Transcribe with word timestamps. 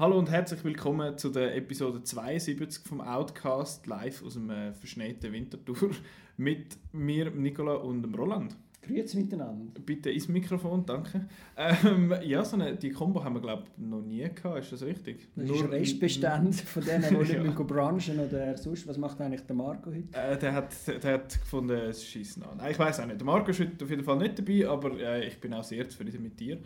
Hallo 0.00 0.18
und 0.18 0.30
herzlich 0.30 0.64
willkommen 0.64 1.18
zu 1.18 1.28
der 1.28 1.54
Episode 1.54 2.02
72 2.02 2.88
vom 2.88 3.02
Outcast 3.02 3.86
live 3.86 4.24
aus 4.24 4.32
dem 4.32 4.48
äh, 4.48 4.72
verschneiten 4.72 5.30
Wintertour 5.30 5.90
mit 6.38 6.78
mir, 6.92 7.30
Nicola 7.30 7.74
und 7.74 8.00
dem 8.00 8.14
Roland. 8.14 8.56
Grüezi 8.80 9.18
miteinander. 9.18 9.78
Bitte 9.84 10.10
ins 10.10 10.26
Mikrofon, 10.26 10.86
danke. 10.86 11.28
Ähm, 11.54 12.14
ja, 12.24 12.42
so 12.42 12.56
eine, 12.56 12.76
die 12.76 12.88
Kombo 12.88 13.22
haben 13.22 13.34
wir 13.34 13.42
glaube 13.42 13.64
ich 13.66 13.84
noch 13.84 14.00
nie 14.00 14.26
gehabt, 14.34 14.60
ist 14.60 14.72
das 14.72 14.82
richtig? 14.84 15.28
Das 15.36 15.46
Nur, 15.46 15.56
ist 15.56 15.70
Restbestand 15.70 16.54
von 16.54 16.82
denen, 16.82 17.22
die 17.22 17.32
ja. 17.34 17.42
nicht 17.42 17.66
branchen 17.66 18.20
oder 18.20 18.56
sonst. 18.56 18.88
Was 18.88 18.96
macht 18.96 19.20
eigentlich 19.20 19.42
der 19.42 19.54
Marco 19.54 19.90
heute? 19.90 20.18
Äh, 20.18 20.38
der, 20.38 20.54
hat, 20.54 20.72
der 20.86 21.12
hat 21.12 21.38
gefunden, 21.38 21.76
es 21.76 22.06
schießt 22.06 22.42
an. 22.42 22.58
Ich 22.70 22.78
weiß 22.78 23.00
auch 23.00 23.06
nicht. 23.06 23.20
Der 23.20 23.26
Marco 23.26 23.50
ist 23.50 23.60
heute 23.60 23.84
auf 23.84 23.90
jeden 23.90 24.04
Fall 24.04 24.16
nicht 24.16 24.38
dabei, 24.38 24.66
aber 24.66 24.98
äh, 24.98 25.26
ich 25.26 25.38
bin 25.38 25.52
auch 25.52 25.62
sehr 25.62 25.86
zufrieden 25.86 26.22
mit 26.22 26.40
dir. 26.40 26.58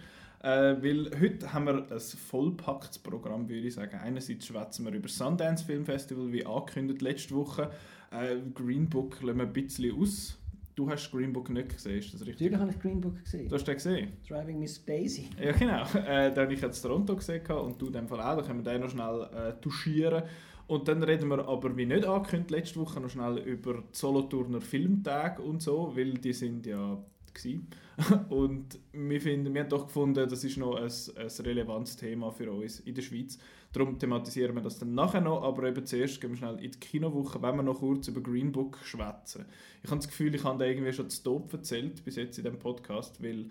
Äh, 0.44 0.76
weil 0.82 1.10
heute 1.18 1.54
haben 1.54 1.64
wir 1.64 1.90
ein 1.90 2.00
vollpacktes 2.00 2.98
Programm, 2.98 3.48
würde 3.48 3.66
ich 3.66 3.72
sagen. 3.72 3.96
Einerseits 3.96 4.46
schwätzen 4.46 4.84
wir 4.84 4.92
über 4.92 5.08
das 5.08 5.16
Sundance 5.16 5.64
Film 5.64 5.86
Festival, 5.86 6.30
wie 6.30 6.44
angekündigt 6.44 7.00
letzte 7.00 7.34
Woche. 7.34 7.70
Äh, 8.10 8.36
Green 8.52 8.86
Book 8.90 9.22
lassen 9.22 9.38
wir 9.38 9.46
ein 9.46 9.52
bisschen 9.54 9.98
aus. 9.98 10.38
Du 10.74 10.90
hast 10.90 11.10
Green 11.10 11.32
Book 11.32 11.48
nicht 11.48 11.70
gesehen, 11.70 11.98
ist 11.98 12.12
das 12.12 12.26
richtig? 12.26 12.50
Natürlich 12.50 12.60
habe 12.60 12.70
ich 12.72 12.78
Green 12.78 13.00
Book 13.00 13.22
gesehen. 13.24 13.48
Du 13.48 13.54
hast 13.54 13.64
den 13.64 13.74
gesehen? 13.74 14.12
Driving 14.28 14.58
Miss 14.58 14.84
Daisy. 14.84 15.30
Ja, 15.42 15.52
genau. 15.52 15.82
Äh, 16.06 16.30
den 16.34 16.42
habe 16.42 16.52
ich 16.52 16.60
jetzt 16.60 16.82
Toronto 16.82 17.16
gesehen 17.16 17.46
und 17.46 17.80
du 17.80 17.86
in 17.86 17.94
dem 17.94 18.06
Fall 18.06 18.20
auch. 18.20 18.36
Da 18.36 18.42
können 18.42 18.62
wir 18.62 18.70
den 18.70 18.82
noch 18.82 18.90
schnell 18.90 19.22
äh, 19.34 19.60
touchieren. 19.62 20.24
Und 20.66 20.88
dann 20.88 21.02
reden 21.02 21.28
wir 21.30 21.48
aber, 21.48 21.74
wie 21.74 21.86
nicht 21.86 22.04
angekündigt, 22.04 22.50
letzte 22.50 22.80
Woche 22.80 23.00
noch 23.00 23.08
schnell 23.08 23.38
über 23.38 23.74
die 23.74 23.82
Solothurner 23.92 24.60
Filmtage 24.60 25.40
und 25.40 25.62
so, 25.62 25.92
weil 25.96 26.14
die 26.14 26.34
sind 26.34 26.66
ja 26.66 27.02
gewesen. 27.34 27.68
Und 28.28 28.78
wir, 28.92 29.20
finden, 29.20 29.52
wir 29.52 29.62
haben 29.62 29.68
doch 29.68 29.86
gefunden, 29.86 30.28
das 30.28 30.44
ist 30.44 30.56
noch 30.56 30.76
ein, 30.76 30.90
ein 31.16 31.44
relevantes 31.44 31.96
Thema 31.96 32.30
für 32.30 32.50
uns 32.50 32.80
in 32.80 32.94
der 32.94 33.02
Schweiz. 33.02 33.38
Darum 33.72 33.98
thematisieren 33.98 34.54
wir 34.54 34.62
das 34.62 34.78
dann 34.78 34.94
nachher 34.94 35.20
noch, 35.20 35.42
aber 35.42 35.64
eben 35.68 35.84
zuerst 35.84 36.20
gehen 36.20 36.30
wir 36.30 36.36
schnell 36.36 36.62
in 36.62 36.70
die 36.70 36.78
Kinowoche, 36.78 37.42
wenn 37.42 37.56
wir 37.56 37.62
noch 37.62 37.80
kurz 37.80 38.08
über 38.08 38.20
Green 38.20 38.52
Book 38.52 38.78
schwätzen. 38.84 39.46
Ich 39.82 39.90
habe 39.90 39.98
das 39.98 40.08
Gefühl, 40.08 40.34
ich 40.34 40.44
habe 40.44 40.58
da 40.58 40.64
irgendwie 40.64 40.92
schon 40.92 41.10
zu 41.10 41.22
Top 41.22 41.52
erzählt 41.52 42.04
bis 42.04 42.16
jetzt 42.16 42.38
in 42.38 42.44
diesem 42.44 42.58
Podcast, 42.58 43.22
weil 43.22 43.50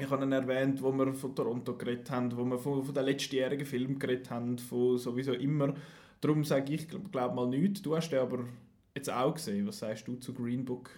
ich 0.00 0.08
habe 0.10 0.24
ihn 0.24 0.32
erwähnt, 0.32 0.80
wo 0.82 0.92
wir 0.92 1.12
von 1.14 1.34
Toronto 1.34 1.76
geredet 1.76 2.10
haben, 2.10 2.36
wo 2.36 2.44
wir 2.44 2.58
von, 2.58 2.84
von 2.84 2.94
den 2.94 3.04
letztjährigen 3.04 3.66
Film 3.66 3.98
geredet 3.98 4.30
haben, 4.30 4.58
von 4.58 4.96
sowieso 4.98 5.32
immer. 5.32 5.74
Darum 6.20 6.44
sage 6.44 6.74
ich, 6.74 6.88
glaube 6.88 7.34
mal 7.34 7.48
nichts. 7.48 7.82
Du 7.82 7.96
hast 7.96 8.10
den 8.10 8.20
aber 8.20 8.44
jetzt 8.94 9.10
auch 9.10 9.34
gesehen. 9.34 9.66
Was 9.66 9.80
sagst 9.80 10.06
du 10.06 10.14
zu 10.14 10.32
Green 10.32 10.64
Book? 10.64 10.90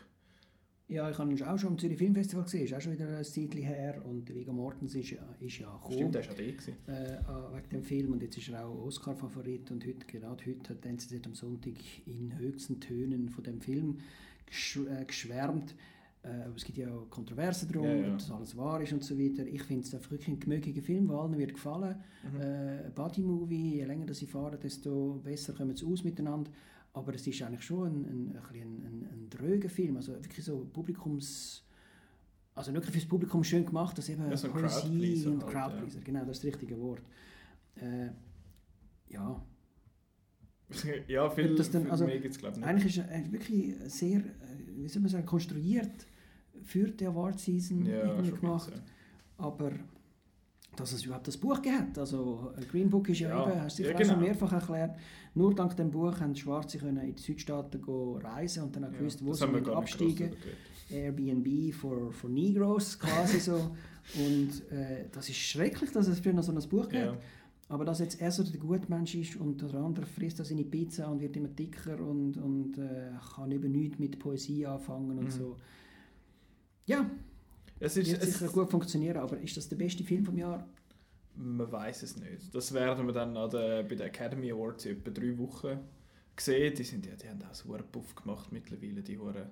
Ja, 0.91 1.09
ich 1.09 1.17
habe 1.19 1.31
ihn 1.31 1.41
auch 1.45 1.57
schon 1.57 1.71
am 1.71 1.79
Zürich 1.79 1.99
Filmfestival 1.99 2.43
gesehen, 2.43 2.65
ist 2.65 2.75
auch 2.75 2.81
schon 2.81 2.95
wieder 2.95 3.07
ein 3.17 3.25
Zeitchen 3.25 3.63
her 3.63 4.05
und 4.05 4.35
Viggo 4.35 4.53
Mortensen 4.53 5.01
ist, 5.01 5.15
ist 5.39 5.59
ja 5.59 5.73
gekommen. 5.73 5.93
Stimmt, 5.93 6.15
der 6.17 6.29
war 6.29 6.41
ja 6.41 6.53
da 6.87 6.93
äh, 6.93 7.19
ah, 7.29 7.53
wegen 7.55 7.69
dem 7.69 7.85
Film 7.85 8.13
und 8.13 8.23
jetzt 8.23 8.37
ist 8.37 8.49
er 8.49 8.67
auch 8.67 8.87
Oscar-Favorit 8.87 9.71
und 9.71 9.87
heute, 9.87 10.05
gerade 10.05 10.45
heute 10.45 10.71
hat 10.71 10.85
NZZ 10.85 11.27
am 11.27 11.35
Sonntag 11.35 11.75
in 12.07 12.37
höchsten 12.37 12.81
Tönen 12.81 13.29
von 13.29 13.45
dem 13.45 13.61
Film 13.61 13.99
gesch 14.47 14.79
äh, 14.79 15.05
geschwärmt. 15.05 15.77
Äh, 16.25 16.51
es 16.57 16.65
gibt 16.65 16.79
ja 16.79 16.93
auch 16.93 17.09
Kontroversen 17.09 17.71
darum, 17.71 17.87
ja, 17.87 17.95
ja. 17.95 18.13
ob 18.13 18.19
das 18.19 18.31
alles 18.33 18.57
wahr 18.57 18.81
ist 18.83 18.93
und 18.93 19.05
so 19.05 19.17
weiter. 19.17 19.47
Ich 19.47 19.63
finde 19.63 19.87
es 19.87 19.95
einfach 19.95 20.11
wirklich 20.11 20.29
ein 20.29 20.41
gemögiger 20.41 20.83
Film, 20.83 21.07
der 21.07 21.17
allen 21.19 21.39
wird 21.39 21.55
gefallen. 21.55 21.95
Mhm. 22.25 22.41
Äh, 22.41 22.91
Buddy-Movie, 22.93 23.77
je 23.77 23.85
länger 23.85 24.13
sie 24.13 24.27
fahren, 24.27 24.59
desto 24.61 25.21
besser 25.23 25.53
kommen 25.53 25.77
sie 25.77 25.87
aus 25.87 26.03
miteinander. 26.03 26.51
Aber 26.93 27.15
es 27.15 27.27
ist 27.27 27.41
eigentlich 27.43 27.63
schon 27.63 27.87
ein, 27.87 28.05
ein, 28.05 28.37
ein, 28.37 28.61
ein, 28.61 29.09
ein 29.13 29.31
dröger 29.31 29.69
Film, 29.69 29.97
also 29.97 30.13
wirklich 30.13 30.45
so 30.45 30.67
Publikums... 30.73 31.65
Also 32.55 32.75
wirklich 32.75 32.93
fürs 32.93 33.07
Publikum 33.07 33.45
schön 33.45 33.65
gemacht, 33.65 33.97
dass 33.97 34.09
eben 34.09 34.29
ja, 34.29 34.37
so 34.37 34.51
Poesie 34.51 35.25
und 35.27 35.45
halt, 35.45 35.53
Crowdpleaser, 35.53 35.99
ja. 35.99 36.05
genau, 36.05 36.21
das 36.21 36.39
ist 36.39 36.45
das 36.45 36.53
richtige 36.53 36.79
Wort. 36.79 37.01
Äh, 37.77 38.11
ja. 39.09 39.43
ja, 41.09 41.31
viel, 41.31 41.55
das 41.55 41.71
dann, 41.71 41.91
also, 41.91 42.07
mehr 42.07 42.19
glaube 42.19 42.59
ich 42.59 42.65
Eigentlich 42.65 42.99
ist 42.99 43.07
er 43.09 43.33
wirklich 43.33 43.77
sehr, 43.87 44.23
wie 44.77 44.89
soll 44.89 45.03
man 45.03 45.11
sagen, 45.11 45.27
konstruiert 45.27 46.06
für 46.62 46.91
die 46.91 47.06
Award-Season 47.06 47.87
ja, 47.87 48.21
gemacht. 48.21 48.73
Aber 49.37 49.73
dass 50.76 50.92
es 50.92 51.04
überhaupt 51.04 51.28
das 51.28 51.36
Buch 51.36 51.60
gibt. 51.60 51.98
Also 51.98 52.53
Green 52.70 52.88
Book 52.88 53.08
ist 53.08 53.20
ja, 53.20 53.28
ja 53.28 53.50
eben, 53.50 53.60
hast 53.62 53.78
du 53.78 53.82
ja, 53.82 53.92
genau. 53.92 54.12
schon 54.12 54.20
mehrfach 54.20 54.53
erklärt, 54.53 54.97
nur 55.34 55.54
dank 55.54 55.76
dem 55.76 55.91
Buch 55.91 56.19
haben 56.20 56.34
Schwarze 56.34 56.78
können 56.78 56.98
in 56.98 57.14
die 57.14 57.22
Südstaaten 57.22 57.82
reisen 58.22 58.64
und 58.64 58.76
dann 58.76 58.84
auch 58.84 58.92
gewusst, 58.92 59.20
ja, 59.20 59.26
wo 59.26 59.32
sie 59.34 59.72
absteigen. 59.72 60.32
Airbnb 60.91 61.72
for, 61.72 62.12
for 62.12 62.28
Negroes 62.28 62.98
quasi 62.98 63.38
so. 63.38 63.70
Und 64.16 64.69
äh, 64.72 65.06
das 65.12 65.28
ist 65.28 65.36
schrecklich, 65.36 65.92
dass 65.92 66.08
es 66.08 66.19
für 66.19 66.32
noch 66.32 66.42
so 66.42 66.50
ein 66.50 66.69
Buch 66.69 66.88
gibt. 66.88 67.04
Ja. 67.04 67.16
Aber 67.69 67.84
dass 67.84 68.00
jetzt 68.00 68.20
er 68.20 68.32
so 68.32 68.42
der 68.42 68.58
Gutmensch 68.58 69.14
ist 69.14 69.37
und 69.37 69.62
der 69.62 69.72
andere 69.75 70.04
frisst 70.04 70.41
da 70.41 70.44
seine 70.44 70.64
Pizza 70.64 71.08
und 71.08 71.20
wird 71.20 71.37
immer 71.37 71.47
dicker 71.47 72.00
und, 72.00 72.37
und 72.37 72.76
äh, 72.78 73.12
kann 73.37 73.52
eben 73.52 73.70
nichts 73.70 74.00
mit 74.00 74.19
Poesie 74.19 74.66
anfangen 74.66 75.19
und 75.19 75.26
mhm. 75.26 75.31
so. 75.31 75.56
Ja, 76.87 77.08
es 77.81 77.97
ist, 77.97 78.11
wird 78.11 78.23
sicher 78.23 78.47
es, 78.47 78.53
gut 78.53 78.71
funktionieren, 78.71 79.19
aber 79.19 79.39
ist 79.39 79.57
das 79.57 79.69
der 79.69 79.77
beste 79.77 80.05
Film 80.05 80.25
vom 80.25 80.37
Jahr? 80.37 80.67
Man 81.35 81.71
weiß 81.71 82.03
es 82.03 82.17
nicht. 82.17 82.55
Das 82.55 82.73
werden 82.73 83.07
wir 83.07 83.13
dann 83.13 83.35
der, 83.35 83.83
bei 83.83 83.95
den 83.95 84.03
Academy 84.03 84.53
Awards 84.53 84.85
in 84.85 84.99
etwa 84.99 85.11
drei 85.11 85.39
Wochen 85.39 85.79
sehen. 86.39 86.75
Die, 86.75 86.85
sind, 86.85 87.07
ja, 87.07 87.15
die 87.15 87.29
haben 87.29 87.43
auch 87.43 87.55
so 87.55 87.73
einen 87.73 87.85
Puff 87.91 88.15
gemacht 88.15 88.53
mittlerweile, 88.53 89.03
die 89.03 89.19
Hure 89.19 89.51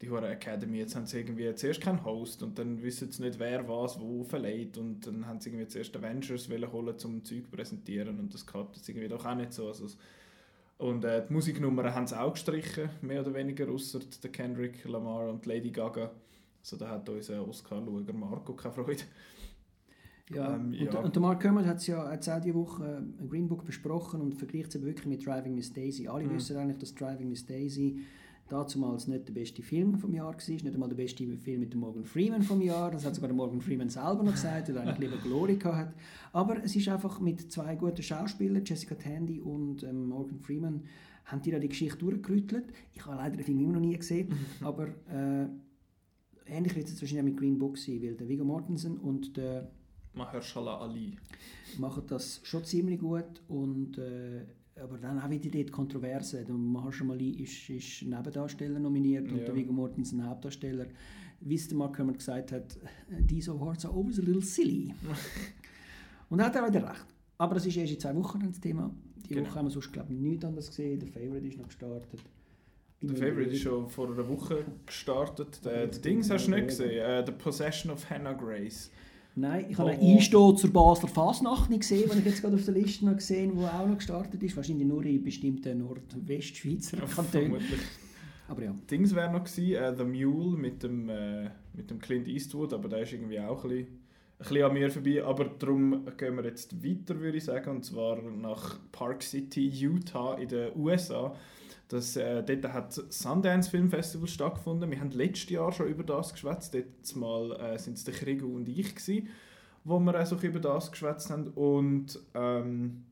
die 0.00 0.08
Hure 0.08 0.28
Academy. 0.28 0.78
Jetzt 0.78 0.96
haben 0.96 1.06
sie 1.06 1.18
irgendwie 1.18 1.54
zuerst 1.54 1.80
keinen 1.80 2.04
Host 2.04 2.42
und 2.42 2.58
dann 2.58 2.82
wissen 2.82 3.10
sie 3.10 3.22
nicht, 3.22 3.38
wer 3.38 3.68
was 3.68 4.00
wo 4.00 4.24
verleiht 4.24 4.78
und 4.78 5.06
dann 5.06 5.26
haben 5.26 5.40
sie 5.40 5.50
irgendwie 5.50 5.68
zuerst 5.68 5.96
Avengers 5.96 6.48
holen 6.48 6.98
zum 6.98 7.24
Zeug 7.24 7.50
präsentieren 7.50 8.18
und 8.18 8.32
das 8.32 8.46
klappt 8.46 8.76
jetzt 8.76 8.88
irgendwie 8.88 9.08
doch 9.08 9.24
auch 9.24 9.34
nicht 9.34 9.52
so. 9.52 9.68
Also, 9.68 9.86
und 10.78 11.04
äh, 11.04 11.26
die 11.26 11.32
Musiknummern 11.32 11.94
haben 11.94 12.06
sie 12.06 12.18
auch 12.18 12.32
gestrichen, 12.32 12.88
mehr 13.02 13.20
oder 13.20 13.34
weniger, 13.34 13.68
außer 13.68 14.00
der 14.22 14.32
Kendrick 14.32 14.82
Lamar 14.84 15.28
und 15.28 15.44
Lady 15.44 15.70
Gaga. 15.70 16.10
Also 16.60 16.76
da 16.76 16.90
hat 16.90 17.08
unser 17.08 17.46
Oscar-Schauer 17.46 18.12
Marco 18.12 18.54
keine 18.54 18.74
Freude. 18.74 19.02
Ja, 20.32 20.54
ähm, 20.54 20.72
ja. 20.72 20.90
Und, 20.90 21.04
und, 21.06 21.14
der 21.16 21.22
Mark 21.22 21.40
Kermode 21.40 21.66
hat 21.66 21.78
es 21.78 21.86
ja 21.88 22.12
jetzt 22.12 22.28
auch 22.28 22.40
diese 22.40 22.54
Woche 22.54 23.02
äh, 23.20 23.26
Green 23.26 23.48
Book 23.48 23.64
besprochen 23.64 24.20
und 24.20 24.34
vergleicht 24.34 24.74
es 24.74 24.82
wirklich 24.82 25.06
mit 25.06 25.26
Driving 25.26 25.54
Miss 25.54 25.72
Daisy. 25.72 26.06
Alle 26.06 26.24
mhm. 26.24 26.34
wissen 26.34 26.56
eigentlich, 26.56 26.78
dass 26.78 26.94
Driving 26.94 27.28
Miss 27.28 27.46
Daisy 27.46 28.00
damals 28.48 29.06
nicht 29.06 29.28
der 29.28 29.32
beste 29.32 29.62
Film 29.62 29.98
vom 29.98 30.12
Jahr 30.12 30.26
war, 30.26 30.36
nicht 30.36 30.66
einmal 30.66 30.88
der 30.88 30.96
beste 30.96 31.24
Film 31.36 31.60
mit 31.60 31.72
dem 31.72 31.80
Morgan 31.80 32.04
Freeman 32.04 32.42
vom 32.42 32.60
Jahr. 32.60 32.90
Das 32.90 33.04
hat 33.04 33.14
sogar 33.14 33.28
der 33.28 33.36
Morgan 33.36 33.60
Freeman 33.60 33.88
selber 33.88 34.22
noch 34.22 34.32
gesagt, 34.32 34.68
der 34.68 34.80
eigentlich 34.80 34.98
lieber 34.98 35.22
Glory 35.22 35.58
hat. 35.58 35.94
Aber 36.32 36.62
es 36.62 36.74
ist 36.74 36.88
einfach 36.88 37.20
mit 37.20 37.52
zwei 37.52 37.76
guten 37.76 38.02
Schauspielern, 38.02 38.64
Jessica 38.64 38.96
Tandy 38.96 39.40
und 39.40 39.82
ähm, 39.84 40.08
Morgan 40.08 40.40
Freeman, 40.40 40.82
haben 41.26 41.42
die 41.42 41.52
da 41.52 41.58
die 41.58 41.68
Geschichte 41.68 41.98
durchgerüttelt. 41.98 42.72
Ich 42.92 43.06
habe 43.06 43.16
leider 43.16 43.36
den 43.36 43.44
Film 43.44 43.60
immer 43.60 43.74
noch 43.74 43.80
nie 43.80 43.96
gesehen, 43.96 44.32
aber 44.62 44.88
äh, 44.88 45.46
ähnlich 46.50 46.74
wird 46.76 46.88
es 46.88 47.00
wahrscheinlich 47.00 47.34
mit 47.34 47.36
Green 47.38 47.58
Book 47.58 47.78
sein, 47.78 48.02
weil 48.02 48.14
der 48.14 48.28
Viggo 48.28 48.44
Mortensen 48.44 48.98
und 48.98 49.36
der 49.36 49.70
Mahershala 50.14 50.78
Ali 50.78 51.16
machen 51.78 52.02
das 52.08 52.40
schon 52.42 52.64
ziemlich 52.64 53.00
gut 53.00 53.42
und 53.48 53.98
äh, 53.98 54.44
aber 54.80 54.98
dann 54.98 55.20
auch 55.20 55.28
wieder 55.28 55.50
dort 55.50 55.72
Kontroverse. 55.72 56.44
Der 56.44 56.54
Mahershala 56.54 57.12
Ali 57.12 57.30
ist, 57.42 57.68
ist 57.70 58.02
Nebendarsteller 58.02 58.78
nominiert 58.78 59.26
ja. 59.26 59.32
und 59.32 59.46
der 59.46 59.54
Viggo 59.54 59.72
Mortensen 59.72 60.24
Hauptdarsteller. 60.26 60.86
Wie 61.40 61.54
es 61.54 61.68
der 61.68 61.78
Mark 61.78 61.96
Kermit 61.96 62.18
gesagt 62.18 62.52
hat, 62.52 62.78
these 63.26 63.50
awards 63.50 63.86
are 63.86 63.94
always 63.94 64.18
a 64.18 64.22
little 64.22 64.42
silly. 64.42 64.92
und 66.28 66.38
er 66.38 66.46
hat 66.46 66.56
auch 66.56 66.68
wieder 66.68 66.88
recht. 66.88 67.06
Aber 67.38 67.54
das 67.54 67.64
ist 67.64 67.76
erst 67.76 67.92
in 67.94 68.00
zwei 68.00 68.14
Wochen 68.16 68.40
das 68.40 68.60
Thema. 68.60 68.90
Die 69.28 69.34
genau. 69.34 69.48
Woche 69.48 69.54
haben 69.54 69.66
wir 69.66 69.70
sonst 69.70 69.92
glaube 69.92 70.12
ich 70.12 70.18
nichts 70.18 70.44
anderes 70.44 70.68
gesehen. 70.68 71.00
Der 71.00 71.08
Favorite 71.08 71.46
ist 71.46 71.56
noch 71.56 71.66
gestartet. 71.66 72.20
Der 73.02 73.16
Favorite 73.16 73.50
ist 73.50 73.62
schon 73.62 73.88
vor 73.88 74.12
einer 74.12 74.28
Woche 74.28 74.64
gestartet. 74.84 75.64
Der, 75.64 75.86
der 75.86 76.00
Dings 76.00 76.28
hast 76.28 76.46
du 76.46 76.50
nicht 76.50 76.68
gesehen? 76.68 77.02
Uh, 77.02 77.24
The 77.24 77.32
Possession 77.32 77.90
of 77.90 78.08
Hannah 78.10 78.34
Grace. 78.34 78.90
Nein, 79.36 79.66
ich 79.70 79.78
habe 79.78 79.90
oh, 79.90 79.92
einen 79.92 80.16
Einstoß 80.16 80.60
zur 80.60 80.70
Basler 80.70 81.08
Fasnacht 81.08 81.70
nicht 81.70 81.80
gesehen, 81.80 82.10
den 82.10 82.18
ich 82.18 82.26
jetzt 82.26 82.42
gerade 82.42 82.56
auf 82.56 82.64
der 82.64 82.74
Liste 82.74 83.06
noch 83.06 83.14
gesehen 83.14 83.58
der 83.58 83.80
auch 83.80 83.86
noch 83.86 83.96
gestartet 83.96 84.42
ist. 84.42 84.54
Wahrscheinlich 84.54 84.86
nur 84.86 85.02
in 85.04 85.22
bestimmten 85.22 85.78
Nordwestschweizer 85.78 86.98
ja, 86.98 87.04
Kantonen. 87.06 87.62
Aber 88.48 88.64
ja. 88.64 88.74
Dings 88.90 89.14
wäre 89.14 89.32
noch 89.32 89.44
gewesen, 89.44 89.82
uh, 89.82 89.96
The 89.96 90.04
Mule 90.04 90.58
mit 90.58 90.82
dem, 90.82 91.08
uh, 91.08 91.48
mit 91.72 91.90
dem 91.90 92.00
Clint 92.00 92.28
Eastwood, 92.28 92.74
aber 92.74 92.88
der 92.88 93.02
ist 93.02 93.12
irgendwie 93.12 93.40
auch 93.40 93.64
ein 93.64 93.70
bisschen, 93.70 93.86
ein 93.86 93.98
bisschen 94.38 94.62
an 94.64 94.72
mir 94.74 94.90
vorbei. 94.90 95.24
Aber 95.24 95.44
darum 95.44 96.06
gehen 96.18 96.36
wir 96.36 96.44
jetzt 96.44 96.84
weiter, 96.84 97.18
würde 97.18 97.38
ich 97.38 97.44
sagen, 97.44 97.70
und 97.70 97.84
zwar 97.84 98.20
nach 98.20 98.78
Park 98.92 99.22
City, 99.22 99.66
Utah 99.68 100.34
in 100.34 100.48
den 100.48 100.76
USA. 100.76 101.34
Das, 101.90 102.14
äh, 102.14 102.44
dort 102.44 102.72
hat 102.72 102.92
Sundance 102.92 103.68
Film 103.68 103.90
Festival 103.90 104.28
stattgefunden. 104.28 104.88
Wir 104.92 105.00
haben 105.00 105.10
letztes 105.10 105.50
Jahr 105.50 105.72
schon 105.72 105.88
über 105.88 106.04
das 106.04 106.32
geschwätzt. 106.32 106.72
Dort 106.72 107.16
mal 107.16 107.50
äh, 107.60 107.74
es 107.74 108.04
Krieg 108.04 108.44
und 108.44 108.68
ich 108.68 108.94
gewesen, 108.94 109.28
wo 109.82 109.98
wir 109.98 110.14
also 110.14 110.36
über 110.36 110.60
das 110.60 110.92
geschwätzt 110.92 111.30
haben. 111.30 111.48
Und 111.48 112.16
ähm, 112.34 113.02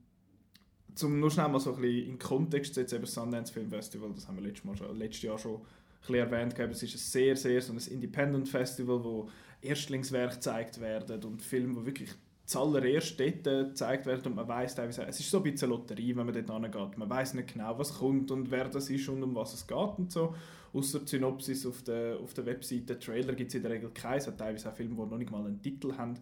zum 0.94 1.19
nur 1.19 1.28
schnell 1.28 1.48
mal 1.48 1.58
so 1.58 1.75
ein 1.75 1.80
bisschen 1.80 2.08
in 2.08 2.19
Kontext 2.20 2.75
zu 2.75 2.80
setzen, 2.80 2.96
eben 2.96 3.06
Sundance 3.06 3.52
Film 3.52 3.69
Festival, 3.69 4.10
das 4.14 4.28
haben 4.28 4.36
wir 4.36 4.44
letztes, 4.44 4.64
mal 4.64 4.76
schon, 4.76 4.96
letztes 4.96 5.22
Jahr 5.22 5.38
schon 5.38 5.60
ein 6.08 6.14
erwähnt. 6.14 6.56
Es 6.56 6.82
ist 6.84 6.94
ein 6.94 6.98
sehr, 6.98 7.36
sehr 7.36 7.60
so 7.60 7.72
ein 7.72 7.78
Independent 7.78 8.48
Festival, 8.48 9.02
wo 9.02 9.28
Erstlingswerke 9.60 10.36
gezeigt 10.36 10.80
werden 10.80 11.25
und 11.25 11.42
Filme, 11.42 11.80
die 11.80 11.86
wirklich 11.86 12.10
zuallererst 12.48 13.20
dort 13.20 13.44
gezeigt 13.44 14.06
werden 14.06 14.28
und 14.28 14.36
man 14.36 14.48
weiß 14.48 14.74
teilweise, 14.74 15.04
es 15.06 15.20
ist 15.20 15.30
so 15.30 15.36
ein 15.36 15.42
bisschen 15.42 15.68
Lotterie, 15.68 16.16
wenn 16.16 16.24
man 16.24 16.34
dort 16.34 16.50
angeht. 16.50 16.96
Man 16.96 17.10
weiß 17.10 17.34
nicht 17.34 17.52
genau, 17.52 17.78
was 17.78 17.98
kommt 17.98 18.30
und 18.30 18.50
wer 18.50 18.70
das 18.70 18.88
ist 18.88 19.06
und 19.10 19.22
um 19.22 19.34
was 19.34 19.52
es 19.52 19.66
geht 19.66 19.98
und 19.98 20.10
so. 20.10 20.34
Außer 20.72 21.00
die 21.00 21.08
Synopsis 21.08 21.66
auf 21.66 21.82
der, 21.82 22.18
auf 22.18 22.32
der 22.32 22.46
Webseite, 22.46 22.98
Trailer 22.98 23.34
gibt 23.34 23.50
es 23.50 23.54
in 23.54 23.62
der 23.62 23.72
Regel 23.72 23.90
keinen. 23.90 24.16
Es 24.16 24.26
hat 24.26 24.38
teilweise 24.38 24.70
auch 24.70 24.74
Filme, 24.74 24.94
die 24.94 25.10
noch 25.10 25.18
nicht 25.18 25.30
mal 25.30 25.44
einen 25.44 25.60
Titel 25.60 25.92
haben, 25.98 26.14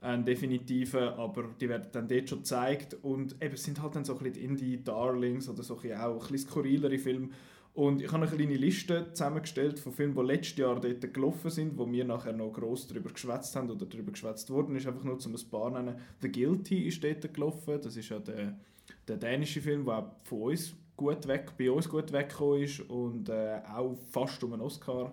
einen 0.00 0.24
definitiven, 0.24 1.02
aber 1.02 1.44
die 1.60 1.68
werden 1.68 1.86
dann 1.92 2.08
dort 2.08 2.28
schon 2.28 2.38
gezeigt 2.38 2.96
und 3.02 3.40
eben, 3.40 3.54
es 3.54 3.62
sind 3.62 3.80
halt 3.80 3.94
dann 3.94 4.04
so 4.04 4.18
ein 4.18 4.24
bisschen 4.24 4.42
Indie-Darlings 4.42 5.48
oder 5.48 5.62
so 5.62 5.78
ein 5.78 5.92
auch 5.94 6.14
ein 6.14 6.18
bisschen 6.32 6.48
skurrilere 6.50 6.98
Filme, 6.98 7.28
und 7.74 8.02
ich 8.02 8.10
habe 8.10 8.26
eine 8.26 8.36
kleine 8.36 8.56
Liste 8.56 9.06
zusammengestellt 9.12 9.78
von 9.78 9.92
Filmen, 9.92 10.14
die 10.14 10.22
letztes 10.22 10.58
Jahr 10.58 10.80
dort 10.80 11.14
gelaufen 11.14 11.50
sind, 11.50 11.78
wo 11.78 11.90
wir 11.90 12.04
nachher 12.04 12.32
noch 12.32 12.52
gross 12.52 12.86
darüber 12.88 13.10
geschwätzt 13.10 13.54
haben 13.54 13.70
oder 13.70 13.86
darüber 13.86 14.10
geschwätzt 14.10 14.50
wurden. 14.50 14.74
Ist 14.74 14.88
einfach 14.88 15.04
nur 15.04 15.18
zum 15.20 15.34
ein 15.34 15.50
paar 15.50 15.70
nennen. 15.70 15.96
The 16.20 16.32
Guilty 16.32 16.88
ist 16.88 17.02
dort 17.04 17.32
gelaufen. 17.32 17.78
Das 17.80 17.96
ist 17.96 18.08
ja 18.08 18.18
der, 18.18 18.58
der 19.06 19.16
dänische 19.16 19.60
Film, 19.60 19.84
der 19.84 19.98
auch 19.98 20.10
von 20.24 20.42
uns 20.42 20.74
gut 20.96 21.26
weg, 21.28 21.52
bei 21.56 21.70
uns 21.70 21.88
gut 21.88 22.12
weggekommen 22.12 22.62
ist 22.62 22.80
und 22.80 23.28
äh, 23.28 23.60
auch 23.72 23.96
fast 24.10 24.42
um 24.42 24.52
einen 24.52 24.62
Oscar. 24.62 25.12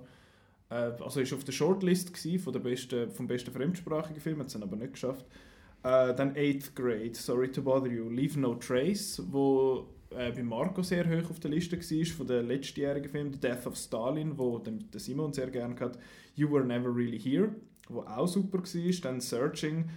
Äh, 0.69 0.91
also 0.99 1.21
ist 1.21 1.33
auf 1.33 1.43
der 1.43 1.53
Shortlist 1.53 2.17
von 2.39 2.53
der 2.53 2.59
besten, 2.59 3.11
vom 3.11 3.27
besten 3.27 3.51
fremdsprachigen 3.51 4.19
Film, 4.19 4.39
hat 4.39 4.47
es 4.47 4.61
aber 4.61 4.75
nicht 4.75 4.93
geschafft. 4.93 5.25
Äh, 5.83 6.15
dann 6.15 6.35
Eighth 6.35 6.75
Grade, 6.75 7.13
Sorry 7.13 7.51
to 7.51 7.61
Bother 7.61 7.91
You, 7.91 8.09
Leave 8.09 8.39
No 8.39 8.55
Trace, 8.55 9.21
wo 9.31 9.87
äh, 10.11 10.31
bei 10.31 10.43
Marco 10.43 10.81
sehr 10.81 11.05
hoch 11.05 11.29
auf 11.29 11.39
der 11.39 11.51
Liste 11.51 11.77
war, 11.77 12.05
von 12.15 12.27
der 12.27 12.43
letztjährigen 12.43 13.09
Film 13.09 13.31
The 13.31 13.39
Death 13.39 13.67
of 13.67 13.75
Stalin, 13.75 14.37
wo 14.37 14.59
der 14.59 14.99
Simon 14.99 15.33
sehr 15.33 15.49
gerne 15.49 15.79
hat, 15.79 15.97
You 16.35 16.51
Were 16.51 16.65
Never 16.65 16.93
Really 16.95 17.19
Here, 17.19 17.55
wo 17.89 18.01
auch 18.01 18.27
super 18.27 18.59
war. 18.59 19.01
Dann 19.01 19.21
Searching, 19.21 19.89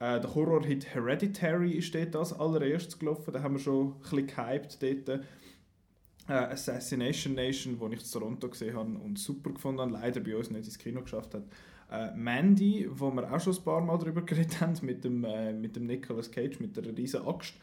äh, 0.00 0.20
der 0.20 0.34
Horror-Hit 0.34 0.94
Hereditary 0.94 1.72
ist 1.72 1.94
dort 1.94 2.14
als 2.16 2.32
allererstes 2.32 2.98
gelaufen, 2.98 3.32
da 3.32 3.42
haben 3.42 3.54
wir 3.54 3.60
schon 3.60 3.92
ein 3.92 4.00
bisschen 4.00 4.26
gehypt 4.26 4.82
dort. 4.82 5.20
Äh, 6.28 6.32
Assassination 6.52 7.34
Nation, 7.34 7.80
wo 7.80 7.88
ich 7.88 8.00
in 8.00 8.10
Toronto 8.10 8.48
gesehen 8.48 8.76
habe 8.76 8.98
und 8.98 9.18
super 9.18 9.50
gefunden 9.50 9.80
habe, 9.80 9.92
leider 9.92 10.20
bei 10.20 10.36
uns 10.36 10.50
nicht 10.50 10.66
ins 10.66 10.78
Kino 10.78 11.00
geschafft 11.00 11.34
hat. 11.34 11.44
Äh, 11.90 12.14
Mandy, 12.14 12.86
wo 12.90 13.10
wir 13.10 13.32
auch 13.32 13.40
schon 13.40 13.56
ein 13.56 13.64
paar 13.64 13.80
Mal 13.80 13.98
darüber 13.98 14.20
geredet 14.22 14.60
haben, 14.60 14.74
mit 14.82 15.04
dem, 15.04 15.24
äh, 15.24 15.54
mit 15.54 15.74
dem 15.74 15.86
Nicolas 15.86 16.30
Cage, 16.30 16.60
mit 16.60 16.76
der 16.76 16.84
riesen 16.96 17.26
Axt. 17.26 17.54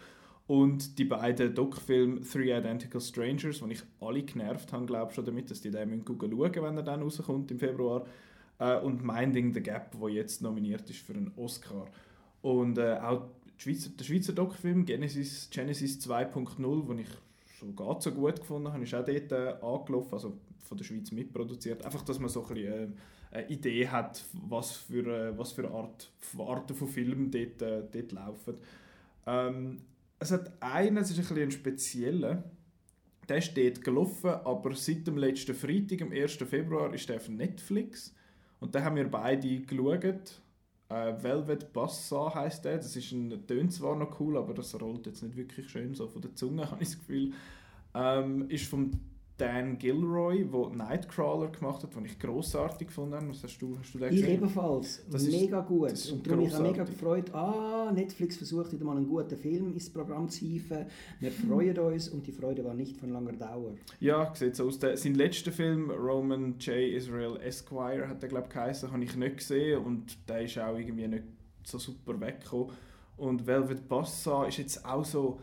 Und 0.48 1.00
die 1.00 1.06
beiden 1.06 1.56
Doc-Filme 1.56 2.22
Three 2.22 2.56
Identical 2.56 3.02
Strangers, 3.02 3.62
die 3.62 3.74
ich 3.74 3.84
alle 4.00 4.22
genervt 4.22 4.72
habe, 4.74 4.86
glaube 4.86 5.12
schon 5.12 5.26
damit, 5.26 5.50
dass 5.50 5.62
die 5.62 5.72
den 5.72 6.04
schauen 6.06 6.32
wenn 6.32 6.78
er 6.78 6.84
dann 6.84 7.02
rauskommt 7.02 7.50
im 7.50 7.60
Februar. 7.60 8.06
Äh, 8.60 8.80
und 8.80 9.04
Minding 9.04 9.54
the 9.54 9.62
Gap, 9.62 9.96
wo 9.98 10.08
jetzt 10.08 10.42
nominiert 10.42 10.90
ist 10.90 11.00
für 11.00 11.14
einen 11.14 11.32
Oscar. 11.36 11.88
Und 12.42 12.78
äh, 12.78 13.00
auch 13.02 13.24
Schweizer, 13.58 13.90
der 13.90 14.04
Schweizer 14.04 14.34
Doc-Film 14.34 14.86
Genesis, 14.86 15.50
Genesis 15.50 16.00
2.0, 16.08 16.88
den 16.88 17.00
ich 17.00 17.10
schon 17.58 17.76
gar 17.76 18.00
so 18.00 18.12
gut 18.12 18.40
gefunden 18.40 18.72
habe, 18.72 18.84
ist 18.84 18.94
auch 18.94 19.06
dort 19.06 19.32
äh, 19.32 19.56
angelaufen, 19.66 20.14
also 20.14 20.38
von 20.60 20.78
der 20.78 20.86
Schweiz 20.86 21.12
mitproduziert. 21.12 21.84
Einfach, 21.86 22.04
dass 22.04 22.20
man 22.20 22.30
so 22.30 22.44
ein 22.46 22.54
bisschen, 22.54 22.94
äh, 23.32 23.38
eine 23.38 23.50
Idee 23.50 23.88
hat, 23.88 24.24
was 24.34 24.74
für, 24.74 25.08
äh, 25.08 25.38
was 25.38 25.54
für 25.54 25.70
Art, 25.72 26.12
Arten 26.38 26.76
von 26.76 26.88
Filmen 26.88 27.32
dort, 27.32 27.62
äh, 27.62 27.84
dort 27.92 28.12
laufen. 28.12 28.56
Ähm, 29.26 29.82
es 30.26 30.32
hat 30.32 30.52
einen, 30.60 30.98
es 30.98 31.12
ist 31.12 31.20
ein, 31.20 31.28
bisschen 31.28 31.52
spezieller, 31.52 32.44
der 33.30 33.38
ist 33.38 33.56
dort 33.56 33.84
gelaufen, 33.84 34.30
aber 34.30 34.74
seit 34.74 35.06
dem 35.08 35.18
letzten 35.18 35.54
Freitag, 35.54 36.02
am 36.02 36.12
1. 36.12 36.34
Februar, 36.34 36.94
ist 36.94 37.08
der 37.10 37.18
auf 37.18 37.30
Netflix. 37.30 38.14
Und 38.60 38.74
da 38.74 38.84
haben 38.84 38.96
wir 38.96 39.10
beide 39.10 39.62
geschaut. 39.62 40.42
Äh, 40.90 41.24
Velvet 41.24 41.74
Bassa 41.74 42.34
heisst 42.34 42.66
der. 42.66 42.78
Das 42.78 42.96
ist 42.96 43.12
ein, 43.12 43.46
tönt 43.48 43.74
zwar 43.74 43.96
noch 43.96 44.20
cool, 44.20 44.38
aber 44.38 44.54
das 44.54 44.80
rollt 44.80 45.06
jetzt 45.08 45.24
nicht 45.24 45.36
wirklich 45.36 45.70
schön 45.70 45.94
so 45.94 46.08
von 46.08 46.22
der 46.22 46.36
Zunge, 46.36 46.70
habe 46.72 46.82
ich 46.82 46.90
das 46.90 47.00
Gefühl. 47.00 47.34
Ähm, 47.94 48.50
ist 48.50 48.66
vom 48.66 48.92
Dan 49.38 49.78
Gilroy, 49.78 50.46
der 50.46 50.70
Nightcrawler 50.70 51.50
gemacht 51.50 51.84
hat, 51.84 51.94
den 51.94 52.06
ich 52.06 52.18
grossartig 52.18 52.88
gefunden 52.88 53.16
habe. 53.16 53.30
Was 53.30 53.44
hast 53.44 53.58
du, 53.58 53.78
hast 53.78 53.94
du 53.94 54.00
den 54.00 54.10
gesehen? 54.10 54.28
Ich 54.28 54.34
ebenfalls. 54.34 55.06
Das 55.12 55.28
mega 55.28 55.60
ist, 55.60 55.68
gut. 55.68 55.92
Das 55.92 56.12
und 56.12 56.26
darum 56.26 56.40
habe 56.40 56.68
ich 56.68 56.72
mega 56.72 56.84
gefreut, 56.86 57.34
ah, 57.34 57.92
Netflix 57.94 58.38
versucht 58.38 58.72
wieder 58.72 58.86
mal 58.86 58.96
einen 58.96 59.08
guten 59.08 59.36
Film 59.36 59.74
ins 59.74 59.90
Programm 59.90 60.30
zu 60.30 60.40
hieven. 60.40 60.86
Wir 61.20 61.32
freuen 61.32 61.78
uns 61.78 62.08
und 62.08 62.26
die 62.26 62.32
Freude 62.32 62.64
war 62.64 62.74
nicht 62.74 62.96
von 62.96 63.10
langer 63.10 63.34
Dauer. 63.34 63.74
Ja, 64.00 64.34
sieht 64.34 64.56
so 64.56 64.68
aus. 64.68 64.80
Der, 64.80 64.96
sein 64.96 65.16
letzter 65.16 65.52
Film, 65.52 65.92
Roman 65.92 66.56
J. 66.60 66.94
Israel 66.94 67.38
Esquire, 67.44 68.08
hat 68.08 68.24
er 68.24 68.30
glaube 68.30 68.48
ich 68.48 68.54
geheißen, 68.54 68.90
habe 68.90 69.04
ich 69.04 69.16
nicht 69.18 69.38
gesehen 69.38 69.84
und 69.84 70.18
der 70.30 70.44
ist 70.44 70.58
auch 70.58 70.78
irgendwie 70.78 71.08
nicht 71.10 71.24
so 71.64 71.78
super 71.78 72.20
weggekommen. 72.22 72.70
Und 73.18 73.46
Velvet 73.46 73.88
Bassa 73.88 74.46
ist 74.46 74.58
jetzt 74.58 74.86
auch 74.86 75.04
so 75.04 75.40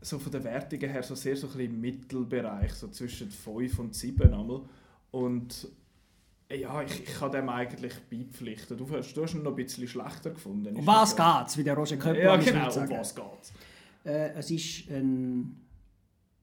so 0.00 0.18
von 0.18 0.32
den 0.32 0.44
Wertungen 0.44 0.90
her 0.90 1.02
so 1.02 1.14
sehr 1.14 1.36
so 1.36 1.48
ein 1.48 1.60
im 1.60 1.80
Mittelbereich, 1.80 2.72
so 2.74 2.88
zwischen 2.88 3.30
5 3.30 3.78
und 3.78 3.94
7 3.94 4.32
einmal. 4.32 4.62
Und 5.10 5.68
äh, 6.48 6.60
ja, 6.60 6.82
ich, 6.82 7.02
ich 7.02 7.14
kann 7.14 7.32
dem 7.32 7.48
eigentlich 7.48 7.94
beipflichten. 8.10 8.76
Du, 8.76 8.88
hast, 8.90 9.14
du 9.14 9.22
hast 9.22 9.34
ihn 9.34 9.42
noch 9.42 9.52
ein 9.52 9.56
bisschen 9.56 9.88
schlechter 9.88 10.30
gefunden. 10.30 10.76
Um 10.76 10.86
was 10.86 11.16
ja. 11.16 11.40
geht's, 11.40 11.56
wie 11.58 11.64
der 11.64 11.74
Roger 11.74 11.96
Köppel 11.96 12.22
Ja, 12.22 12.36
genau, 12.36 12.66
um 12.66 12.90
was 12.90 13.14
geht's? 13.14 13.52
Äh, 14.04 14.34
es 14.34 14.50
ist 14.50 14.90
ein 14.90 15.60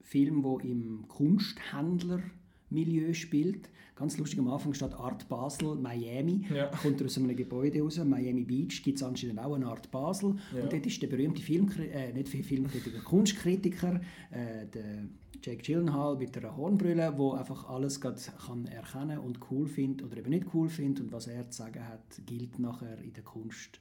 Film, 0.02 0.42
der 0.44 0.70
im 0.70 1.08
Kunsthändlermilieu 1.08 3.14
spielt. 3.14 3.70
Ganz 3.96 4.18
lustig, 4.18 4.40
am 4.40 4.48
Anfang 4.48 4.74
steht 4.74 4.94
Art 4.94 5.30
Basel, 5.30 5.76
Miami. 5.76 6.48
Ja. 6.54 6.68
Kommt 6.68 7.00
er 7.00 7.06
aus 7.06 7.18
einem 7.18 7.36
Gebäude 7.36 7.82
raus. 7.82 7.98
Miami 8.04 8.44
Beach 8.44 8.82
gibt 8.82 8.98
es 8.98 9.04
anscheinend 9.04 9.40
auch 9.40 9.54
eine 9.54 9.68
Art 9.68 9.92
Basel. 9.92 10.36
Ja. 10.56 10.64
Und 10.64 10.74
dort 10.74 10.86
ist 10.86 11.02
der 11.02 11.08
berühmte 11.08 11.42
Film, 11.42 11.70
äh, 11.78 12.12
nicht 12.12 12.30
Filmkritiker, 12.30 13.00
Kunstkritiker, 13.02 14.02
äh, 14.32 14.66
der 14.74 15.06
Jake 15.44 15.62
Gyllenhaal 15.62 16.16
mit 16.18 16.36
einer 16.38 16.56
Hornbrille, 16.56 17.14
der 17.16 17.34
einfach 17.34 17.70
alles 17.70 18.02
kann 18.02 18.66
erkennen 18.66 19.20
und 19.20 19.40
cool 19.52 19.68
findet 19.68 20.08
oder 20.08 20.18
eben 20.18 20.32
nicht 20.32 20.48
cool 20.54 20.70
findet. 20.70 21.04
Und 21.04 21.12
was 21.12 21.28
er 21.28 21.50
zu 21.52 21.60
sagen 21.64 21.88
hat, 21.88 22.26
gilt 22.26 22.58
nachher 22.58 23.00
in 23.00 23.14
der 23.14 23.24
Kunst. 23.24 23.80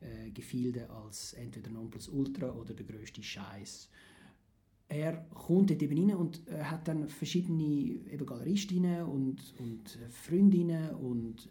Äh, 0.00 0.30
Gefilde 0.30 0.88
als 0.90 1.32
entweder 1.34 1.70
Nonplusultra 1.70 2.50
oder 2.50 2.74
der 2.74 2.84
größte 2.84 3.22
Scheiß 3.22 3.88
er 4.88 5.24
kommt 5.34 5.70
dort 5.70 5.82
eben 5.82 6.10
rein 6.10 6.16
und 6.16 6.42
äh, 6.48 6.62
hat 6.62 6.86
dann 6.88 7.08
verschiedene 7.08 7.64
eben 7.64 8.26
Galeristinnen 8.26 9.04
und, 9.04 9.54
und 9.58 9.98
Freundinnen 10.10 10.90
und 10.90 11.48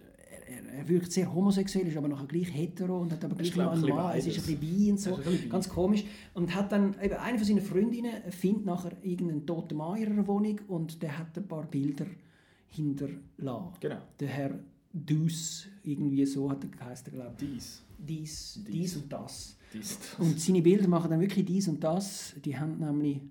er, 0.47 0.79
er, 0.79 0.87
wirkt 0.87 1.11
sehr 1.11 1.33
homosexuell, 1.33 1.87
ist 1.87 1.97
aber 1.97 2.07
nachher 2.07 2.27
gleich 2.27 2.53
hetero 2.53 2.99
und 2.99 3.11
hat 3.11 3.23
aber 3.23 3.35
gleich 3.35 3.55
noch 3.55 3.71
einen 3.71 3.89
Mann, 3.89 4.17
es 4.17 4.27
ist 4.27 4.37
ein 4.37 4.57
bisschen 4.57 4.59
bi 4.59 4.91
und 4.91 4.99
so, 4.99 5.19
ganz 5.49 5.69
komisch. 5.69 6.05
Und 6.33 6.53
hat 6.53 6.71
dann, 6.71 6.95
eben 7.01 7.15
eine 7.15 7.37
von 7.37 7.47
seinen 7.47 7.61
Freundinnen 7.61 8.31
findet 8.31 8.65
nachher 8.65 8.91
irgendeinen 9.01 9.45
toten 9.45 9.77
Mann 9.77 9.97
in 9.97 10.13
ihrer 10.13 10.27
Wohnung 10.27 10.59
und 10.67 11.01
der 11.01 11.17
hat 11.17 11.37
ein 11.37 11.47
paar 11.47 11.65
Bilder 11.65 12.05
hinterlassen. 12.67 13.73
Genau. 13.79 13.97
Der 14.19 14.27
Herr 14.27 14.59
Deuce, 14.91 15.67
irgendwie 15.83 16.25
so 16.25 16.49
hat 16.51 16.63
er 16.63 16.69
geheißen, 16.69 17.13
glaube 17.13 17.35
ich. 17.41 17.49
Dies. 17.49 17.83
Dies, 17.97 18.59
dies. 18.65 18.73
dies 18.73 18.97
und 18.97 19.11
das. 19.11 19.57
Und 20.19 20.39
seine 20.39 20.61
Bilder 20.61 20.87
machen 20.87 21.09
dann 21.09 21.19
wirklich 21.19 21.45
dies 21.45 21.67
und 21.67 21.83
das. 21.83 22.35
Die 22.43 22.57
haben 22.57 22.79
nämlich, 22.79 23.21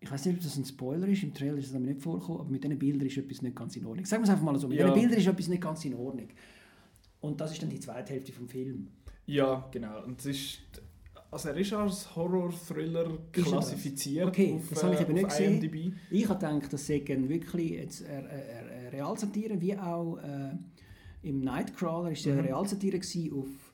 ich 0.00 0.10
weiß 0.10 0.26
nicht, 0.26 0.36
ob 0.36 0.42
das 0.42 0.56
ein 0.56 0.64
Spoiler 0.64 1.08
ist, 1.08 1.22
im 1.22 1.34
Trailer 1.34 1.58
ist 1.58 1.68
es 1.68 1.74
aber 1.74 1.86
nicht 1.86 2.00
vorgekommen, 2.00 2.40
aber 2.40 2.50
mit 2.50 2.62
diesen 2.64 2.78
Bildern 2.78 3.06
ist 3.06 3.16
etwas 3.16 3.42
nicht 3.42 3.56
ganz 3.56 3.76
in 3.76 3.86
Ordnung. 3.86 4.04
Sagen 4.04 4.22
wir 4.22 4.24
es 4.24 4.30
einfach 4.30 4.44
mal 4.44 4.58
so, 4.58 4.68
mit 4.68 4.78
ja. 4.78 4.86
diesen 4.86 5.00
Bildern 5.00 5.18
ist 5.18 5.26
etwas 5.26 5.48
nicht 5.48 5.62
ganz 5.62 5.84
in 5.84 5.94
Ordnung. 5.94 6.28
Und 7.20 7.40
das 7.40 7.52
ist 7.52 7.62
dann 7.62 7.70
die 7.70 7.80
zweite 7.80 8.12
Hälfte 8.12 8.32
vom 8.32 8.48
Film. 8.48 8.88
Ja, 9.26 9.68
genau. 9.70 10.04
Und 10.04 10.20
es 10.20 10.26
ist, 10.26 10.58
also 11.30 11.50
er 11.50 11.56
ist 11.56 11.72
als 11.72 12.16
Horror-Thriller 12.16 13.18
klassifiziert. 13.30 14.28
Okay, 14.28 14.54
auf, 14.54 14.68
das 14.70 14.82
habe 14.82 14.94
ich 14.94 15.00
eben 15.00 15.12
nicht 15.12 15.28
gesehen. 15.28 15.62
IMDb. 15.62 15.94
Ich 16.10 16.28
habe 16.28 16.38
gedacht, 16.38 16.72
das 16.72 16.86
sei 16.86 17.02
wirklich 17.06 17.72
jetzt 17.72 18.04
eine, 18.04 18.28
eine 18.28 18.92
Realsatire, 18.92 19.60
wie 19.60 19.76
auch 19.76 20.16
äh, 20.18 20.56
im 21.22 21.40
Nightcrawler 21.40 22.12
ist 22.12 22.26
mhm. 22.26 22.32
eine 22.32 22.44
Realsatire 22.44 23.00
auf 23.32 23.69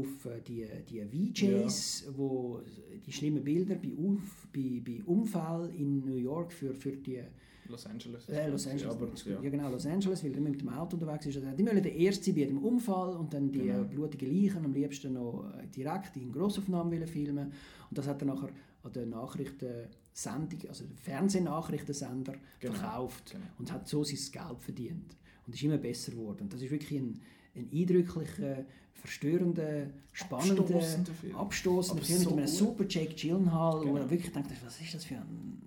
auf 0.00 0.26
äh, 0.26 0.40
die, 0.46 0.66
die 0.88 1.32
VJs, 1.32 2.04
ja. 2.06 2.12
wo 2.16 2.60
die 3.04 3.12
schlimmen 3.12 3.42
Bilder 3.42 3.76
bei, 3.76 3.92
Auf, 3.96 4.48
bei, 4.52 4.82
bei 4.84 5.02
Unfall 5.04 5.70
in 5.76 6.04
New 6.04 6.16
York 6.16 6.52
für, 6.52 6.74
für 6.74 6.92
die 6.92 7.22
Los 7.68 7.86
Angeles. 7.86 8.28
Äh, 8.28 8.48
Los 8.48 8.66
Angeles. 8.66 8.94
Aber, 8.94 9.08
ja. 9.24 9.42
ja. 9.42 9.50
genau, 9.50 9.70
Los 9.70 9.86
Angeles, 9.86 10.22
weil 10.24 10.34
er 10.34 10.40
mit 10.40 10.60
dem 10.60 10.68
Auto 10.68 10.96
unterwegs 10.96 11.26
ist. 11.26 11.36
Also, 11.36 11.50
die 11.56 11.66
wollen 11.66 11.82
der 11.82 11.94
Erste 11.94 12.32
bei 12.32 12.44
dem 12.44 12.58
Unfall 12.58 13.16
und 13.16 13.32
dann 13.32 13.50
die 13.50 13.60
genau. 13.60 13.84
blutigen 13.84 14.30
Leichen 14.30 14.64
am 14.64 14.72
liebsten 14.72 15.14
noch 15.14 15.52
äh, 15.58 15.66
direkt 15.66 16.16
in 16.16 16.32
Grossaufnahmen 16.32 17.06
filmen. 17.06 17.52
Und 17.90 17.98
das 17.98 18.06
hat 18.06 18.22
er 18.22 18.26
nachher 18.26 18.50
an 18.82 18.92
der 18.92 19.06
Nachrichtensendung, 19.06 20.68
also 20.68 20.84
der 20.84 20.96
Fernsehnachrichtensender 20.96 22.34
genau. 22.60 22.74
verkauft 22.74 23.32
genau. 23.32 23.44
und 23.58 23.72
hat 23.72 23.88
so 23.88 24.04
sein 24.04 24.18
Geld 24.32 24.62
verdient. 24.62 25.16
Und 25.46 25.54
ist 25.54 25.62
immer 25.62 25.78
besser 25.78 26.12
geworden. 26.12 26.42
Und 26.42 26.52
das 26.52 26.62
ist 26.62 26.70
wirklich 26.70 26.98
ein, 27.00 27.20
ein 27.56 27.68
eindrücklicher 27.72 28.64
verstörenden, 28.94 29.92
spannenden, 30.12 31.06
abstoßenden 31.34 32.04
Film 32.04 32.18
so 32.18 32.30
mit 32.30 32.38
einem 32.38 32.46
super 32.48 32.84
Jake 32.88 33.14
Gyllenhaal, 33.14 33.80
genau. 33.80 33.92
wo 33.92 33.98
man 33.98 34.10
wirklich 34.10 34.32
denkt, 34.32 34.50
was 34.64 34.80
ist 34.80 34.94
das 34.94 35.04
für 35.04 35.16
ein 35.16 35.62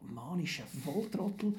manischer 0.00 0.64
Volltrottel. 0.84 1.54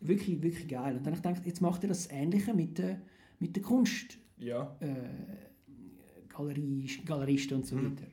Wirklich, 0.00 0.42
wirklich 0.42 0.68
geil. 0.68 0.96
Und 0.96 1.06
dann 1.06 1.14
habe 1.14 1.16
ich 1.16 1.22
gedacht, 1.22 1.46
jetzt 1.46 1.60
macht 1.60 1.82
er 1.82 1.88
das 1.88 2.10
Ähnliche 2.10 2.52
mit 2.52 2.78
der, 2.78 3.00
mit 3.40 3.56
der 3.56 3.62
Kunst. 3.62 4.18
Ja. 4.38 4.76
Äh, 4.80 4.94
Galerie, 6.28 6.86
Galeristen 7.04 7.56
und 7.58 7.66
so 7.66 7.76
weiter. 7.76 8.06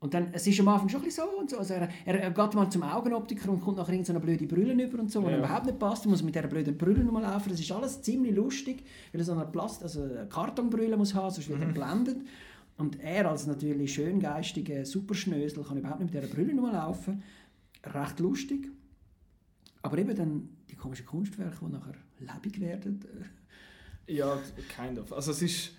Und 0.00 0.14
dann, 0.14 0.28
es 0.32 0.46
ist 0.46 0.60
am 0.60 0.68
Anfang 0.68 0.88
schon 0.88 1.00
ein 1.00 1.06
bisschen 1.06 1.24
so 1.24 1.38
und 1.40 1.50
so. 1.50 1.58
Also 1.58 1.74
er, 1.74 1.88
er, 2.04 2.20
er 2.20 2.30
geht 2.30 2.54
mal 2.54 2.70
zum 2.70 2.84
Augenoptiker 2.84 3.50
und 3.50 3.60
kommt 3.60 3.78
nachher 3.78 3.94
in 3.94 4.04
so 4.04 4.12
eine 4.12 4.20
blöde 4.20 4.46
Brille 4.46 4.72
über 4.80 5.00
und 5.00 5.10
so, 5.10 5.22
die 5.22 5.30
Ja. 5.30 5.38
überhaupt 5.38 5.66
nicht 5.66 5.78
passt. 5.80 6.04
Er 6.06 6.10
muss 6.10 6.22
mit 6.22 6.36
dieser 6.36 6.46
blöden 6.46 6.78
Brille 6.78 7.02
nochmal 7.02 7.22
laufen. 7.22 7.48
Das 7.50 7.58
ist 7.58 7.72
alles 7.72 8.00
ziemlich 8.02 8.34
lustig, 8.34 8.84
weil 9.12 9.20
er 9.20 9.24
so 9.24 9.32
eine, 9.32 9.46
Plast 9.46 9.82
also 9.82 10.02
eine 10.04 10.26
Kartonbrille 10.28 10.96
muss 10.96 11.14
haben, 11.14 11.30
sonst 11.34 11.48
wird 11.48 11.60
er 11.60 11.66
geblendet. 11.66 12.18
Und 12.76 13.00
er 13.00 13.28
als 13.28 13.48
natürlich 13.48 13.92
schöngeistiger 13.94 14.84
Superschnösel 14.86 15.64
kann 15.64 15.78
überhaupt 15.78 16.00
nicht 16.00 16.14
mit 16.14 16.22
dieser 16.22 16.32
Brille 16.32 16.54
nochmal 16.54 16.74
laufen. 16.74 17.24
Recht 17.84 18.20
lustig. 18.20 18.68
Aber 19.82 19.98
eben 19.98 20.14
dann 20.14 20.48
die 20.70 20.76
komischen 20.76 21.06
Kunstwerke, 21.06 21.56
die 21.60 21.72
nachher 21.72 21.94
lebendig 22.20 22.60
werden. 22.60 23.04
Ja, 24.06 24.38
kind 24.76 25.00
of. 25.00 25.12
Also 25.12 25.32
es 25.32 25.42
ist... 25.42 25.72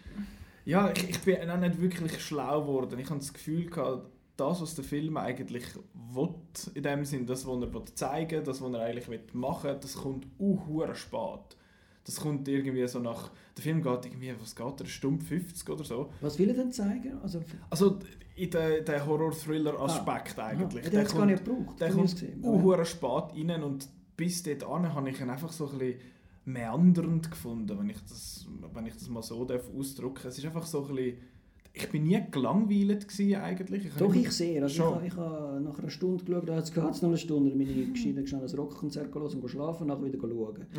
Ja, 0.70 0.92
ich, 0.96 1.10
ich 1.10 1.20
bin 1.22 1.50
auch 1.50 1.58
nicht 1.58 1.82
wirklich 1.82 2.22
schlau 2.22 2.62
geworden. 2.62 3.00
Ich 3.00 3.10
habe 3.10 3.20
das 3.20 3.34
Gefühl 3.34 3.66
gehabt, 3.66 4.08
das, 4.38 4.62
was 4.62 4.76
der 4.76 4.84
Film 4.84 5.18
eigentlich 5.18 5.66
will, 6.14 6.30
in 6.76 6.84
dem 6.84 7.06
Sinn, 7.06 7.26
das, 7.26 7.48
was 7.48 7.60
er 7.60 7.74
will 7.74 7.86
zeigen 7.96 8.44
das, 8.44 8.62
was 8.62 8.74
er 8.74 8.82
eigentlich 8.82 9.10
will 9.10 9.24
machen 9.34 9.76
das 9.82 9.96
kommt 9.96 10.28
auch 10.40 10.94
spät. 10.94 11.58
Das 12.06 12.18
kommt 12.18 12.48
irgendwie 12.48 12.88
so 12.88 13.00
nach... 13.00 13.32
Der 13.58 13.64
Film 13.64 13.82
geht 13.82 14.06
irgendwie, 14.06 14.34
was 14.40 14.56
geht 14.56 14.80
eine 14.80 14.88
Stunde 14.88 15.26
50 15.26 15.70
oder 15.70 15.84
so. 15.84 16.10
Was 16.22 16.38
will 16.38 16.50
er 16.50 16.56
denn 16.56 16.72
zeigen? 16.72 17.20
Also, 17.24 17.42
Also 17.72 18.00
in 18.36 18.52
den, 18.52 18.86
den 18.86 19.06
Horror-Thriller-Aspekt 19.06 20.38
eigentlich. 20.38 20.86
Ah, 20.86 20.90
der 20.90 21.00
hat 21.02 21.08
es 21.08 21.16
gar 21.16 21.26
nicht 21.26 21.44
gebraucht. 21.44 21.80
Der 21.80 21.92
kommt 21.92 22.26
auch 22.44 22.86
spät 22.86 23.50
rein 23.50 23.64
und 23.64 23.90
bis 24.16 24.44
dort 24.44 24.64
an 24.64 24.94
habe 24.94 25.10
ich 25.10 25.20
ihn 25.20 25.30
einfach 25.32 25.52
so 25.52 25.68
ein 25.68 25.80
bisschen 25.80 26.00
meandernd 26.51 27.29
gefunden, 27.29 27.77
wenn 27.77 27.89
ich 27.89 28.01
das, 28.08 28.48
wenn 28.74 28.86
ich 28.86 28.94
das 28.94 29.10
mal 29.10 29.24
so 29.24 29.46
darf 29.46 29.70
ausdrücken 29.77 30.27
Es 30.27 30.38
ist 30.38 30.46
einfach 30.46 30.65
so 30.65 30.86
ein 30.86 30.96
bisschen... 30.96 31.18
Ich 31.72 31.89
bin 31.89 32.03
nie 32.03 32.20
gelangweilt 32.32 33.08
gewesen 33.08 33.36
eigentlich. 33.36 33.86
Ich 33.86 33.94
Doch, 33.94 34.13
ich 34.13 34.32
sehe. 34.32 34.62
Also 34.62 34.75
Schon. 34.75 34.88
ich, 34.88 34.94
habe, 34.94 35.06
ich 35.06 35.15
habe 35.15 35.62
nach 35.62 35.77
einer 35.77 35.89
Stunde 35.89 36.24
geschaut, 36.24 36.50
jetzt 36.50 36.74
geht 36.74 36.84
es 36.84 37.01
noch 37.01 37.10
eine 37.10 37.18
Stunde, 37.18 37.50
dann 37.51 37.60
bin 37.60 37.70
ich 37.70 37.94
gescheiter 37.94 38.25
schnell 38.25 38.41
ein 38.41 38.56
Rockkonzert 38.56 39.13
los 39.13 39.36
und 39.36 39.48
schlafen 39.48 39.84
und 39.84 39.88
nachher 39.88 40.06
wieder 40.06 40.20
schauen. 40.20 40.65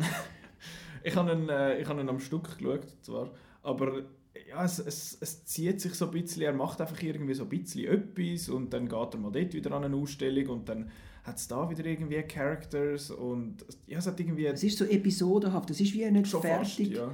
Ich 1.03 1.15
habe 1.15 1.31
ihn, 1.31 1.49
äh, 1.49 1.79
ich 1.79 1.87
habe 1.87 1.99
ihn 2.01 2.09
am 2.09 2.19
Stück 2.19 2.57
geschaut, 2.57 2.85
zwar, 3.01 3.31
aber 3.63 4.03
ja, 4.47 4.63
es, 4.63 4.79
es, 4.79 5.17
es 5.19 5.45
zieht 5.45 5.81
sich 5.81 5.93
so 5.93 6.05
ein 6.05 6.11
bisschen, 6.11 6.43
er 6.43 6.53
macht 6.53 6.81
einfach 6.81 7.01
irgendwie 7.01 7.33
so 7.33 7.43
ein 7.43 7.49
bisschen 7.49 7.91
etwas 7.91 8.49
und 8.49 8.71
dann 8.71 8.87
geht 8.87 9.13
er 9.13 9.19
mal 9.19 9.31
dort 9.31 9.53
wieder 9.53 9.71
an 9.71 9.83
eine 9.83 9.95
Ausstellung 9.95 10.47
und 10.47 10.69
dann 10.69 10.91
hat 11.23 11.37
es 11.37 11.47
da 11.47 11.69
wieder 11.69 11.85
irgendwie 11.85 12.21
Characters 12.23 13.11
und 13.11 13.57
ja, 13.87 13.99
es 13.99 14.07
hat 14.07 14.19
irgendwie 14.19 14.45
Es 14.45 14.63
ist 14.63 14.77
so 14.77 14.85
episodenhaft, 14.85 15.69
es 15.69 15.79
ist 15.81 15.93
wie 15.93 16.09
nicht 16.09 16.27
fertig. 16.27 16.49
fast, 16.49 16.79
ja. 16.79 17.11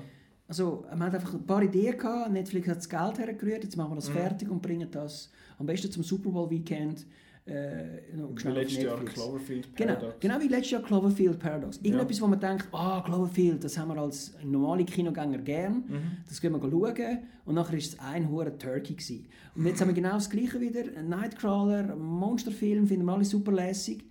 Also, 0.47 0.85
man 0.91 1.01
hat 1.07 1.15
einfach 1.15 1.33
ein 1.33 1.45
paar 1.45 1.61
Ideen 1.61 1.97
gehabt, 1.97 2.31
Netflix 2.31 2.67
hat 2.69 2.77
das 2.77 2.87
Geld 2.87 3.19
hergerührt, 3.19 3.63
jetzt 3.65 3.75
machen 3.75 3.89
wir 3.91 3.95
Mhm. 3.95 3.99
das 3.99 4.09
fertig 4.09 4.49
und 4.49 4.61
bringen 4.61 4.89
das 4.89 5.29
am 5.59 5.65
besten 5.65 5.91
zum 5.91 6.03
Super 6.03 6.29
Bowl 6.29 6.49
Weekend 6.49 7.05
äh, 7.47 8.15
noch 8.15 8.29
Wie 8.43 8.47
letztes 8.49 8.83
Jahr. 8.83 9.03
Cloverfield 9.03 9.75
Genau, 9.75 9.93
Paradox. 9.95 10.19
genau 10.19 10.39
wie 10.41 10.47
letztes 10.47 10.71
Jahr 10.71 10.81
Cloverfield 10.83 11.39
Paradox. 11.39 11.77
Irgendetwas, 11.81 12.21
wo 12.21 12.27
man 12.27 12.39
denkt, 12.39 12.67
ah, 12.71 13.01
Cloverfield, 13.05 13.63
das 13.63 13.77
haben 13.77 13.89
wir 13.93 14.01
als 14.01 14.33
normale 14.43 14.83
Kinogänger 14.85 15.37
gern, 15.39 15.73
Mhm. 15.87 16.01
das 16.27 16.39
gehen 16.41 16.51
wir 16.53 16.59
schauen 16.61 17.19
und 17.45 17.55
nachher 17.55 17.71
war 17.73 17.77
es 17.79 17.97
ein 17.99 18.29
hoher 18.29 18.57
Turkey. 18.57 18.93
Gewesen. 18.93 19.25
Und 19.55 19.65
jetzt 19.65 19.81
haben 19.81 19.87
wir 19.87 19.95
genau 19.95 20.13
das 20.13 20.29
Gleiche 20.29 20.59
wieder, 20.59 20.83
Nightcrawler, 21.01 21.95
Monsterfilm, 21.95 22.87
finden 22.87 23.05
wir 23.05 23.13
alle 23.13 23.25
super 23.25 23.51
lässig. 23.51 24.03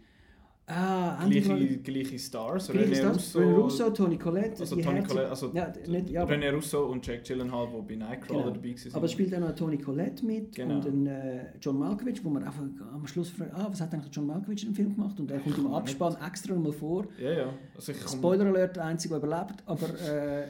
Ah, 0.69 1.25
Gleiche, 1.29 1.79
gleiche 1.79 2.19
Stars, 2.19 2.69
Gleiches 2.69 2.99
René 2.99 3.03
das, 3.05 3.17
Russo, 3.17 3.39
René 3.39 3.55
Russo, 3.55 3.91
Toni 3.91 4.19
Collette, 4.19 4.59
also 4.61 4.75
Tony 4.75 5.01
Collette, 5.01 5.29
also 5.31 5.53
ja, 5.55 5.73
nicht, 5.87 6.11
ja, 6.11 6.25
René 6.25 6.51
Russo 6.53 6.87
und 6.87 7.07
Jack 7.07 7.23
Gyllenhaal, 7.23 7.69
die 7.69 7.83
bei 7.95 7.95
Nightcrawler 7.95 8.43
Genau. 8.43 8.55
dabei 8.57 8.75
waren. 8.75 8.95
aber 8.95 9.05
es 9.05 9.13
spielt 9.13 9.33
auch 9.37 9.39
noch 9.39 9.55
Toni 9.55 9.79
Collette 9.79 10.27
mit 10.27 10.57
Genau. 10.57 10.75
und 10.75 10.87
ein, 10.87 11.07
äh, 11.07 11.45
John 11.61 11.79
Malkovich, 11.79 12.25
wo 12.25 12.31
man 12.31 12.43
einfach 12.43 12.65
am 12.93 13.07
Schluss 13.07 13.29
fragt, 13.31 13.55
ah, 13.55 13.69
was 13.71 13.81
hat 13.81 13.95
eigentlich 13.95 14.13
John 14.13 14.27
Malkovich 14.27 14.65
in 14.65 14.71
dem 14.71 14.75
Film 14.75 14.95
gemacht? 14.97 15.21
Und 15.21 15.31
er 15.31 15.39
kommt 15.39 15.57
im 15.57 15.69
Abspann 15.73 16.17
extra 16.27 16.53
nochmal 16.53 16.73
vor. 16.73 17.07
Ja, 17.23 17.31
ja. 17.33 17.55
Also 17.77 17.93
Spoiler 17.93 18.47
Alert, 18.47 18.75
der 18.75 18.87
Einzige, 18.87 19.15
der 19.21 19.23
überlebt, 19.29 19.63
aber 19.67 19.87
äh, 20.01 20.47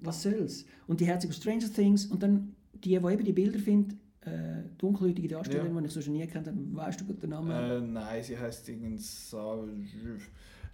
was 0.00 0.22
soll's? 0.22 0.64
Und 0.86 1.00
die 1.00 1.06
Herzige 1.06 1.32
Stranger 1.32 1.72
Things 1.74 2.06
und 2.06 2.22
dann 2.22 2.54
die, 2.74 2.90
die 2.90 2.94
eben 2.94 3.24
die 3.24 3.32
Bilder 3.32 3.58
findet, 3.58 3.98
äh, 4.26 4.62
dunkelhäutige 4.78 5.28
Darstellerin, 5.28 5.74
Ja. 5.74 5.80
die 5.80 5.86
ich 5.86 5.92
so 5.92 6.00
schon 6.02 6.12
nie 6.14 6.26
kennt 6.26 6.46
habe, 6.46 6.56
weißt 6.72 7.00
du 7.00 7.04
den 7.14 7.30
Namen? 7.30 7.50
Äh, 7.50 7.80
nein, 7.80 8.22
sie 8.22 8.38
heißt 8.38 8.68
irgend 8.68 9.00
so. 9.00 9.68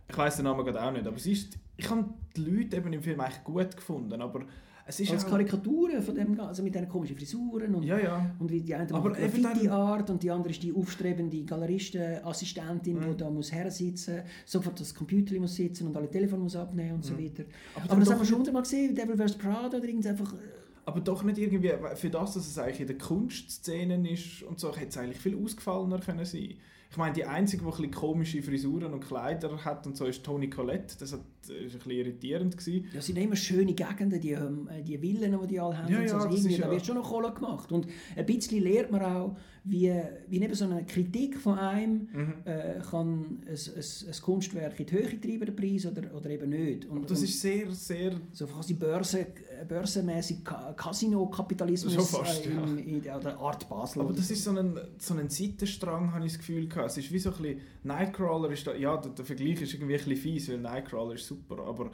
Ich 0.09 0.17
weiß 0.19 0.37
den 0.37 0.45
Namen 0.45 0.65
gerade 0.65 0.83
auch 0.83 0.93
nicht, 0.93 1.07
aber 1.07 1.19
sie 1.19 1.33
ist. 1.33 1.59
Ich 1.77 1.89
habe 1.91 2.05
die 2.37 2.41
Leute 2.43 2.77
eben 2.77 2.93
im 2.93 3.03
Film 3.03 3.21
eigentlich 3.21 3.45
gut 3.45 3.75
gefunden, 3.77 4.21
aber 4.21 4.43
es 4.85 4.99
ist 5.01 5.13
Als 5.13 5.25
Karikaturen 5.27 6.03
von 6.03 6.15
dem, 6.15 6.39
also 6.41 6.63
mit 6.63 6.75
diesen 6.75 6.89
komischen 6.89 7.17
Frisuren 7.17 7.75
und 7.77 7.83
Ja, 7.85 7.99
ja. 7.99 8.35
Und 8.39 8.51
wie 8.51 8.61
die 8.61 8.75
eine 8.75 8.93
Aber 8.93 9.11
dann- 9.11 9.19
Graffiti-Art 9.21 10.11
und 10.11 10.23
die 10.23 10.31
andere 10.31 10.51
ist 10.51 10.63
die 10.63 10.73
aufstrebende 10.73 11.43
Galeristenassistentin, 11.45 12.99
Mhm. 12.99 13.11
die 13.13 13.17
da 13.17 13.31
muss 13.31 13.53
her 13.53 13.71
sitzen, 13.71 14.23
sofort 14.45 14.81
das 14.81 14.95
Computer 14.95 15.39
muss 15.39 15.55
sitzen 15.55 15.87
und 15.87 15.97
alle 15.97 16.11
Telefone 16.11 16.43
muss 16.43 16.57
abnehmen 16.57 16.95
und 16.97 17.05
so 17.05 17.15
Mhm. 17.15 17.25
weiter. 17.25 17.45
Aber, 17.77 17.93
Aber, 17.93 18.01
das 18.01 18.11
haben 18.11 18.19
wir 18.21 18.25
schon 18.27 18.39
hundertmal 18.39 18.63
gesehen, 18.63 18.95
Devil 18.95 19.17
vs. 19.17 19.37
Prada 19.39 19.77
oder 19.77 19.85
irgend 19.85 20.07
einfach... 20.07 20.35
aber 20.85 21.01
doch 21.01 21.23
nicht 21.23 21.39
irgendwie, 21.39 21.73
für 21.95 22.11
das, 22.11 22.35
dass 22.35 22.47
es 22.47 22.59
eigentlich 22.59 22.81
in 22.81 22.87
den 22.89 22.99
Kunstszenen 22.99 24.05
ist 24.05 24.43
und 24.43 24.59
so, 24.59 24.75
hätte 24.75 24.89
es 24.89 24.99
eigentlich 24.99 25.21
viel 25.21 25.43
ausgefallener 25.43 26.01
können 26.01 26.25
sein. 26.25 26.55
Ich 26.91 26.97
meine, 26.97 27.15
die 27.15 27.25
Einzige, 27.25 27.62
die 27.62 27.69
ein 27.69 27.71
bisschen 27.71 27.91
komische 27.91 28.43
Frisuren 28.43 28.93
und 28.93 29.01
Kleider 29.01 29.65
hat 29.65 29.87
und 29.87 29.97
so, 29.97 30.05
ist 30.07 30.25
Toni 30.25 30.51
Collette. 30.51 30.97
Das 30.99 31.12
hat, 31.12 31.21
ist 31.51 31.73
ein 31.75 31.79
bisschen 31.79 31.91
irritierend 31.91 32.57
gewesen. 32.57 32.85
Das 32.95 33.07
sind 33.07 33.19
immer 33.19 33.37
schöne 33.37 33.75
Gegenden, 33.75 34.21
die, 34.21 34.31
ähm, 34.33 34.69
äh, 34.69 34.83
die 34.83 34.99
Villen, 34.99 35.39
die 35.41 35.47
die 35.47 35.61
alle 35.61 35.77
haben. 35.79 35.93
Ja, 35.93 36.01
und 36.01 36.09
so. 36.09 36.15
ja, 36.17 36.21
Also 36.23 36.29
das 36.29 36.39
irgendwie, 36.45 36.59
da 36.61 36.67
ja- 36.67 36.71
wird 36.73 36.87
schon 36.87 36.97
noch 36.97 37.09
Kohle 37.11 37.33
gemacht. 37.33 37.73
Und 37.73 37.87
ein 38.17 38.27
bisschen 38.27 38.63
lernt 38.63 38.91
man 38.91 39.03
auch, 39.03 39.37
wie, 39.65 39.93
wie 40.29 40.41
neben 40.41 40.55
so 40.55 40.65
einer 40.65 40.83
Kritik 40.83 41.37
von 41.39 41.57
einem 41.59 42.09
Mhm. 42.13 42.35
äh, 42.45 42.81
kann 42.91 43.43
ein, 43.47 43.47
ein, 43.49 43.57
ein 43.77 44.21
Kunstwerk 44.23 44.81
in 44.81 44.87
die 44.87 44.93
Höhe 44.93 45.21
treiben, 45.21 45.47
der 45.47 45.53
Preis, 45.53 45.87
oder, 45.87 46.15
oder 46.17 46.31
eben 46.31 46.51
nicht. 46.51 46.85
Und, 46.87 46.99
Aber 46.99 47.07
das 47.07 47.19
und 47.21 47.25
ist 47.27 47.41
sehr, 47.41 47.71
sehr 47.71 48.13
so 48.33 48.47
quasi 48.49 48.75
Börse, 48.75 49.27
börsenmäßig 49.69 50.45
Ka 50.45 50.73
Casino-Kapitalismus 50.77 51.95
Schon 51.95 52.05
fast, 52.05 52.47
äh, 52.47 52.51
in, 52.51 52.79
in 52.79 53.03
der 53.03 53.15
Art 53.39 53.69
Basel. 53.69 54.01
Aber 54.01 54.11
oder 54.11 54.19
das 54.19 54.31
ist 54.31 54.43
so 54.45 54.51
ein, 54.51 54.79
so 54.99 55.15
ein 55.15 55.29
Seitenstrang, 55.29 56.13
habe 56.13 56.27
ich 56.27 56.33
das 56.33 56.39
Gefühl 56.41 56.67
gehabt. 56.69 56.91
Es 56.91 56.99
ist 56.99 57.13
wie 57.13 57.19
so 57.19 57.31
ein 57.31 57.37
bisschen, 57.43 57.61
Nightcrawler 57.85 58.51
ist 58.51 58.67
da, 58.67 58.75
ja, 58.75 58.97
der, 58.97 59.13
der 59.13 59.25
Vergleich 59.25 59.61
ist 59.63 59.75
irgendwie 59.75 59.95
ein 59.95 59.99
bisschen 60.05 60.17
fies, 60.17 60.49
weil 60.49 60.59
Nightcrawler 60.59 61.15
ist 61.15 61.27
super, 61.33 61.65
aber 61.65 61.91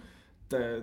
der 0.50 0.83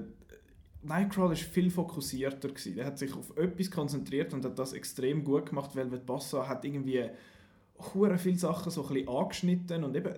Nightcrawler 0.84 1.34
ist 1.34 1.44
viel 1.44 1.70
fokussierter 1.70 2.50
gewesen. 2.50 2.76
Der 2.76 2.86
hat 2.86 2.98
sich 2.98 3.14
auf 3.16 3.36
etwas 3.38 3.72
konzentriert 3.72 4.34
und 4.34 4.46
hat 4.46 4.58
das 4.58 4.74
extrem 4.74 5.24
gut 5.24 5.48
gemacht, 5.48 5.72
weil 5.76 5.88
Bassa 5.88 6.48
hat 6.48 6.64
irgendwie 6.64 7.10
hure 7.94 8.18
viele 8.18 8.38
Sachen 8.38 8.72
so 8.72 8.84
ein 8.88 8.94
bisschen 8.94 9.10
angeschnitten 9.10 9.84
und 9.84 9.96
eben 9.96 10.14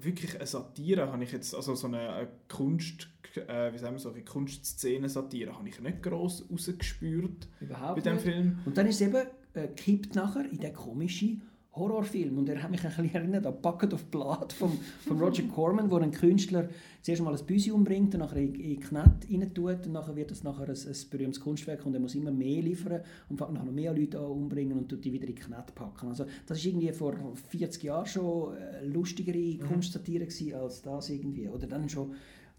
wirklich 0.00 0.36
eine 0.36 0.46
Satire 0.46 1.12
habe 1.12 1.24
ich 1.24 1.32
jetzt, 1.32 1.54
also 1.54 1.74
so 1.74 1.86
eine, 1.86 2.28
Kunst, 2.48 3.08
äh, 3.36 3.72
wie 3.72 3.78
sagen 3.78 3.94
wir 3.94 4.00
so, 4.00 4.10
eine 4.10 4.22
Kunstszene-Satire 4.22 5.56
habe 5.56 5.68
ich 5.68 5.80
nicht 5.80 6.02
gross 6.02 6.44
rausgespürt 6.50 7.48
bei 7.60 7.66
Überhaupt 7.66 8.06
dem 8.06 8.14
nicht. 8.14 8.22
Film. 8.22 8.58
Und 8.64 8.76
dann 8.76 8.86
ist 8.86 9.00
es 9.00 9.08
eben 9.08 9.26
äh, 9.54 9.68
kippt 9.68 10.14
nachher 10.14 10.50
in 10.50 10.58
den 10.58 10.72
komischen 10.72 11.42
Horrorfilm. 11.76 12.38
Und 12.38 12.48
er 12.48 12.62
hat 12.62 12.70
mich 12.70 12.84
ein 12.84 12.90
bisschen 12.90 13.14
erinnert 13.14 13.46
an 13.46 13.60
Bucket 13.60 13.92
of 13.94 14.04
Blood 14.06 14.52
von, 14.52 14.72
von 15.06 15.18
Roger 15.18 15.42
Corman, 15.44 15.90
wo 15.90 15.96
ein 15.96 16.10
Künstler 16.10 16.68
zuerst 17.02 17.22
mal 17.22 17.34
ein 17.34 17.46
Büsi 17.46 17.70
umbringt 17.70 18.14
und 18.14 18.20
nachher 18.20 18.38
in, 18.38 18.54
in 18.54 18.80
Knett 18.80 19.28
rein 19.30 19.54
tut 19.54 19.86
und 19.86 19.92
nachher 19.92 20.16
wird 20.16 20.30
das 20.30 20.42
nachher 20.42 20.68
ein, 20.68 20.76
ein 20.76 21.10
berühmtes 21.10 21.40
Kunstwerk 21.40 21.84
und 21.84 21.94
er 21.94 22.00
muss 22.00 22.14
immer 22.14 22.30
mehr 22.30 22.62
liefern 22.62 23.02
und 23.28 23.36
fängt 23.36 23.52
nachher 23.52 23.66
noch 23.66 23.72
mehr 23.72 23.92
Leute 23.92 24.18
an 24.18 24.26
umbringen 24.26 24.78
und 24.78 24.88
tut 24.88 25.04
die 25.04 25.12
wieder 25.12 25.28
in 25.28 25.34
Knett 25.34 25.74
packen. 25.74 26.08
Also 26.08 26.26
das 26.46 26.58
ist 26.58 26.64
irgendwie 26.64 26.92
vor 26.92 27.14
40 27.48 27.82
Jahren 27.82 28.06
schon 28.06 28.56
äh, 28.56 28.84
lustigere 28.86 29.58
Kunstsatire 29.58 30.26
gewesen 30.26 30.54
als 30.54 30.82
das 30.82 31.10
irgendwie. 31.10 31.48
Oder 31.48 31.66
dann 31.66 31.88
schon 31.88 32.12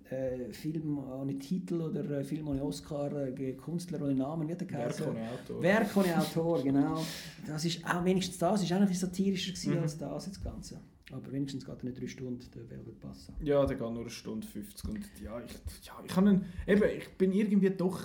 äh, 0.09 0.51
Film 0.53 0.99
ohne 0.99 1.37
Titel 1.39 1.81
oder 1.81 2.19
äh, 2.19 2.23
Film 2.23 2.47
ohne 2.47 2.63
Oscar, 2.63 3.11
äh, 3.27 3.53
Künstler 3.53 4.01
ohne 4.01 4.15
Namen, 4.15 4.47
wie 4.47 4.55
der 4.55 4.69
Werk 4.69 5.01
ohne 5.07 5.31
Autor. 5.31 5.61
Werk 5.63 5.97
ohne 5.97 6.19
Autor, 6.19 6.63
genau. 6.63 7.03
Das 7.47 7.65
ist 7.65 7.83
auch 7.85 8.03
wenigstens 8.05 8.37
das, 8.37 8.63
ist 8.63 8.71
auch 8.73 8.79
noch 8.79 8.93
satirischer 8.93 9.53
Mhm. 9.71 9.79
als 9.79 9.97
das 9.97 10.25
jetzt 10.27 10.43
Ganze. 10.43 10.79
Aber 11.11 11.31
wenigstens 11.31 11.65
geht 11.65 11.75
er 11.77 11.85
nicht 11.85 12.01
drei 12.01 12.07
Stunden, 12.07 12.39
der 12.53 12.69
Velvet 12.69 12.99
Passa. 12.99 13.33
Ja, 13.43 13.65
der 13.65 13.77
geht 13.77 13.91
nur 13.91 14.01
eine 14.01 14.09
Stunde 14.09 14.45
50 14.45 14.89
und 14.89 14.99
ja, 15.23 15.39
ich, 15.39 15.85
ja, 15.85 15.93
ich, 16.03 16.17
ihn, 16.17 16.45
eben, 16.67 16.83
ich 16.97 17.09
bin 17.17 17.31
irgendwie 17.31 17.69
doch 17.69 18.01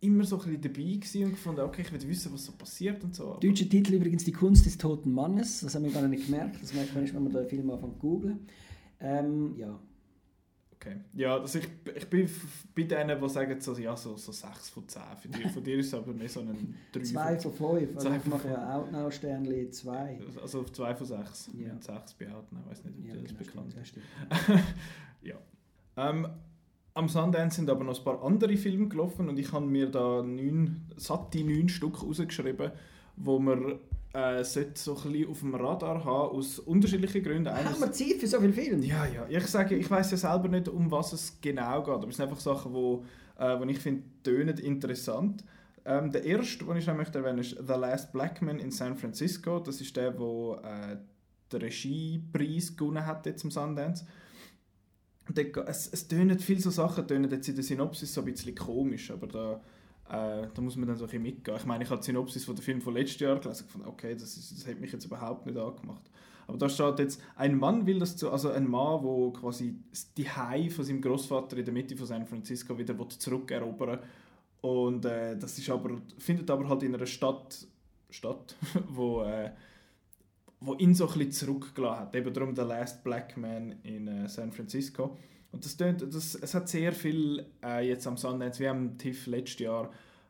immer 0.00 0.24
so 0.24 0.40
ein 0.40 0.60
bisschen 0.60 0.74
dabei 0.74 1.24
und 1.24 1.30
gefunden, 1.30 1.60
okay, 1.62 1.82
ich 1.82 1.92
will 1.92 2.08
wissen, 2.08 2.32
was 2.32 2.44
so 2.44 2.52
passiert 2.52 3.02
und 3.02 3.14
so. 3.14 3.38
Deutscher 3.40 3.68
Titel 3.68 3.94
übrigens 3.94 4.24
Die 4.24 4.32
Kunst 4.32 4.66
des 4.66 4.78
toten 4.78 5.12
Mannes, 5.12 5.60
das 5.60 5.74
haben 5.74 5.84
wir 5.84 5.92
gar 5.92 6.06
nicht 6.06 6.26
gemerkt, 6.26 6.62
das 6.62 6.74
merkt 6.74 6.94
man 6.94 7.02
erst, 7.02 7.14
wenn 7.14 7.24
man 7.24 7.32
den 7.32 7.48
Film 7.48 7.70
anfängt 7.70 7.94
zu 7.94 7.98
googlen. 8.00 8.40
Ähm, 9.00 9.54
ja, 9.56 9.78
Okay. 10.84 10.96
Ja, 11.14 11.38
also 11.38 11.58
ich, 11.58 11.68
ich 11.94 12.10
bin 12.10 12.28
bei 12.74 12.82
denen, 12.82 13.18
die 13.18 13.28
sagen, 13.28 13.58
so, 13.60 13.74
ja, 13.76 13.96
so, 13.96 14.16
so 14.16 14.32
6 14.32 14.68
von 14.68 14.86
10. 14.86 15.02
Für 15.18 15.28
dich, 15.28 15.50
von 15.50 15.64
dir 15.64 15.78
ist 15.78 15.86
es 15.86 15.94
aber 15.94 16.12
mehr 16.12 16.28
so 16.28 16.40
ein 16.40 16.74
3 16.92 17.00
zwei 17.02 17.38
von 17.38 17.52
fünf, 17.52 17.96
also 17.96 18.08
Zwei 18.08 18.16
ich 18.16 18.24
mache 18.26 18.48
ja 18.48 18.76
Outnow 18.76 19.12
Sternli 19.12 19.70
zwei. 19.70 20.20
Also 20.40 20.60
auf 20.60 20.72
2 20.72 20.94
von 20.94 21.06
6. 21.06 21.50
Ja. 21.54 21.68
Ja. 21.68 21.80
6 21.80 22.14
bei 22.14 22.30
Outnow, 22.30 22.60
ich 22.64 22.70
weiß 22.70 22.84
nicht, 22.84 22.98
ob 22.98 23.06
Ja, 23.06 23.14
das 23.14 23.30
genau, 23.30 23.38
bekannt 23.38 23.74
ist. 23.82 23.94
ja. 25.22 25.36
Ähm, 25.96 26.28
am 26.92 27.08
Sundance 27.08 27.56
sind 27.56 27.70
aber 27.70 27.82
noch 27.84 27.98
ein 27.98 28.04
paar 28.04 28.22
andere 28.22 28.56
Filme 28.56 28.88
gelaufen 28.88 29.28
und 29.28 29.38
ich 29.38 29.52
habe 29.52 29.66
mir 29.66 29.90
da 29.90 30.22
neun, 30.22 30.82
satte 30.96 31.42
neun 31.42 31.68
Stück 31.68 32.02
rausgeschrieben. 32.02 32.72
Wo 33.16 33.38
man 33.38 33.78
äh, 34.12 34.44
sollte 34.44 34.78
so 34.80 34.96
ein 34.96 35.12
bisschen 35.12 35.30
auf 35.30 35.40
dem 35.40 35.54
Radar 35.54 36.04
haben, 36.04 36.36
aus 36.36 36.58
unterschiedlichen 36.60 37.22
Gründen. 37.22 37.52
Haben 37.52 37.80
wir 37.80 37.92
Zeit 37.92 38.16
für 38.20 38.26
so 38.26 38.40
viele 38.40 38.52
Filme? 38.52 38.84
Ja, 38.84 39.06
ja. 39.06 39.26
Ich 39.28 39.46
sage, 39.46 39.76
ich 39.76 39.90
weiß 39.90 40.12
ja 40.12 40.16
selber 40.16 40.48
nicht, 40.48 40.68
um 40.68 40.90
was 40.90 41.12
es 41.12 41.40
genau 41.40 41.82
geht, 41.82 41.94
aber 41.94 42.08
es 42.08 42.16
sind 42.16 42.24
einfach 42.24 42.40
Sachen, 42.40 42.72
wo, 42.72 43.04
äh, 43.38 43.58
wo 43.58 43.64
ich 43.64 43.78
finde, 43.78 44.04
tönen 44.22 44.56
interessant. 44.58 45.44
Ähm, 45.84 46.12
der 46.12 46.24
erste, 46.24 46.64
den 46.64 46.76
ich 46.76 46.86
noch 46.86 46.96
möchte 46.96 47.18
erwähnen, 47.18 47.40
ist 47.40 47.56
The 47.58 47.74
Last 47.74 48.12
Black 48.12 48.40
Man 48.40 48.58
in 48.58 48.70
San 48.70 48.96
Francisco. 48.96 49.58
Das 49.58 49.80
ist 49.80 49.96
der, 49.96 50.12
der 50.12 50.92
äh, 50.92 50.96
den 51.52 51.60
Regiepreis 51.60 52.76
gewonnen 52.76 53.04
hat 53.04 53.26
jetzt 53.26 53.44
im 53.44 53.50
Sundance. 53.50 54.06
es, 55.66 55.88
es 55.88 56.08
tönen 56.08 56.38
viele 56.38 56.60
so 56.60 56.70
Sachen, 56.70 57.06
tönen 57.06 57.30
jetzt 57.30 57.48
in 57.48 57.54
der 57.54 57.64
Synopsis 57.64 58.14
so 58.14 58.22
ein 58.22 58.26
bisschen 58.26 58.54
komisch, 58.54 59.10
aber 59.10 59.26
da 59.26 59.60
äh, 60.08 60.48
da 60.52 60.62
muss 60.62 60.76
man 60.76 60.88
dann 60.88 60.96
so 60.96 61.04
ein 61.04 61.08
bisschen 61.08 61.22
mitgehen. 61.22 61.56
Ich 61.56 61.64
meine, 61.64 61.84
ich 61.84 61.90
habe 61.90 62.00
die 62.00 62.06
Synopsis 62.06 62.44
von 62.44 62.54
dem 62.54 62.62
Film 62.62 62.80
von 62.80 62.94
letztes 62.94 63.20
Jahr 63.20 63.38
gelesen 63.38 63.66
und 63.74 63.86
okay, 63.86 64.14
das, 64.14 64.36
ist, 64.36 64.52
das 64.52 64.66
hat 64.66 64.80
mich 64.80 64.92
jetzt 64.92 65.04
überhaupt 65.04 65.46
nicht 65.46 65.58
angemacht. 65.58 66.10
Aber 66.46 66.58
da 66.58 66.68
steht 66.68 66.98
jetzt, 66.98 67.22
ein 67.36 67.58
Mann 67.58 67.86
will 67.86 67.98
das 67.98 68.16
zu, 68.16 68.30
also 68.30 68.50
ein 68.50 68.68
Mann, 68.68 69.02
der 69.02 69.40
quasi 69.40 69.76
die 70.16 70.28
Hai 70.28 70.68
von 70.68 70.84
seinem 70.84 71.00
Großvater 71.00 71.56
in 71.56 71.64
der 71.64 71.72
Mitte 71.72 71.96
von 71.96 72.06
San 72.06 72.26
Francisco 72.26 72.76
wieder 72.76 72.94
zurückerobern 73.08 74.00
und 74.60 75.04
äh, 75.04 75.36
das 75.36 75.58
ist 75.58 75.68
aber, 75.70 76.00
findet 76.18 76.50
aber 76.50 76.68
halt 76.68 76.82
in 76.82 76.94
einer 76.94 77.06
Stadt 77.06 77.66
statt, 78.10 78.56
wo, 78.88 79.22
äh, 79.22 79.50
wo 80.60 80.74
ihn 80.74 80.94
so 80.94 81.06
ein 81.06 81.18
bisschen 81.18 81.32
zurückgelassen 81.32 82.00
hat. 82.00 82.16
Eben 82.16 82.32
darum 82.32 82.54
der 82.54 82.64
Last 82.64 83.04
Black 83.04 83.36
Man 83.36 83.76
in 83.82 84.08
äh, 84.08 84.28
San 84.28 84.52
Francisco. 84.52 85.18
Und 85.54 85.64
das, 85.64 85.76
tönt, 85.76 86.02
das 86.02 86.34
es 86.34 86.52
hat 86.52 86.68
sehr 86.68 86.92
viel 86.92 87.46
äh, 87.62 87.88
jetzt 87.88 88.08
am 88.08 88.16
Sundance, 88.16 88.58
wie 88.58 88.66
am 88.66 88.98
TIFF 88.98 89.28
letztes 89.28 89.60
Jahr, 89.60 89.84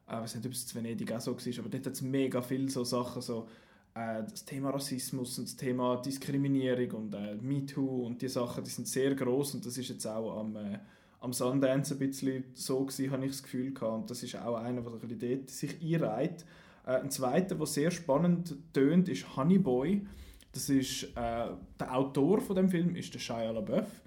äh, 0.06 0.16
ich 0.16 0.20
weiß 0.20 0.34
nicht, 0.34 0.46
ob 0.46 0.52
es 0.52 0.66
zu 0.66 0.74
Venedig 0.74 1.10
auch 1.12 1.20
so 1.20 1.34
war, 1.34 1.58
aber 1.60 1.68
dort 1.70 1.86
hat 1.86 1.94
es 1.94 2.02
mega 2.02 2.42
viele 2.42 2.68
so 2.68 2.84
Sachen, 2.84 3.22
so 3.22 3.48
äh, 3.94 4.22
das 4.22 4.44
Thema 4.44 4.68
Rassismus 4.68 5.38
und 5.38 5.48
das 5.48 5.56
Thema 5.56 5.96
Diskriminierung 5.96 6.90
und 6.90 7.14
äh, 7.14 7.36
MeToo 7.36 8.04
und 8.04 8.20
die 8.20 8.28
Sachen, 8.28 8.64
die 8.64 8.70
sind 8.70 8.86
sehr 8.86 9.14
groß 9.14 9.54
und 9.54 9.64
das 9.64 9.78
ist 9.78 9.88
jetzt 9.88 10.06
auch 10.06 10.40
am, 10.40 10.56
äh, 10.56 10.78
am 11.20 11.32
Sundance 11.32 11.94
ein 11.94 12.00
bisschen 12.00 12.44
so 12.52 12.84
gewesen, 12.84 13.10
habe 13.10 13.24
ich 13.24 13.30
das 13.30 13.42
Gefühl 13.42 13.72
gehabt. 13.72 13.94
Und 13.94 14.10
das 14.10 14.22
ist 14.22 14.36
auch 14.36 14.56
einer, 14.56 14.82
der 14.82 15.08
sich 15.08 15.18
dort 15.18 15.50
sich 15.50 15.94
einreiht. 15.94 16.44
Äh, 16.86 16.96
ein 16.96 17.10
zweiter, 17.10 17.54
der 17.54 17.66
sehr 17.66 17.90
spannend 17.90 18.54
tönt, 18.74 19.08
ist 19.08 19.34
Honey 19.38 19.58
Boy. 19.58 20.06
Das 20.52 20.68
ist 20.68 21.04
äh, 21.16 21.46
der 21.80 21.96
Autor 21.96 22.42
von 22.42 22.56
dem 22.56 22.68
Film, 22.68 22.94
ist 22.94 23.14
der 23.14 23.20
Shia 23.20 23.52
LaBeouf 23.52 24.03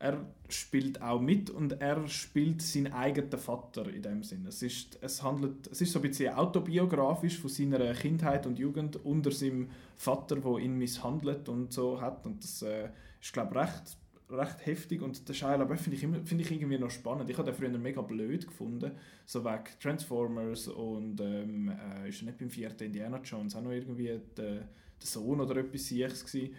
er 0.00 0.24
spielt 0.48 1.02
auch 1.02 1.20
mit 1.20 1.50
und 1.50 1.80
er 1.80 2.08
spielt 2.08 2.62
seinen 2.62 2.92
eigenen 2.94 3.38
Vater 3.38 3.86
in 3.86 4.00
dem 4.00 4.22
Sinne. 4.22 4.48
Es 4.48 4.62
ist, 4.62 4.98
es 5.02 5.22
handelt, 5.22 5.68
es 5.70 5.82
ist 5.82 5.92
so 5.92 5.98
ein 5.98 6.08
bisschen 6.08 6.34
autobiografisch 6.34 7.38
von 7.38 7.50
seiner 7.50 7.92
Kindheit 7.92 8.46
und 8.46 8.58
Jugend 8.58 9.04
unter 9.04 9.30
seinem 9.30 9.68
Vater, 9.98 10.36
der 10.36 10.56
ihn 10.56 10.78
misshandelt 10.78 11.50
und 11.50 11.74
so 11.74 12.00
hat 12.00 12.24
und 12.24 12.42
das 12.42 12.62
äh, 12.62 12.88
ist 13.20 13.32
glaube 13.32 13.54
recht 13.56 13.98
recht 14.30 14.64
heftig 14.64 15.02
und 15.02 15.28
der 15.28 15.34
Shia 15.34 15.56
LaBeouf 15.56 15.80
finde 15.80 15.96
ich, 15.96 16.28
find 16.28 16.40
ich 16.40 16.50
irgendwie 16.50 16.78
noch 16.78 16.90
spannend. 16.90 17.28
Ich 17.28 17.36
habe 17.36 17.50
den 17.50 17.54
früher 17.54 17.76
mega 17.76 18.00
blöd 18.00 18.46
gefunden, 18.46 18.92
so 19.26 19.44
wegen 19.44 19.64
Transformers 19.80 20.68
und 20.68 21.20
ähm, 21.20 21.72
äh, 22.02 22.08
ist 22.08 22.22
nicht 22.22 22.38
beim 22.38 22.48
vierten 22.48 22.84
Indiana 22.84 23.20
Jones 23.22 23.54
auch 23.56 23.62
noch 23.62 23.72
irgendwie 23.72 24.18
der, 24.36 24.54
der 24.54 24.66
Sohn 25.00 25.40
oder 25.40 25.56
etwas 25.56 25.88
Siechs 25.88 26.24
gewesen 26.24 26.54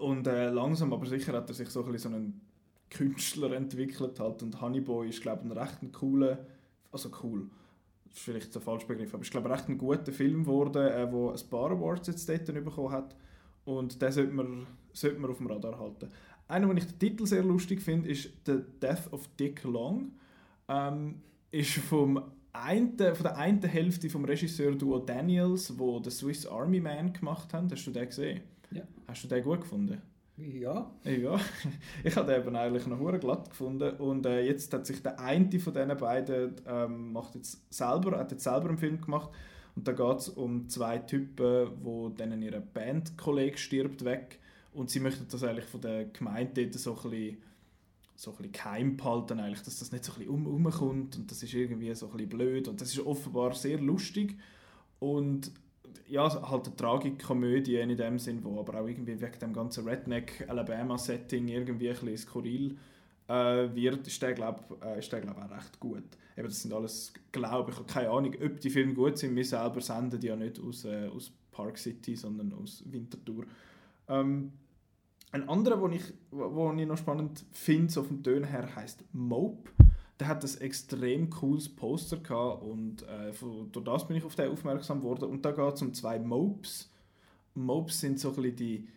und 0.00 0.26
äh, 0.26 0.50
langsam 0.50 0.92
aber 0.92 1.06
sicher 1.06 1.32
hat 1.32 1.48
er 1.48 1.54
sich 1.54 1.68
so 1.68 1.84
ein 1.84 1.92
bisschen 1.92 2.10
so 2.10 2.16
einen 2.16 2.40
Künstler 2.90 3.52
entwickelt 3.52 4.20
halt. 4.20 4.42
und 4.42 4.60
Honeyboy 4.60 5.08
ist 5.08 5.22
glaube 5.22 5.42
ich 5.44 5.50
ein 5.50 5.58
recht 5.58 5.92
cooler, 5.92 6.38
also 6.90 7.10
cool, 7.22 7.48
das 8.04 8.18
ist 8.18 8.24
vielleicht 8.24 8.54
der 8.54 8.62
falsche 8.62 8.86
Begriff, 8.86 9.14
aber 9.14 9.22
ist 9.22 9.30
glaube 9.30 9.48
ich 9.48 9.54
recht 9.54 9.68
ein 9.68 9.78
guter 9.78 10.12
Film 10.12 10.44
geworden, 10.44 10.86
äh, 10.86 11.10
wo 11.10 11.30
ein 11.30 11.48
paar 11.50 11.70
Awards 11.70 12.08
jetzt 12.08 12.28
dort 12.28 12.46
bekommen 12.46 12.90
hat 12.90 13.16
und 13.64 14.00
den 14.00 14.12
sollte 14.12 14.32
man, 14.32 14.66
sollte 14.92 15.18
man 15.18 15.30
auf 15.30 15.38
dem 15.38 15.46
Radar 15.46 15.78
halten. 15.78 16.08
Einer, 16.48 16.66
den 16.66 16.76
ich 16.78 16.86
den 16.86 16.98
Titel 16.98 17.26
sehr 17.26 17.42
lustig 17.42 17.80
finde, 17.80 18.10
ist 18.10 18.28
The 18.44 18.58
Death 18.80 19.12
of 19.12 19.26
Dick 19.38 19.64
Long. 19.64 20.12
Ähm, 20.68 21.22
ist 21.50 21.74
vom 21.74 22.22
einen, 22.52 22.96
von 22.98 23.22
der 23.22 23.36
einen 23.36 23.62
Hälfte 23.62 24.10
vom 24.10 24.24
Regisseur 24.24 24.72
Duo 24.72 24.98
Daniels, 24.98 25.78
wo 25.78 26.02
The 26.02 26.10
Swiss 26.10 26.46
Army 26.46 26.80
Man 26.80 27.12
gemacht 27.12 27.52
haben. 27.54 27.70
Hast 27.70 27.86
du 27.86 27.90
den 27.90 28.06
gesehen? 28.06 28.42
Ja. 28.72 28.82
Hast 29.06 29.24
du 29.24 29.28
den 29.28 29.42
gut 29.42 29.60
gefunden? 29.60 30.00
Ja. 30.36 30.90
Ja, 31.04 31.38
ich 32.04 32.16
habe 32.16 32.32
den 32.32 32.40
eben 32.40 32.56
eigentlich 32.56 32.86
noch 32.86 32.98
hure 32.98 33.18
glatt 33.18 33.50
gefunden. 33.50 33.96
Und 33.96 34.26
äh, 34.26 34.42
jetzt 34.42 34.72
hat 34.72 34.86
sich 34.86 35.02
der 35.02 35.20
eine 35.20 35.58
von 35.60 35.72
diesen 35.72 35.96
beiden 35.96 36.54
ähm, 36.66 37.12
macht 37.12 37.34
jetzt 37.34 37.62
selber, 37.72 38.18
hat 38.18 38.32
jetzt 38.32 38.44
selber 38.44 38.68
einen 38.68 38.78
Film 38.78 39.00
gemacht. 39.00 39.30
Und 39.74 39.88
da 39.88 39.92
geht 39.92 40.18
es 40.18 40.28
um 40.28 40.68
zwei 40.68 40.98
Typen, 40.98 41.70
wo 41.82 42.08
denen 42.08 42.42
ihre 42.42 42.60
Bandkollege 42.60 43.58
stirbt 43.58 44.04
weg. 44.04 44.38
Und 44.72 44.90
sie 44.90 45.00
möchten 45.00 45.26
das 45.30 45.44
eigentlich 45.44 45.66
von 45.66 45.80
der 45.80 46.06
Gemeinde 46.06 46.72
so 46.72 46.94
ein 46.94 47.10
bisschen, 47.10 47.36
so 48.16 48.30
ein 48.30 48.36
bisschen 48.36 48.52
geheim 48.52 48.96
behalten, 48.96 49.40
eigentlich, 49.40 49.62
dass 49.62 49.78
das 49.78 49.92
nicht 49.92 50.04
so 50.04 50.12
ein 50.12 50.18
bisschen 50.18 50.34
um, 50.34 50.46
umkommt 50.46 51.16
und 51.16 51.30
das 51.30 51.42
ist 51.42 51.52
irgendwie 51.52 51.94
so 51.94 52.06
ein 52.06 52.12
bisschen 52.12 52.28
blöd. 52.30 52.68
Und 52.68 52.80
das 52.80 52.88
ist 52.88 53.00
offenbar 53.00 53.54
sehr 53.54 53.78
lustig. 53.78 54.38
Und 54.98 55.50
ja, 56.12 56.50
halt 56.50 56.66
eine 56.66 56.76
Tragikkomödie 56.76 57.76
in 57.76 57.96
dem 57.96 58.18
Sinn, 58.18 58.44
wo 58.44 58.60
aber 58.60 58.80
auch 58.80 58.86
irgendwie 58.86 59.18
wegen 59.18 59.38
dem 59.40 59.54
ganzen 59.54 59.88
Redneck-Alabama-Setting 59.88 61.48
irgendwie 61.48 61.88
ein 61.88 61.94
bisschen 61.94 62.18
skurril 62.18 62.76
äh, 63.28 63.74
wird, 63.74 64.06
ist 64.06 64.20
der, 64.20 64.34
glaube 64.34 64.60
äh, 64.82 65.00
glaub, 65.00 65.38
auch 65.38 65.50
recht 65.50 65.80
gut. 65.80 66.04
Eben, 66.36 66.48
das 66.48 66.60
sind 66.60 66.74
alles, 66.74 67.14
glaube 67.32 67.70
ich, 67.70 67.86
keine 67.86 68.10
Ahnung, 68.10 68.34
ob 68.44 68.60
die 68.60 68.68
Filme 68.68 68.92
gut 68.92 69.16
sind. 69.16 69.34
Wir 69.34 69.44
selber 69.44 69.80
senden 69.80 70.20
die 70.20 70.26
ja 70.26 70.36
nicht 70.36 70.60
aus, 70.60 70.84
äh, 70.84 71.08
aus 71.08 71.32
Park 71.50 71.78
City, 71.78 72.14
sondern 72.14 72.52
aus 72.52 72.84
Winterthur. 72.84 73.46
Ähm, 74.08 74.52
ein 75.30 75.48
anderer, 75.48 75.78
den 75.78 75.92
ich, 75.96 76.04
ich 76.10 76.86
noch 76.86 76.98
spannend 76.98 77.42
finde, 77.52 77.90
so 77.90 78.02
vom 78.02 78.22
Ton 78.22 78.44
her, 78.44 78.68
heißt 78.76 79.02
Mope 79.14 79.70
der 80.22 80.28
hat 80.28 80.44
ein 80.44 80.60
extrem 80.60 81.30
cooles 81.30 81.68
Poster 81.68 82.16
gehabt 82.18 82.62
und 82.62 83.02
äh, 83.02 83.32
durch 83.72 83.84
das 83.84 84.06
bin 84.06 84.16
ich 84.16 84.22
auf 84.22 84.36
den 84.36 84.52
aufmerksam 84.52 85.00
geworden. 85.00 85.24
Und 85.24 85.44
da 85.44 85.50
geht 85.50 85.74
es 85.74 85.82
um 85.82 85.92
zwei 85.92 86.20
Mopes. 86.20 86.88
Mopes 87.54 87.98
sind 87.98 88.20
so 88.20 88.28
ein 88.28 88.36
bisschen 88.36 88.56
die, 88.56 88.88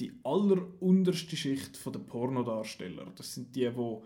die 0.00 0.12
allerunterste 0.24 1.36
Schicht 1.36 1.78
der 1.86 2.00
Pornodarsteller. 2.00 3.06
Das 3.14 3.32
sind 3.32 3.54
die, 3.54 3.70
die 3.70 3.96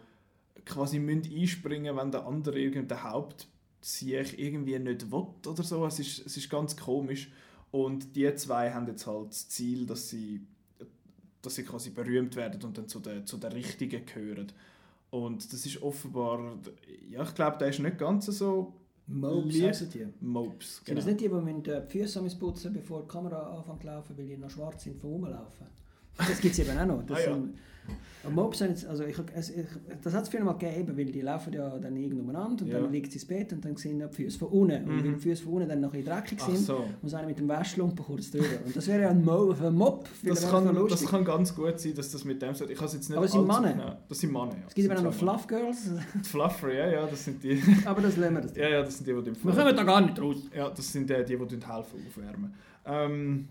quasi 0.66 0.98
einspringen 0.98 1.94
müssen, 1.94 1.96
wenn 1.96 2.10
der 2.10 2.26
andere 2.26 2.60
irgendein 2.60 3.02
Haupt 3.04 3.48
sich 3.80 4.38
irgendwie 4.38 4.78
nicht 4.78 5.10
will 5.10 5.26
oder 5.46 5.62
so. 5.62 5.86
Es 5.86 5.98
ist, 5.98 6.26
es 6.26 6.36
ist 6.36 6.50
ganz 6.50 6.76
komisch. 6.76 7.32
Und 7.70 8.14
die 8.16 8.34
zwei 8.34 8.70
haben 8.70 8.86
jetzt 8.86 9.06
halt 9.06 9.30
das 9.30 9.48
Ziel, 9.48 9.86
dass 9.86 10.10
sie, 10.10 10.42
dass 11.40 11.54
sie 11.54 11.64
quasi 11.64 11.88
berühmt 11.88 12.36
werden 12.36 12.62
und 12.64 12.76
dann 12.76 12.86
zu 12.86 13.00
den, 13.00 13.26
zu 13.26 13.38
den 13.38 13.52
Richtigen 13.52 14.04
gehören. 14.04 14.52
Und 15.14 15.52
das 15.52 15.64
ist 15.64 15.80
offenbar, 15.80 16.58
ja, 17.08 17.22
ich 17.22 17.34
glaube, 17.36 17.56
der 17.58 17.68
ist 17.68 17.78
nicht 17.78 17.98
ganz 17.98 18.26
so 18.26 18.72
Mopes 19.06 19.62
heissen 19.62 19.88
die? 19.90 20.08
Mopes, 20.20 20.82
genau. 20.84 20.86
Sind 20.86 20.96
das 20.98 21.06
nicht 21.06 21.20
die, 21.20 21.28
die 21.28 21.62
die 21.62 21.98
Füße 21.98 22.36
putzen 22.36 22.72
bevor 22.72 23.02
die 23.02 23.08
Kamera 23.08 23.56
anfängt 23.56 23.82
zu 23.82 23.86
laufen, 23.86 24.18
weil 24.18 24.26
die 24.26 24.36
noch 24.36 24.50
schwarz 24.50 24.82
sind 24.82 25.00
vom 25.00 25.10
Rumlaufen? 25.10 25.68
Das 26.16 26.40
gibt 26.40 26.54
es 26.54 26.58
eben 26.60 26.78
auch 26.78 26.86
noch. 26.86 27.02
Das 27.06 27.18
ah, 27.18 27.20
ja. 27.20 27.34
sind, 27.34 27.54
Mobs 28.30 28.60
haben 28.60 28.70
jetzt, 28.70 28.86
also 28.86 29.04
ich, 29.04 29.18
ich, 29.18 29.66
das 30.02 30.14
hat 30.14 30.22
es 30.22 30.28
früher 30.28 30.44
mal 30.44 30.54
gegeben, 30.54 30.96
weil 30.96 31.06
die 31.06 31.20
laufen 31.20 31.52
ja 31.52 31.78
dann 31.78 31.96
irgendwo 31.96 32.22
umeinander 32.22 32.64
und 32.64 32.70
ja. 32.70 32.80
dann 32.80 32.90
liegt 32.90 33.12
sie 33.12 33.18
ins 33.18 33.26
Bett 33.26 33.52
und 33.52 33.64
dann 33.64 33.76
sehen 33.76 33.98
die 33.98 34.14
Füße 34.14 34.38
von 34.38 34.48
unten. 34.48 34.84
Mhm. 34.84 34.90
Und 34.90 35.04
weil 35.04 35.12
die 35.14 35.20
Füße 35.20 35.42
von 35.42 35.54
unten 35.54 35.68
dann 35.68 35.80
noch 35.80 35.92
ein 35.92 36.04
dreckig 36.04 36.40
sind, 36.40 36.58
so. 36.58 36.84
muss 37.02 37.14
einer 37.14 37.28
mit 37.28 37.38
dem 37.38 37.48
Wäschlumpen 37.48 38.04
kurz 38.04 38.30
drüber. 38.30 38.46
Und 38.64 38.74
das 38.74 38.86
wäre 38.86 39.02
ja 39.02 39.10
ein, 39.10 39.24
Mo, 39.24 39.52
ein 39.52 39.74
Mob. 39.74 40.08
Das 40.22 40.50
kann, 40.50 40.88
das 40.88 41.06
kann 41.06 41.24
ganz 41.24 41.54
gut 41.54 41.78
sein, 41.78 41.94
dass 41.94 42.10
das 42.10 42.24
mit 42.24 42.40
dem 42.40 42.54
so... 42.54 42.64
Ich 42.68 42.80
jetzt 42.80 42.94
nicht 42.94 43.12
Aber 43.12 43.22
das 43.22 43.32
sind 43.32 43.46
Männer? 43.46 43.98
Das 44.08 44.18
sind 44.18 44.32
Männer, 44.32 44.52
ja. 44.52 44.66
Es 44.68 44.74
gibt 44.74 44.90
eben 44.90 44.98
auch 44.98 45.02
noch 45.02 45.14
Fluff 45.14 45.46
Girls. 45.46 45.90
Die 46.14 46.28
Fluffer, 46.28 46.72
ja, 46.72 46.88
ja, 46.88 47.06
das 47.06 47.24
sind 47.24 47.42
die... 47.42 47.62
Aber 47.84 48.00
das 48.00 48.16
lernen 48.16 48.36
wir 48.36 48.42
das. 48.42 48.56
Ja, 48.56 48.68
ja, 48.68 48.82
das 48.82 48.96
sind 48.96 49.06
die, 49.06 49.12
die... 49.12 49.44
Wir 49.44 49.52
kommen 49.52 49.76
da 49.76 49.82
gar 49.82 50.00
nicht 50.00 50.20
raus. 50.20 50.36
Ja, 50.54 50.70
das 50.70 50.90
sind 50.90 51.10
die, 51.10 51.24
die, 51.24 51.36
die 51.36 51.66
helfen 51.66 52.06
aufwärmen. 52.08 52.54
Ähm, 52.86 53.48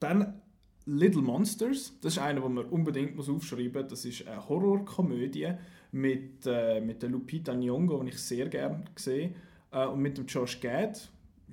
dann 0.00 0.41
Little 0.86 1.22
Monsters, 1.22 1.92
das 2.00 2.14
ist 2.14 2.18
einer, 2.18 2.40
den 2.40 2.54
man 2.54 2.64
unbedingt 2.66 3.14
muss 3.16 3.28
aufschreiben 3.28 3.82
muss. 3.82 3.90
Das 3.90 4.04
ist 4.04 4.26
eine 4.26 4.48
Horrorkomödie 4.48 5.52
mit, 5.92 6.46
äh, 6.46 6.80
mit 6.80 7.02
der 7.02 7.10
Lupita 7.10 7.52
Nyong'o, 7.52 8.02
die 8.02 8.10
ich 8.10 8.18
sehr 8.18 8.48
gerne 8.48 8.84
sehe, 8.96 9.34
äh, 9.70 9.86
und 9.86 10.00
mit 10.00 10.18
dem 10.18 10.26
Josh 10.26 10.60
Gad. 10.60 11.08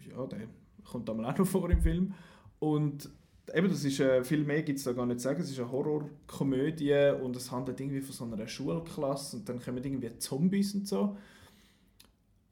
Ja, 0.09 0.25
der 0.25 0.47
kommt 0.83 1.09
auch 1.09 1.15
noch 1.15 1.45
vor 1.45 1.69
im 1.69 1.81
Film. 1.81 2.13
Und 2.59 3.09
eben, 3.53 3.69
das 3.69 3.83
ist, 3.83 3.99
äh, 3.99 4.23
viel 4.23 4.43
mehr 4.43 4.63
gibt 4.63 4.79
es 4.79 4.85
da 4.85 4.93
gar 4.93 5.05
nicht 5.05 5.19
zu 5.19 5.25
sagen. 5.25 5.41
Es 5.41 5.51
ist 5.51 5.59
eine 5.59 5.71
Horrorkomödie 5.71 7.13
und 7.21 7.35
es 7.35 7.51
handelt 7.51 7.79
irgendwie 7.79 8.01
von 8.01 8.13
so 8.13 8.23
einer 8.25 8.47
Schulklasse 8.47 9.37
und 9.37 9.49
dann 9.49 9.61
kommen 9.61 9.83
irgendwie 9.83 10.17
Zombies 10.17 10.73
und 10.73 10.87
so. 10.87 11.17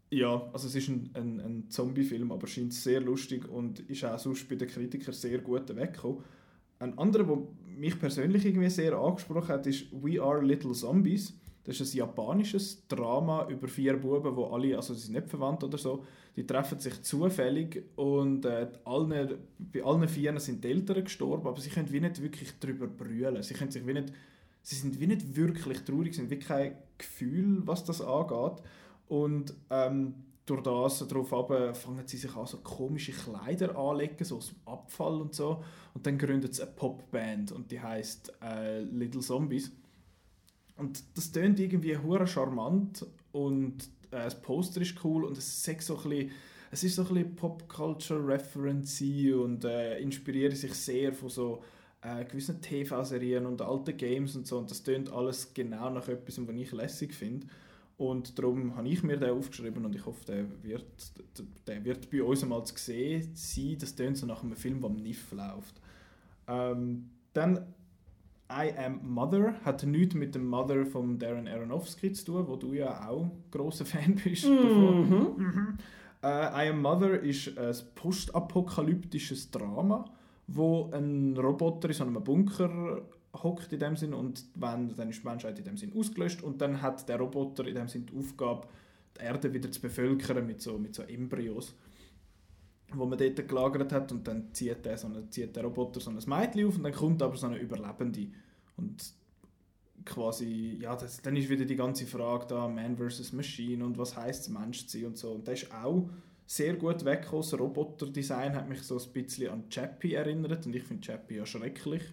Ja, 0.09 0.49
also 0.53 0.67
es 0.67 0.75
ist 0.75 0.87
ein, 0.87 1.09
ein, 1.15 1.39
ein 1.41 1.69
Zombie-Film, 1.69 2.31
aber 2.31 2.47
scheint 2.47 2.73
sehr 2.73 3.01
lustig 3.01 3.47
und 3.49 3.81
ist 3.89 4.05
auch 4.05 4.17
sonst 4.17 4.47
bei 4.47 4.55
den 4.55 4.69
Kritikern 4.69 5.13
sehr 5.13 5.39
gut 5.39 5.75
weggekommen. 5.75 6.23
Ein 6.79 6.97
anderer, 6.97 7.23
der 7.23 7.37
mich 7.77 7.99
persönlich 7.99 8.45
irgendwie 8.45 8.69
sehr 8.69 8.97
angesprochen 8.97 9.49
hat, 9.49 9.67
ist 9.67 9.87
We 9.91 10.21
Are 10.21 10.41
Little 10.43 10.73
Zombies. 10.73 11.33
Das 11.63 11.81
ist 11.81 11.93
ein 11.93 11.97
japanisches 11.97 12.87
Drama 12.87 13.47
über 13.49 13.67
vier 13.67 13.97
Buben, 13.97 14.35
wo 14.35 14.45
alle, 14.45 14.75
also 14.75 14.93
sie 14.93 15.01
sind 15.01 15.15
nicht 15.15 15.27
verwandt 15.27 15.63
oder 15.63 15.77
so, 15.77 16.05
die 16.37 16.47
treffen 16.47 16.79
sich 16.79 17.01
zufällig 17.01 17.83
und 17.97 18.45
äh, 18.45 18.67
allen, 18.85 19.37
bei 19.57 19.83
allen 19.83 20.07
vier 20.07 20.39
sind 20.39 20.63
die 20.63 20.69
Eltern 20.69 21.03
gestorben, 21.03 21.45
aber 21.47 21.59
sie 21.59 21.69
können 21.69 21.91
wie 21.91 21.99
nicht 21.99 22.21
wirklich 22.21 22.53
darüber 22.59 22.87
brüllen. 22.87 23.43
Sie, 23.43 23.53
können 23.53 23.71
sich 23.71 23.85
wie 23.85 23.93
nicht, 23.93 24.13
sie 24.61 24.75
sind 24.75 24.99
wie 24.99 25.07
nicht 25.07 25.35
wirklich 25.35 25.79
traurig, 25.79 26.13
sie 26.13 26.21
haben 26.21 26.29
wirklich 26.29 26.47
kein 26.47 26.75
Gefühl, 26.97 27.63
was 27.65 27.83
das 27.83 28.01
angeht. 28.01 28.63
Und 29.09 29.53
ähm, 29.69 30.13
durch 30.47 30.63
das 30.63 31.05
darauf 31.07 31.33
ab, 31.33 31.75
fangen 31.75 32.07
sie 32.07 32.17
sich 32.17 32.33
an, 32.35 32.47
so 32.47 32.57
komische 32.57 33.11
Kleider 33.11 33.77
anlegen, 33.77 34.23
so 34.23 34.37
aus 34.37 34.47
dem 34.47 34.57
Abfall 34.65 35.21
und 35.21 35.35
so. 35.35 35.63
Und 35.93 36.07
dann 36.07 36.17
gründet 36.17 36.55
sie 36.55 36.63
eine 36.63 36.71
Popband 36.71 37.51
und 37.51 37.69
die 37.69 37.81
heißt 37.81 38.33
äh, 38.41 38.79
Little 38.79 39.21
Zombies. 39.21 39.71
Und 40.77 41.03
das 41.15 41.31
tönt 41.31 41.59
irgendwie 41.59 41.97
hure 41.97 42.25
charmant 42.25 43.05
und 43.33 43.83
äh, 44.11 44.23
das 44.23 44.41
Poster 44.41 44.81
ist 44.81 45.03
cool 45.03 45.25
und 45.25 45.37
es 45.37 45.67
ist 45.67 45.81
so 45.81 45.97
ein 45.97 46.09
bisschen, 46.09 46.31
es 46.71 46.83
ist 46.83 46.95
so 46.95 47.03
bisschen 47.03 47.35
Pop-Culture-Reference 47.35 49.01
und 49.01 49.65
äh, 49.65 49.99
inspiriert 49.99 50.55
sich 50.55 50.73
sehr 50.73 51.13
von 51.13 51.29
so 51.29 51.61
äh, 52.01 52.23
gewissen 52.23 52.61
TV-Serien 52.61 53.45
und 53.45 53.61
alten 53.61 53.97
Games 53.97 54.35
und 54.35 54.47
so 54.47 54.59
und 54.59 54.71
das 54.71 54.83
tönt 54.83 55.11
alles 55.11 55.53
genau 55.53 55.89
nach 55.89 56.07
etwas, 56.07 56.39
was 56.47 56.55
ich 56.55 56.71
lässig 56.71 57.13
finde. 57.13 57.47
Und 57.97 58.37
darum 58.37 58.75
habe 58.75 58.87
ich 58.87 59.01
mir 59.01 59.17
den 59.17 59.31
aufgeschrieben 59.31 59.83
und 59.83 59.95
ich 59.95 60.05
hoffe, 60.05 60.23
der 60.25 60.45
wird, 60.63 60.85
der 61.65 61.83
wird 61.83 62.11
bei 62.11 62.21
uns 62.21 62.43
einmal 62.43 62.63
zu 62.63 62.75
sehen 62.77 63.31
sein. 63.33 63.77
Das 63.79 63.95
tönt 63.95 64.17
so 64.17 64.27
nach 64.27 64.43
einem 64.43 64.55
Film, 64.55 64.79
der 64.79 64.89
am 64.91 64.97
NIF 64.97 65.31
läuft. 65.31 65.81
Ähm, 66.47 67.09
dann 67.33 67.65
I 68.49 68.71
Am 68.77 69.01
Mother 69.03 69.55
hat 69.65 69.83
nichts 69.83 70.15
mit 70.15 70.35
dem 70.35 70.47
Mother 70.47 70.85
von 70.85 71.17
Darren 71.19 71.47
Aronofsky 71.47 72.13
zu 72.13 72.25
tun, 72.25 72.47
wo 72.47 72.55
du 72.55 72.73
ja 72.73 73.09
auch 73.09 73.29
großer 73.51 73.85
Fan 73.85 74.15
bist. 74.23 74.47
Mhm. 74.47 75.33
Mhm. 75.37 75.77
Äh, 76.23 76.65
I 76.67 76.69
Am 76.69 76.81
Mother 76.81 77.19
ist 77.19 77.57
ein 77.57 77.75
postapokalyptisches 77.95 79.51
Drama, 79.51 80.05
wo 80.45 80.89
ein 80.91 81.35
Roboter 81.35 81.89
in 81.89 81.93
so 81.95 82.03
einem 82.03 82.23
Bunker 82.23 83.01
hockt 83.43 83.71
in 83.73 83.79
dem 83.79 83.95
Sinn 83.95 84.13
und 84.13 84.45
wenn, 84.55 84.95
dann 84.95 85.09
ist 85.09 85.23
die 85.23 85.27
Menschheit 85.27 85.57
in 85.59 85.65
dem 85.65 85.77
Sinn 85.77 85.93
ausgelöscht 85.95 86.43
und 86.43 86.61
dann 86.61 86.81
hat 86.81 87.07
der 87.09 87.17
Roboter 87.17 87.65
in 87.67 87.75
dem 87.75 87.87
Sinn 87.87 88.05
die 88.05 88.17
Aufgabe, 88.17 88.67
die 89.17 89.23
Erde 89.23 89.53
wieder 89.53 89.71
zu 89.71 89.81
bevölkern 89.81 90.45
mit 90.45 90.61
so, 90.61 90.77
mit 90.77 90.95
so 90.95 91.03
Embryos 91.03 91.75
wo 92.93 93.05
man 93.05 93.17
dort 93.17 93.47
gelagert 93.47 93.91
hat 93.91 94.11
und 94.11 94.27
dann 94.27 94.53
zieht 94.53 94.85
der, 94.85 94.97
so 94.97 95.07
eine, 95.07 95.29
zieht 95.29 95.55
der 95.55 95.63
Roboter 95.63 95.99
so 95.99 96.09
ein 96.09 96.15
Mädchen 96.15 96.67
auf 96.67 96.77
und 96.77 96.83
dann 96.83 96.93
kommt 96.93 97.21
aber 97.21 97.35
so 97.35 97.47
eine 97.47 97.57
Überlebende 97.57 98.27
und 98.77 99.13
quasi, 100.05 100.77
ja, 100.81 100.95
das, 100.95 101.21
dann 101.21 101.35
ist 101.35 101.49
wieder 101.49 101.65
die 101.65 101.75
ganze 101.75 102.05
Frage 102.05 102.45
da, 102.47 102.67
Man 102.67 102.97
vs. 102.97 103.33
Machine 103.33 103.83
und 103.83 103.97
was 103.97 104.15
heißt 104.15 104.43
es, 104.43 104.49
Mensch 104.49 104.87
zu 104.87 104.97
sein 104.97 105.07
und 105.07 105.17
so 105.17 105.31
und 105.31 105.47
das 105.47 105.63
ist 105.63 105.73
auch 105.73 106.09
sehr 106.45 106.75
gut 106.75 107.03
weggekommen, 107.03 107.41
das 107.41 107.59
Roboterdesign 107.59 108.55
hat 108.55 108.69
mich 108.69 108.81
so 108.83 108.97
ein 108.97 109.11
bisschen 109.11 109.51
an 109.51 109.69
Chappie 109.69 110.13
erinnert 110.13 110.65
und 110.65 110.73
ich 110.73 110.83
finde 110.83 111.05
Chappie 111.05 111.35
ja 111.35 111.45
schrecklich, 111.45 112.03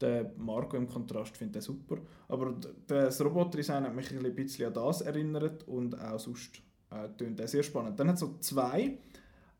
der 0.00 0.32
Marco 0.36 0.76
im 0.76 0.88
Kontrast 0.88 1.36
findet 1.36 1.56
er 1.56 1.62
super, 1.62 1.98
aber 2.28 2.54
das 2.86 3.20
Roboterdesign 3.24 3.84
hat 3.84 3.94
mich 3.94 4.10
ein 4.10 4.34
bisschen 4.34 4.66
an 4.66 4.74
das 4.74 5.00
erinnert 5.00 5.66
und 5.66 6.00
auch 6.00 6.18
sonst 6.18 6.62
äh, 6.90 7.08
tönt 7.16 7.40
er 7.40 7.48
sehr 7.48 7.62
spannend. 7.62 7.98
Dann 7.98 8.08
hat 8.08 8.14
es 8.14 8.20
so 8.20 8.36
zwei 8.40 8.98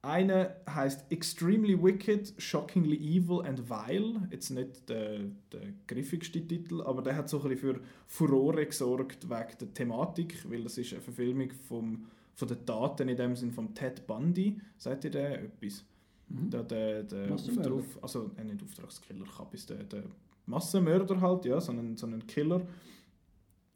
eine 0.00 0.56
heißt 0.68 1.10
Extremely 1.10 1.82
Wicked, 1.82 2.32
Shockingly 2.38 2.96
Evil 2.96 3.44
and 3.44 3.68
Vile. 3.68 4.28
Jetzt 4.30 4.50
nicht 4.50 4.88
der, 4.88 5.24
der 5.52 5.72
griffigste 5.86 6.46
Titel, 6.46 6.82
aber 6.82 7.02
der 7.02 7.16
hat 7.16 7.28
so 7.28 7.42
ein 7.42 7.48
bisschen 7.48 7.74
für 7.74 7.80
Furore 8.06 8.64
gesorgt 8.66 9.28
wegen 9.28 9.58
der 9.60 9.74
Thematik, 9.74 10.48
weil 10.48 10.62
das 10.62 10.78
ist 10.78 10.92
eine 10.92 11.02
Verfilmung 11.02 11.50
vom, 11.68 12.06
von 12.34 12.48
den 12.48 12.64
Daten 12.64 13.08
in 13.08 13.16
dem 13.16 13.34
Sinn 13.34 13.50
von 13.50 13.74
Ted 13.74 14.06
Bundy. 14.06 14.60
Seid 14.76 15.04
ihr 15.04 15.10
der 15.10 15.42
etwas? 15.42 15.84
Mhm. 16.28 16.50
Der, 16.50 16.62
der, 16.62 17.02
der 17.02 17.32
Auftrag, 17.32 17.82
also 18.00 18.30
äh, 18.36 18.44
nicht 18.44 18.62
Auftragskiller, 18.62 19.26
Kabis, 19.26 19.66
der, 19.66 19.82
der 19.82 20.04
Massenmörder 20.48 21.20
halt, 21.20 21.44
ja, 21.44 21.60
so 21.60 21.72
ein, 21.72 21.96
so 21.96 22.06
ein 22.06 22.26
Killer. 22.26 22.62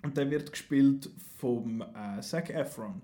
Und 0.03 0.17
der 0.17 0.31
wird 0.31 0.51
gespielt 0.51 1.11
vom 1.37 1.81
äh, 1.81 2.21
Zac 2.21 2.51
Efron. 2.51 3.03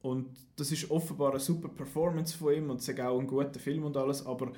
Und 0.00 0.28
das 0.56 0.72
ist 0.72 0.90
offenbar 0.90 1.30
eine 1.30 1.40
super 1.40 1.68
Performance 1.68 2.36
von 2.36 2.54
ihm 2.54 2.70
und 2.70 2.80
es 2.80 3.00
auch 3.00 3.18
ein 3.18 3.26
guter 3.26 3.58
Film 3.58 3.84
und 3.84 3.96
alles, 3.96 4.24
aber 4.24 4.52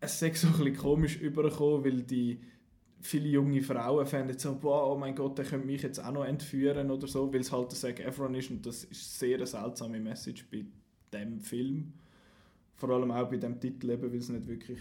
es 0.00 0.20
ist 0.22 0.36
so 0.36 0.46
ein 0.48 0.52
bisschen 0.52 0.76
komisch 0.76 1.20
übergekommen, 1.20 1.84
weil 1.84 2.02
die 2.02 2.40
viele 3.00 3.28
junge 3.28 3.62
Frauen 3.62 4.06
fanden 4.06 4.38
so, 4.38 4.58
wow, 4.62 4.92
oh 4.92 4.98
mein 4.98 5.14
Gott, 5.14 5.38
der 5.38 5.46
könnte 5.46 5.66
mich 5.66 5.82
jetzt 5.82 5.98
auch 5.98 6.12
noch 6.12 6.24
entführen 6.24 6.90
oder 6.90 7.06
so, 7.06 7.32
weil 7.32 7.40
es 7.40 7.50
halt 7.50 7.72
der 7.72 7.78
Zac 7.78 8.00
Efron 8.00 8.34
ist 8.34 8.50
und 8.50 8.64
das 8.64 8.84
ist 8.84 9.18
sehr 9.18 9.36
eine 9.36 9.46
seltsame 9.46 9.98
Message 9.98 10.46
bei 10.50 10.66
dem 11.12 11.40
Film. 11.40 11.94
Vor 12.76 12.90
allem 12.90 13.10
auch 13.10 13.28
bei 13.28 13.38
dem 13.38 13.58
Titel 13.58 13.90
eben, 13.90 14.10
weil 14.10 14.18
es 14.18 14.28
nicht 14.28 14.46
wirklich 14.46 14.78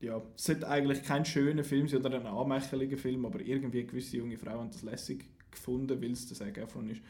ja, 0.00 0.22
es 0.36 0.44
sollte 0.44 0.68
eigentlich 0.68 1.02
kein 1.02 1.24
schöner 1.24 1.64
Film 1.64 1.88
sein 1.88 2.00
oder 2.00 2.20
ein 2.20 2.26
anmächeliger 2.26 2.96
Film, 2.96 3.26
aber 3.26 3.40
irgendwie 3.40 3.84
gewisse 3.86 4.18
junge 4.18 4.38
Frauen 4.38 4.60
haben 4.60 4.70
das 4.70 4.82
lässig 4.82 5.24
gefunden, 5.50 6.00
weil 6.00 6.12
es 6.12 6.26
der 6.26 6.36
Zac 6.36 6.56
Efron 6.58 6.88
ist. 6.90 7.02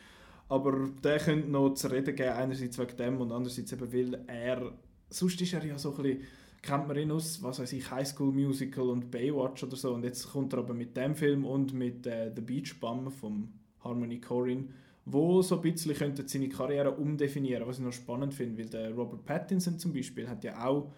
Aber 0.49 0.89
der 1.05 1.19
könnte 1.19 1.51
noch 1.51 1.75
zu 1.75 1.89
reden 1.89 2.17
geben, 2.17 2.31
einerseits 2.31 2.79
wegen 2.79 2.97
dem 2.97 3.21
und 3.21 3.33
andererseits 3.33 3.73
eben, 3.73 3.93
weil 3.93 4.25
er, 4.27 4.73
sonst 5.11 5.41
ist 5.43 5.53
er 5.53 5.65
ja 5.65 5.79
so 5.79 5.95
ein 5.95 6.03
bisschen, 6.03 6.23
kennt 6.63 6.89
man 6.89 6.97
ihn 6.97 7.11
aus, 7.11 7.43
was 7.43 7.59
weiß 7.59 7.73
ich, 7.75 7.91
High 7.91 8.07
School 8.07 8.33
Musical 8.33 8.89
und 8.89 9.11
Baywatch 9.11 9.65
oder 9.65 9.77
so 9.77 9.93
und 9.93 10.05
jetzt 10.05 10.31
kommt 10.33 10.55
er 10.55 10.61
aber 10.61 10.73
mit 10.73 10.97
dem 10.97 11.15
Film 11.15 11.45
und 11.45 11.75
mit 11.75 12.07
äh, 12.07 12.33
The 12.35 12.41
Beach 12.41 12.81
Bum 12.81 13.11
von 13.11 13.53
Harmony 13.85 14.21
Corinne, 14.21 14.69
wo 15.05 15.43
so 15.43 15.57
ein 15.57 15.63
bisschen 15.63 15.95
könnte 15.95 16.27
seine 16.27 16.49
Karriere 16.49 16.93
umdefinieren, 16.93 17.67
was 17.67 17.79
ich 17.79 17.85
noch 17.85 17.93
spannend 17.93 18.33
finde, 18.33 18.59
weil 18.59 18.71
der 18.71 18.95
Robert 18.95 19.25
Pattinson 19.27 19.79
zum 19.79 19.93
Beispiel 19.93 20.29
hat 20.29 20.43
ja 20.45 20.65
auch 20.67 20.91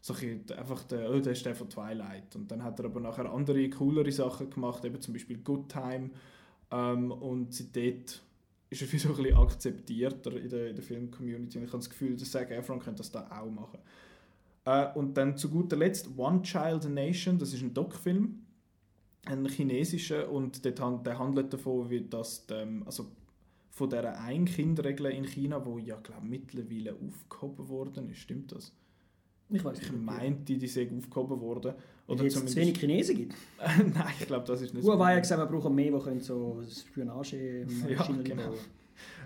so 0.00 0.14
ein 0.14 0.44
einfach 0.56 0.84
der, 0.84 1.10
oh, 1.10 1.18
der 1.18 1.32
ist 1.32 1.44
der 1.44 1.54
von 1.54 1.68
Twilight 1.68 2.34
und 2.36 2.50
dann 2.50 2.62
hat 2.62 2.78
er 2.78 2.86
aber 2.86 3.00
nachher 3.00 3.30
andere, 3.30 3.68
coolere 3.70 4.12
Sachen 4.12 4.50
gemacht, 4.50 4.84
eben 4.84 5.00
zum 5.00 5.12
Beispiel 5.12 5.38
Good 5.38 5.68
Time 5.68 6.10
ähm, 6.70 7.10
und 7.10 7.52
seitdem 7.52 8.04
ist 8.70 8.82
er 8.82 8.88
wie 8.92 8.98
so 8.98 9.10
ein 9.10 9.16
bisschen 9.16 9.36
akzeptierter 9.36 10.36
in 10.36 10.48
der, 10.48 10.72
der 10.72 10.84
Film-Community. 10.84 11.58
Und 11.58 11.64
ich 11.64 11.70
habe 11.70 11.78
das 11.78 11.90
Gefühl, 11.90 12.16
dass 12.16 12.30
Zac 12.30 12.50
Efron 12.50 12.80
könnte 12.80 12.98
das 12.98 13.10
da 13.10 13.26
auch 13.30 13.50
machen. 13.50 13.78
Äh, 14.64 14.92
und 14.94 15.14
dann 15.16 15.36
zu 15.36 15.48
guter 15.50 15.76
Letzt 15.76 16.10
One 16.16 16.42
Child 16.42 16.88
Nation, 16.90 17.38
das 17.38 17.52
ist 17.52 17.62
ein 17.62 17.74
Doc-Film, 17.74 18.44
ein 19.24 19.46
chinesischer, 19.46 20.30
und 20.30 20.64
dort, 20.64 21.06
der 21.06 21.18
handelt 21.18 21.52
davon, 21.52 21.90
wie 21.90 22.02
das, 22.02 22.46
ähm, 22.50 22.82
also 22.86 23.10
von 23.70 23.88
dieser 23.88 24.18
Ein-Kind-Regel 24.20 25.06
in 25.06 25.24
China, 25.24 25.64
wo 25.64 25.78
ja, 25.78 25.96
glaube 25.96 26.26
mittlerweile 26.26 26.94
aufgehoben 26.94 27.68
worden 27.68 28.10
ist. 28.10 28.18
Stimmt 28.18 28.52
das? 28.52 28.72
Ich 29.50 29.64
weiß 29.64 29.78
Ich 29.80 29.92
meinte, 29.92 30.56
die 30.56 30.66
sei 30.66 30.88
aufgehoben 30.96 31.40
worden. 31.40 31.74
Oder 32.06 32.24
es 32.24 32.34
zu 32.34 32.56
wenig 32.56 32.78
Chinesen 32.78 33.16
gibt. 33.16 33.34
Nein, 33.58 34.14
ich 34.18 34.26
glaube, 34.26 34.46
das 34.46 34.62
ist 34.62 34.74
nicht 34.74 34.84
Huawei 34.84 35.14
hat 35.14 35.22
gesagt, 35.22 35.40
wir 35.40 35.46
brauchen 35.46 35.74
mehr, 35.74 35.90
die 35.90 35.98
können 35.98 36.20
so 36.20 36.62
Spionage 36.68 37.66
ja, 37.88 38.08
genau. 38.24 38.54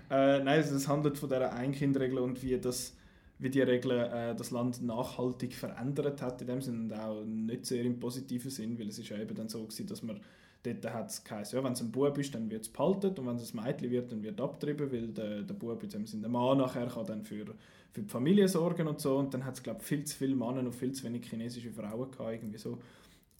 Äh, 0.09 0.43
nein, 0.43 0.59
es 0.59 0.87
handelt 0.87 1.17
von 1.17 1.29
dieser 1.29 1.53
Ein-Kind-Regel 1.53 2.19
und 2.19 2.43
wie, 2.43 2.57
das, 2.57 2.93
wie 3.39 3.49
die 3.49 3.61
Regel 3.61 3.91
äh, 3.91 4.35
das 4.35 4.51
Land 4.51 4.81
nachhaltig 4.83 5.55
verändert 5.55 6.21
hat, 6.21 6.41
in 6.41 6.47
dem 6.47 6.61
Sinne 6.61 7.03
auch 7.03 7.23
nicht 7.23 7.65
sehr 7.65 7.83
im 7.83 7.99
positiven 7.99 8.51
Sinn, 8.51 8.77
weil 8.77 8.89
es 8.89 8.99
ist 8.99 9.09
ja 9.09 9.17
eben 9.17 9.33
dann 9.33 9.49
so 9.49 9.63
gewesen, 9.63 9.87
dass 9.87 10.03
man 10.03 10.19
dort 10.61 10.93
hat 10.93 11.09
es 11.09 11.23
geheißen, 11.23 11.57
ja, 11.57 11.63
wenn 11.63 11.73
es 11.73 11.81
ein 11.81 11.91
Bub 11.91 12.17
ist, 12.17 12.35
dann 12.35 12.49
wird 12.49 12.63
es 12.63 12.69
behalten 12.69 13.17
und 13.17 13.27
wenn 13.27 13.35
es 13.37 13.53
ein 13.53 13.63
Mädchen 13.63 13.91
wird, 13.91 14.11
dann 14.11 14.23
wird 14.23 14.39
es 14.39 14.43
abgetrieben, 14.43 14.91
weil 14.91 15.07
der, 15.07 15.41
der 15.41 15.53
Bub, 15.53 15.81
in 15.83 15.89
dem 15.89 16.05
Sinne 16.05 16.23
der 16.23 16.31
Mann 16.31 16.57
nachher 16.57 16.87
kann 16.87 17.05
dann 17.05 17.23
für 17.23 17.45
für 17.93 18.01
die 18.01 18.09
Familie 18.09 18.47
sorgen 18.47 18.87
und 18.87 18.99
so. 18.99 19.17
Und 19.17 19.33
dann 19.33 19.45
hat 19.45 19.55
es, 19.55 19.63
glaube 19.63 19.79
ich, 19.81 19.87
viel 19.87 20.03
zu 20.03 20.17
viele 20.17 20.35
Männer 20.35 20.59
und 20.59 20.75
viel 20.75 20.91
zu 20.91 21.05
wenig 21.05 21.29
chinesische 21.29 21.71
Frauen 21.71 22.11
gehabt, 22.11 22.33
irgendwie 22.33 22.57
so. 22.57 22.79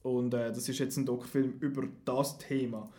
Und 0.03 0.33
äh, 0.33 0.49
das 0.49 0.69
ist 0.69 0.79
jetzt 0.79 0.97
ein 0.97 1.05
Doc-Film 1.05 1.55
über 1.59 1.83
das 2.05 2.37
Thema. 2.37 2.89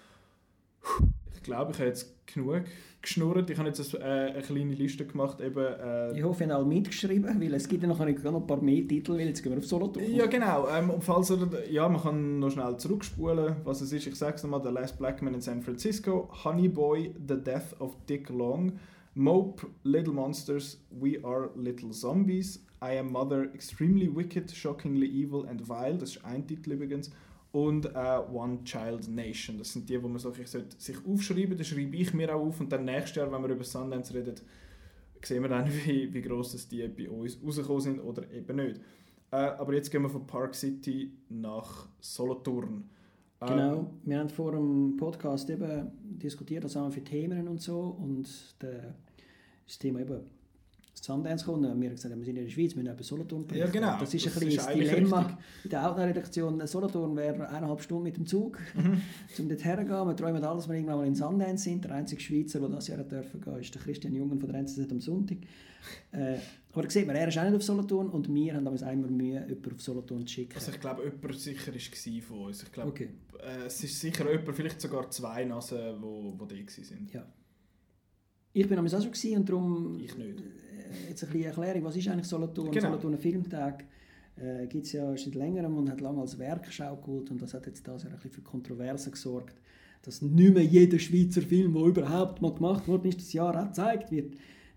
Ich 1.35 1.43
glaube, 1.43 1.73
ich 1.73 1.79
habe 1.79 1.89
jetzt 1.89 2.27
genug 2.27 2.65
geschnurrt. 3.05 3.51
Ich 3.51 3.59
habe 3.59 3.69
jetzt 3.69 3.95
eine, 3.95 4.05
äh, 4.05 4.33
eine 4.33 4.43
kleine 4.43 4.75
Liste 4.75 5.07
gemacht. 5.07 5.41
Eben, 5.41 5.65
äh, 5.65 6.17
ich 6.19 6.25
hoffe, 6.25 6.45
ihr 6.45 6.49
habt 6.49 6.57
alle 6.57 6.65
mitgeschrieben, 6.65 7.41
weil 7.41 7.55
es 7.55 7.69
gibt 7.69 7.83
ja 7.83 7.89
noch 7.89 8.01
ein 8.01 8.47
paar 8.47 8.61
mehr 8.61 8.89
Titel, 8.89 9.13
weil 9.13 9.29
jetzt 9.29 9.43
gehen 9.43 9.53
wir 9.53 9.59
auf 9.59 9.67
Solothurn. 9.67 10.11
Ja, 10.11 10.27
genau. 10.27 10.67
Ähm, 10.69 10.91
und 10.91 11.05
falls 11.05 11.31
er, 11.31 11.39
ja, 11.71 11.89
man 11.89 12.03
kann 12.03 12.39
noch 12.41 12.51
schnell 12.51 12.77
zurückspulen, 12.77 13.57
was 13.65 13.81
es 13.83 13.93
ist. 13.93 14.07
Ich 14.07 14.17
sage 14.17 14.37
es 14.37 14.43
nochmal, 14.43 14.63
The 14.63 14.71
Last 14.71 14.99
Black 14.99 15.23
Man 15.23 15.35
in 15.35 15.41
San 15.41 15.63
Francisco, 15.63 16.31
Honey 16.45 16.69
Boy, 16.69 17.15
The 17.29 17.37
Death 17.37 17.79
of 17.79 17.95
Dick 18.09 18.31
Long, 18.31 18.73
Mope, 19.17 19.67
Little 19.85 20.13
Monsters, 20.13 20.79
We 20.91 21.21
Are 21.23 21.51
Little 21.55 21.93
Zombies, 21.93 22.61
I 22.83 22.99
Am 22.99 23.13
Mother, 23.13 23.45
Extremely 23.55 24.09
Wicked, 24.09 24.51
Shockingly 24.51 25.07
Evil 25.07 25.47
and 25.47 25.69
Vile, 25.69 25.99
das 25.99 26.17
ist 26.17 26.25
ein 26.25 26.47
Titel 26.47 26.73
übrigens, 26.73 27.11
und 27.53 27.87
uh, 27.95 28.25
One 28.33 28.65
Child 28.65 29.09
Nation. 29.09 29.59
Das 29.59 29.73
sind 29.73 29.89
die, 29.89 30.03
wo 30.03 30.09
man 30.09 30.19
so, 30.19 30.33
ich 30.37 30.49
sollte 30.49 30.77
sich 30.77 30.97
aufschreiben, 31.07 31.57
das 31.57 31.69
schreibe 31.69 31.97
ich 31.97 32.13
mir 32.13 32.35
auch 32.35 32.45
auf 32.45 32.59
und 32.59 32.73
dann 32.73 32.85
nächstes 32.85 33.15
Jahr, 33.15 33.31
wenn 33.31 33.43
wir 33.43 33.51
über 33.51 33.63
Sundance 33.63 34.13
reden, 34.13 34.35
sehen 35.23 35.43
wir 35.43 35.49
dann, 35.49 35.73
wie, 35.87 36.13
wie 36.13 36.23
gross 36.23 36.69
die 36.69 36.87
bei 36.89 37.09
uns 37.09 37.39
rausgekommen 37.41 37.81
sind 37.81 38.01
oder 38.01 38.29
eben 38.33 38.57
nicht. 38.57 38.81
Uh, 39.33 39.37
aber 39.37 39.75
jetzt 39.75 39.91
gehen 39.91 40.03
wir 40.03 40.11
von 40.11 40.27
Park 40.27 40.55
City 40.55 41.13
nach 41.29 41.89
Solothurn. 42.01 42.91
Genau, 43.47 43.91
wir 44.05 44.19
haben 44.19 44.29
vor 44.29 44.53
dem 44.53 44.97
Podcast 44.97 45.49
eben 45.51 45.91
diskutiert, 46.03 46.65
was 46.65 46.77
haben 46.77 46.87
wir 46.87 46.93
für 46.93 47.05
Themen 47.05 47.49
und 47.49 47.61
so 47.61 47.97
und 48.01 48.27
der, 48.61 48.95
das 49.67 49.79
Thema 49.79 50.01
eben 50.01 50.21
Sundance 50.95 51.45
kommt. 51.45 51.63
Wir 51.63 51.69
haben 51.71 51.81
gesagt, 51.81 52.17
wir 52.17 52.25
sind 52.25 52.37
in 52.37 52.45
der 52.45 52.51
Schweiz, 52.51 52.75
wir 52.77 52.83
müssen 52.83 52.95
über 52.95 53.03
Solothurn 53.03 53.45
Ja, 53.53 53.67
genau. 53.67 53.99
Das 53.99 54.15
ist 54.15 54.25
Das 54.27 54.41
ein 54.41 54.49
das 54.55 54.67
eigentlich 54.69 54.91
Dilemma 54.91 55.19
richtig. 55.21 55.37
in 55.65 55.71
der 55.71 55.91
Outdoor-Redaktion. 55.91 56.67
Solothurn 56.67 57.17
wäre 57.17 57.49
eineinhalb 57.49 57.81
Stunden 57.83 58.05
mit 58.05 58.17
dem 58.17 58.27
Zug, 58.27 58.59
Mhm. 58.75 59.01
um 59.39 59.49
dort 59.49 59.65
herzugehen. 59.65 60.07
Wir 60.09 60.17
träumen 60.17 60.45
alle, 60.45 60.57
dass 60.57 60.69
wir 60.69 60.75
irgendwann 60.77 60.99
mal 60.99 61.07
in 61.07 61.15
Sundance 61.15 61.65
sind. 61.65 61.85
Der 61.85 61.93
einzige 61.93 62.21
Schweizer, 62.23 62.61
der 62.61 62.69
das 62.71 62.89
Jahr 62.89 62.99
dürfen 63.03 63.41
gehen, 63.41 63.59
ist 63.59 63.75
der 63.75 63.83
Christian 63.83 64.15
Jungen 64.15 64.39
von 64.39 64.49
der 64.49 64.61
NZZ 64.61 64.91
am 64.91 65.01
Sonntag. 65.01 65.39
Äh, 66.13 66.37
aber 66.75 66.83
da 66.83 66.91
sieht 66.91 67.07
man, 67.07 67.15
er 67.15 67.29
ist 67.29 67.39
auch 67.39 67.45
nicht 67.45 67.55
auf 67.55 67.63
Solothurn 67.63 68.09
und 68.09 68.33
wir 68.35 68.55
haben 68.55 68.65
damals 68.65 68.83
einmal 68.83 69.11
Mühe, 69.11 69.41
jemanden 69.47 69.73
auf 69.75 69.81
Solothurn 69.81 70.27
zu 70.27 70.35
schicken. 70.35 70.55
Also 70.57 70.73
ich 70.73 70.81
glaube, 70.81 71.05
jemand 71.05 71.39
sicher 71.39 71.73
war 71.73 72.23
von 72.23 72.39
uns. 72.47 72.63
Ich 72.65 72.73
glaube, 72.73 72.91
okay. 72.91 73.11
äh, 73.39 73.67
es 73.67 73.85
ist 73.85 74.01
sicher 74.01 74.29
jemand, 74.31 74.57
vielleicht 74.57 74.81
sogar 74.81 75.09
zwei 75.11 75.45
Nasen, 75.45 75.79
wo, 76.01 76.35
wo 76.37 76.45
die 76.47 76.67
waren. 76.67 77.09
Ja. 77.13 77.25
Ich 78.53 78.67
bin 78.67 78.77
damals 78.77 78.95
auch 78.95 79.03
schon 79.03 79.13
gewesen 79.13 79.37
und 79.37 79.49
darum 79.49 80.01
Ich 80.01 80.17
nicht. 80.17 80.41
äh, 80.41 81.11
jetzt 81.11 81.23
ein 81.25 81.31
bisschen 81.31 81.45
Erklärung, 81.45 81.85
was 81.85 81.97
ist 81.97 82.09
eigentlich 82.09 82.27
Solothurn? 82.27 82.71
Genau. 82.71 82.89
Solothurner 82.89 83.19
Filmtag 83.19 83.85
äh, 84.37 84.67
gibt 84.67 84.87
es 84.87 84.93
ja 84.93 85.17
seit 85.17 85.35
längerem 85.37 85.77
und 85.77 85.89
hat 85.89 86.01
lange 86.01 86.21
als 86.21 86.39
Werkschau 86.39 86.97
geholt 86.97 87.31
und 87.31 87.41
das 87.41 87.55
hat 87.55 87.67
jetzt 87.67 87.87
das 87.87 88.03
Jahr 88.03 88.13
ein 88.13 88.17
bisschen 88.17 88.33
für 88.33 88.43
Kontroversen 88.43 89.13
gesorgt, 89.13 89.61
dass 90.03 90.23
nicht 90.23 90.55
mehr 90.55 90.65
jeder 90.65 90.99
Schweizer 90.99 91.43
Film, 91.43 91.75
der 91.75 91.85
überhaupt 91.85 92.43
mal 92.43 92.53
gemacht 92.53 92.89
worden 92.89 93.09
ist, 93.09 93.21
das 93.21 93.33
Jahr 93.33 93.61
auch 93.61 93.69
gezeigt 93.69 94.11
wird. 94.11 94.35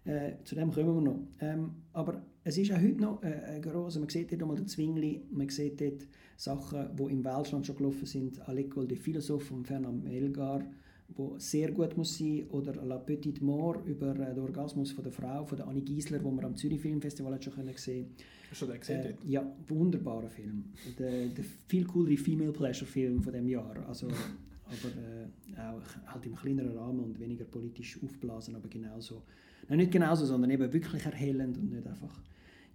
Äh, 0.07 0.43
zu 0.45 0.55
dem 0.55 0.71
kommen 0.71 0.95
wir 0.95 1.01
noch. 1.01 1.19
Ähm, 1.41 1.71
aber 1.91 2.21
es 2.43 2.57
ist 2.57 2.71
auch 2.71 2.77
heute 2.77 3.01
noch 3.01 3.21
äh, 3.23 3.59
groß. 3.61 3.99
Man 3.99 4.07
sieht 4.07 4.31
dort 4.31 4.41
einmal 4.41 4.55
den 4.55 4.67
Zwingli, 4.67 5.21
man 5.31 5.49
sieht 5.49 5.81
dort 5.81 6.07
Sachen, 6.37 6.95
die 6.95 7.11
im 7.11 7.25
Weltland 7.25 7.65
schon 7.65 7.75
gelaufen 7.75 8.05
sind. 8.05 8.41
«À 8.47 8.53
l'école 8.53 8.87
des 8.87 8.99
philosophes» 8.99 9.49
von 9.49 9.65
Fernand 9.65 10.03
Melgar, 10.03 10.63
wo 11.09 11.35
sehr 11.37 11.71
gut 11.71 11.97
muss 11.97 12.17
sein, 12.17 12.45
oder 12.51 12.73
«La 12.85 12.97
Petite 12.97 13.43
Mort» 13.43 13.85
über 13.85 14.17
äh, 14.17 14.33
den 14.33 14.43
Orgasmus 14.43 14.91
von 14.91 15.03
der 15.03 15.11
Frau, 15.11 15.45
von 15.45 15.57
der 15.57 15.67
Annie 15.67 15.83
Giesler, 15.83 16.23
wo 16.23 16.31
wir 16.31 16.45
am 16.45 16.55
Zürich 16.55 16.79
Filmfestival 16.79 17.33
hat 17.33 17.43
schon 17.43 17.53
können 17.53 17.73
sehen 17.75 18.07
Hast 18.49 18.61
du 18.61 18.65
den 18.65 18.79
gesehen 18.79 19.03
äh? 19.03 19.13
Ja, 19.25 19.55
wunderbarer 19.67 20.29
Film. 20.29 20.63
Der, 20.97 21.27
der 21.27 21.43
viel 21.67 21.85
coolere 21.85 22.15
Female 22.15 22.53
Pleasure 22.53 22.89
Film 22.89 23.21
von 23.21 23.33
dem 23.33 23.49
Jahr. 23.49 23.75
Also, 23.89 24.07
aber 24.63 24.93
äh, 24.95 25.59
auch 25.59 26.13
halt 26.13 26.25
im 26.25 26.35
kleineren 26.35 26.77
Rahmen 26.77 27.01
und 27.01 27.19
weniger 27.19 27.43
politisch 27.43 28.01
aufblasen, 28.01 28.55
aber 28.55 28.69
genauso. 28.69 29.23
Nein, 29.69 29.79
nicht 29.79 29.91
genauso, 29.91 30.25
sondern 30.25 30.51
eben 30.51 30.71
wirklich 30.71 31.05
erhellend 31.05 31.57
und 31.57 31.71
nicht 31.71 31.87
einfach 31.87 32.21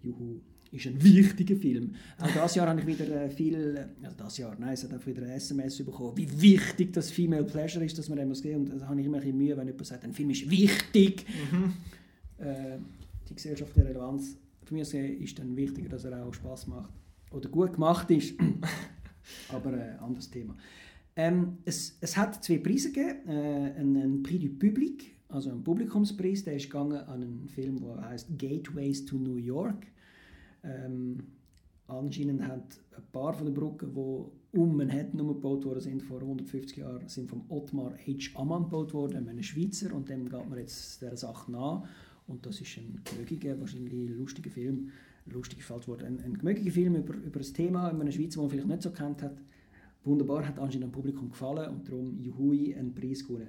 Juhu. 0.02 0.40
Ist 0.70 0.86
ein 0.86 1.02
wichtiger 1.02 1.54
Film. 1.56 1.94
Auch 2.18 2.32
das 2.32 2.54
Jahr 2.54 2.66
habe 2.66 2.80
ich 2.80 2.86
wieder 2.86 3.24
äh, 3.24 3.28
viel, 3.28 3.76
äh, 3.76 4.06
also 4.06 4.16
das 4.16 4.38
Jahr, 4.38 4.56
nein, 4.58 4.72
es 4.72 4.82
hat 4.82 4.92
einfach 4.94 5.06
wieder 5.06 5.22
ein 5.22 5.32
SMS 5.32 5.84
bekommen, 5.84 6.16
wie 6.16 6.40
wichtig 6.40 6.94
das 6.94 7.10
Female 7.10 7.44
Pleasure 7.44 7.84
ist, 7.84 7.98
dass 7.98 8.08
man 8.08 8.16
dem 8.16 8.28
muss 8.28 8.40
gehen. 8.40 8.56
Und 8.56 8.80
da 8.80 8.88
habe 8.88 8.98
ich 8.98 9.06
immer 9.06 9.18
ein 9.18 9.22
bisschen 9.22 9.36
Mühe, 9.36 9.54
wenn 9.54 9.66
jemand 9.66 9.86
sagt, 9.86 10.02
ein 10.04 10.14
Film 10.14 10.30
ist 10.30 10.48
wichtig. 10.48 11.26
Äh, 12.38 12.78
die 13.28 13.34
gesellschaftliche 13.34 13.86
Relevanz 13.86 14.36
für 14.64 14.74
mich 14.74 14.94
ist 14.94 15.38
dann 15.38 15.54
wichtiger, 15.56 15.90
dass 15.90 16.04
er 16.04 16.24
auch 16.24 16.32
Spaß 16.32 16.66
macht 16.68 16.90
oder 17.30 17.48
gut 17.48 17.74
gemacht 17.74 18.10
ist. 18.10 18.34
Aber 19.50 19.72
äh, 19.74 19.96
anderes 20.00 20.30
Thema. 20.30 20.56
Ähm, 21.14 21.58
es, 21.64 21.98
es 22.00 22.16
hat 22.16 22.42
zwei 22.42 22.58
Preise 22.58 22.90
gegeben. 22.92 23.28
Äh, 23.28 23.32
einen, 23.78 23.96
einen 23.96 24.22
Prix 24.22 24.42
du 24.42 24.58
Public, 24.58 25.16
also 25.32 25.50
einen 25.50 25.64
Publikumspreis, 25.64 26.44
der 26.44 26.56
ist 26.56 26.70
gegangen 26.70 26.98
an 26.98 27.22
einen 27.22 27.48
Film, 27.48 27.80
der 27.80 28.08
heißt 28.08 28.38
Gateways 28.38 29.04
to 29.04 29.16
New 29.16 29.36
York. 29.36 29.86
Ähm, 30.62 31.18
anscheinend 31.86 32.42
hat 32.46 32.80
ein 32.96 33.02
paar 33.12 33.32
von 33.32 33.46
den 33.46 33.54
Brücken, 33.54 33.92
die 33.94 34.58
um 34.58 34.76
Manhattan 34.76 35.26
gebaut 35.26 35.64
worden 35.64 35.80
sind 35.80 36.02
vor 36.02 36.20
150 36.20 36.76
Jahren, 36.76 37.08
sind 37.08 37.30
vom 37.30 37.44
Ottmar 37.48 37.92
H. 37.92 38.38
Ammann 38.38 38.64
gebaut 38.64 38.92
worden, 38.92 39.28
einem 39.28 39.42
Schweizer, 39.42 39.94
und 39.94 40.08
dem 40.08 40.28
geht 40.28 40.48
man 40.48 40.58
jetzt 40.58 41.00
dieser 41.00 41.16
Sache 41.16 41.50
nach. 41.50 41.88
Und 42.26 42.44
das 42.46 42.60
ist 42.60 42.76
ein 42.76 43.00
gemögiger, 43.04 43.58
wahrscheinlich 43.58 44.10
lustiger 44.10 44.50
Film. 44.50 44.90
Lustig 45.26 45.62
fällt 45.62 45.88
Wort. 45.88 46.02
Ein, 46.02 46.20
ein 46.20 46.38
gemögiger 46.38 46.70
Film 46.70 46.96
über, 46.96 47.14
über 47.14 47.40
ein 47.40 47.54
Thema 47.54 47.88
in 47.90 48.00
einer 48.00 48.12
Schweiz, 48.12 48.34
das 48.34 48.36
man 48.36 48.50
vielleicht 48.50 48.68
nicht 48.68 48.82
so 48.82 48.90
kennt 48.90 49.22
hat. 49.22 49.36
Wunderbar, 50.04 50.46
hat 50.46 50.58
anscheinend 50.58 50.88
dem 50.88 50.92
Publikum 50.92 51.30
gefallen 51.30 51.70
und 51.70 51.88
darum 51.88 52.18
Juhui 52.18 52.74
einen 52.74 52.92
Preis 52.94 53.24
gewonnen. 53.24 53.48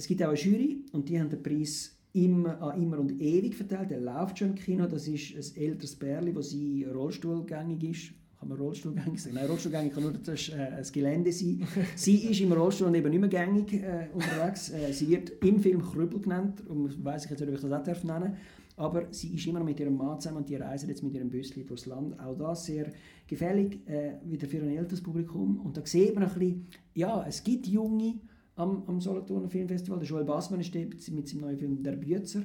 Es 0.00 0.06
gibt 0.06 0.22
auch 0.22 0.28
eine 0.28 0.38
Jury 0.38 0.82
und 0.92 1.10
die 1.10 1.20
haben 1.20 1.28
den 1.28 1.42
Preis 1.42 1.94
immer, 2.14 2.58
an 2.62 2.80
immer 2.80 2.98
und 2.98 3.20
ewig 3.20 3.54
verteilt. 3.54 3.90
Der 3.90 4.00
läuft 4.00 4.38
schon 4.38 4.48
im 4.48 4.54
Kino. 4.54 4.86
Das 4.86 5.06
ist 5.06 5.36
ein 5.36 5.62
älteres 5.62 5.94
Pärchen, 5.94 6.34
das 6.34 6.48
sie 6.48 6.84
rollstuhlgängig 6.84 7.84
ist. 7.84 8.12
Kann 8.38 8.48
man 8.48 8.56
rollstuhlgängig 8.56 9.20
sagen? 9.20 9.34
Nein, 9.34 9.46
rollstuhlgängig 9.46 9.92
kann 9.92 10.04
nur 10.04 10.14
das, 10.14 10.48
äh, 10.48 10.70
das 10.78 10.90
Gelände 10.90 11.30
sein. 11.30 11.66
sie 11.96 12.16
ist 12.30 12.40
im 12.40 12.50
Rollstuhl 12.50 12.86
und 12.86 12.94
eben 12.94 13.10
nicht 13.10 13.20
mehr 13.20 13.28
gängig 13.28 13.74
äh, 13.74 14.08
unterwegs. 14.14 14.70
Äh, 14.70 14.90
sie 14.94 15.06
wird 15.06 15.32
im 15.44 15.60
Film 15.60 15.82
Krüppel 15.82 16.18
genannt. 16.18 16.66
Und 16.66 17.04
weiß 17.04 17.26
ich 17.26 17.30
jetzt 17.32 17.40
nicht, 17.40 17.50
ob 17.50 17.56
ich 17.56 17.60
das 17.60 17.70
auch 17.70 17.84
darf 17.84 18.02
nennen 18.02 18.36
aber 18.76 19.08
sie 19.10 19.34
ist 19.34 19.46
immer 19.46 19.58
noch 19.58 19.66
mit 19.66 19.78
ihrem 19.78 19.94
Mann 19.94 20.18
zusammen 20.18 20.38
und 20.38 20.48
die 20.48 20.56
reisen 20.56 20.88
jetzt 20.88 21.02
mit 21.02 21.12
ihrem 21.12 21.28
Büsschen 21.28 21.66
durchs 21.66 21.84
Land. 21.84 22.18
Auch 22.18 22.34
das 22.34 22.64
sehr 22.64 22.90
gefällig, 23.26 23.86
äh, 23.86 24.14
wieder 24.24 24.48
für 24.48 24.56
ein 24.56 24.70
älteres 24.70 25.02
Publikum. 25.02 25.60
Und 25.60 25.76
da 25.76 25.84
sieht 25.84 26.14
man 26.14 26.24
ein 26.24 26.32
bisschen, 26.32 26.66
ja, 26.94 27.22
es 27.28 27.44
gibt 27.44 27.66
Junge 27.66 28.14
am, 28.60 28.82
am 28.86 29.00
Solothurner 29.00 29.48
Filmfestival. 29.48 29.98
Der 29.98 30.08
Joel 30.08 30.24
Bassmann 30.24 30.60
ist 30.60 30.74
mit 30.74 31.00
seinem 31.28 31.40
neuen 31.40 31.56
Film 31.58 31.82
«Der 31.82 31.92
Bützer». 31.92 32.42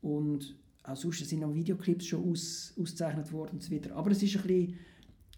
Und 0.00 0.56
auch 0.82 0.96
sonst 0.96 1.26
sind 1.28 1.40
noch 1.40 1.54
Videoclips 1.54 2.06
schon 2.06 2.30
aus, 2.30 2.72
ausgezeichnet 2.80 3.32
worden 3.32 3.52
und 3.54 3.62
so 3.62 3.72
weiter. 3.72 3.94
Aber 3.96 4.10
es 4.10 4.22
ist 4.22 4.36
ein 4.36 4.42
bisschen 4.42 4.78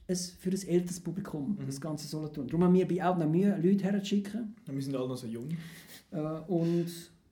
ein, 0.07 0.17
für 0.17 0.51
ein 0.51 0.69
älteres 0.69 1.01
Publikum, 1.01 1.57
Mhm. 1.59 1.67
das 1.67 1.81
ganze 1.81 2.07
Solothurn. 2.07 2.47
Darum 2.47 2.65
haben 2.65 2.75
wir 2.75 2.87
bei 2.87 3.05
auch 3.05 3.17
noch 3.17 3.29
Mühe, 3.29 3.59
Leute 3.63 3.85
herzuschicken. 3.85 4.55
Wir 4.67 4.83
sind 4.83 4.95
alle 4.97 5.09
noch 5.09 5.17
so 5.17 5.27
jung. 5.27 5.49
Äh, 6.11 6.19
und, 6.49 6.87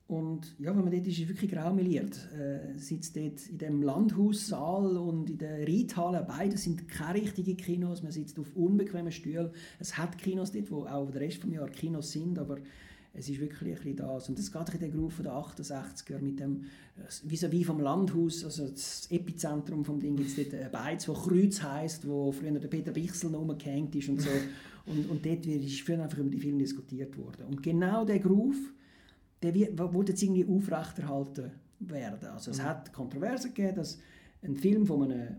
und 0.07 0.55
ja, 0.57 0.69
wenn 0.69 0.85
man 0.85 0.91
dort 0.91 1.05
ist, 1.05 1.17
ist 1.17 1.23
es 1.23 1.29
wirklich 1.29 1.51
graumeliert. 1.51 2.29
Äh, 2.33 2.77
sitzt 2.77 3.17
dort 3.17 3.45
in 3.47 3.57
dem 3.57 3.81
Landhaussaal 3.81 4.95
und 4.95 5.29
in 5.29 5.37
der 5.37 5.67
Reithalle, 5.67 6.25
beide 6.25 6.57
sind 6.57 6.87
keine 6.87 7.21
richtigen 7.21 7.57
Kinos, 7.57 8.03
man 8.03 8.13
sitzt 8.13 8.39
auf 8.39 8.55
unbequemen 8.55 9.11
Stühlen. 9.11 9.49
Es 9.79 9.97
hat 9.97 10.17
Kinos 10.17 10.53
dort, 10.53 10.71
wo 10.71 10.85
auch 10.85 11.11
den 11.11 11.17
Rest 11.17 11.43
des 11.43 11.51
Jahres 11.51 11.75
Kinos 11.75 12.11
sind, 12.11 12.39
aber 12.39 12.57
es 13.13 13.27
ist 13.27 13.41
wirklich 13.41 13.61
ein 13.61 13.75
bisschen 13.75 13.95
das. 13.97 14.29
Und 14.29 14.39
das 14.39 14.49
geht 14.49 14.73
in 14.75 14.79
den 14.79 14.91
Groove 14.91 15.13
von 15.13 15.25
den 15.25 15.33
68er 15.33 16.19
mit 16.19 16.39
dem, 16.39 16.65
wie 17.23 17.51
wie 17.51 17.63
vom 17.65 17.81
Landhaus, 17.81 18.45
also 18.45 18.69
das 18.69 19.07
Epizentrum 19.11 19.83
vom 19.83 19.99
Ding, 19.99 20.15
gibt 20.15 20.29
es 20.29 20.35
dort 20.37 20.53
ein 20.53 20.71
Beiz, 20.71 21.05
wo 21.09 21.13
Kreuz 21.13 21.61
heisst, 21.61 22.07
wo 22.07 22.31
früher 22.31 22.51
der 22.51 22.69
Peter 22.69 22.91
Bichsel 22.91 23.31
noch 23.31 23.41
rumgehängt 23.41 23.93
ist 23.95 24.07
und 24.07 24.21
so. 24.21 24.29
und, 24.85 25.09
und 25.09 25.25
dort 25.25 25.45
ist 25.45 25.81
früher 25.81 26.01
einfach 26.01 26.19
über 26.19 26.29
die 26.29 26.39
Filme 26.39 26.59
diskutiert 26.59 27.17
worden. 27.17 27.47
Und 27.49 27.61
genau 27.61 28.05
der 28.05 28.19
Groove, 28.19 28.71
der 29.43 29.53
wird, 29.53 29.79
jetzt 30.09 30.23
irgendwie 30.23 30.45
aufrechterhalten 30.45 31.51
werden. 31.79 32.29
Also 32.29 32.51
es 32.51 32.57
Mhm. 32.57 32.63
hat 32.63 32.93
Kontroversen 32.93 33.53
gegeben, 33.53 33.75
dass 33.75 33.99
ein 34.41 34.55
Film 34.55 34.85
von 34.85 35.03
einem 35.03 35.37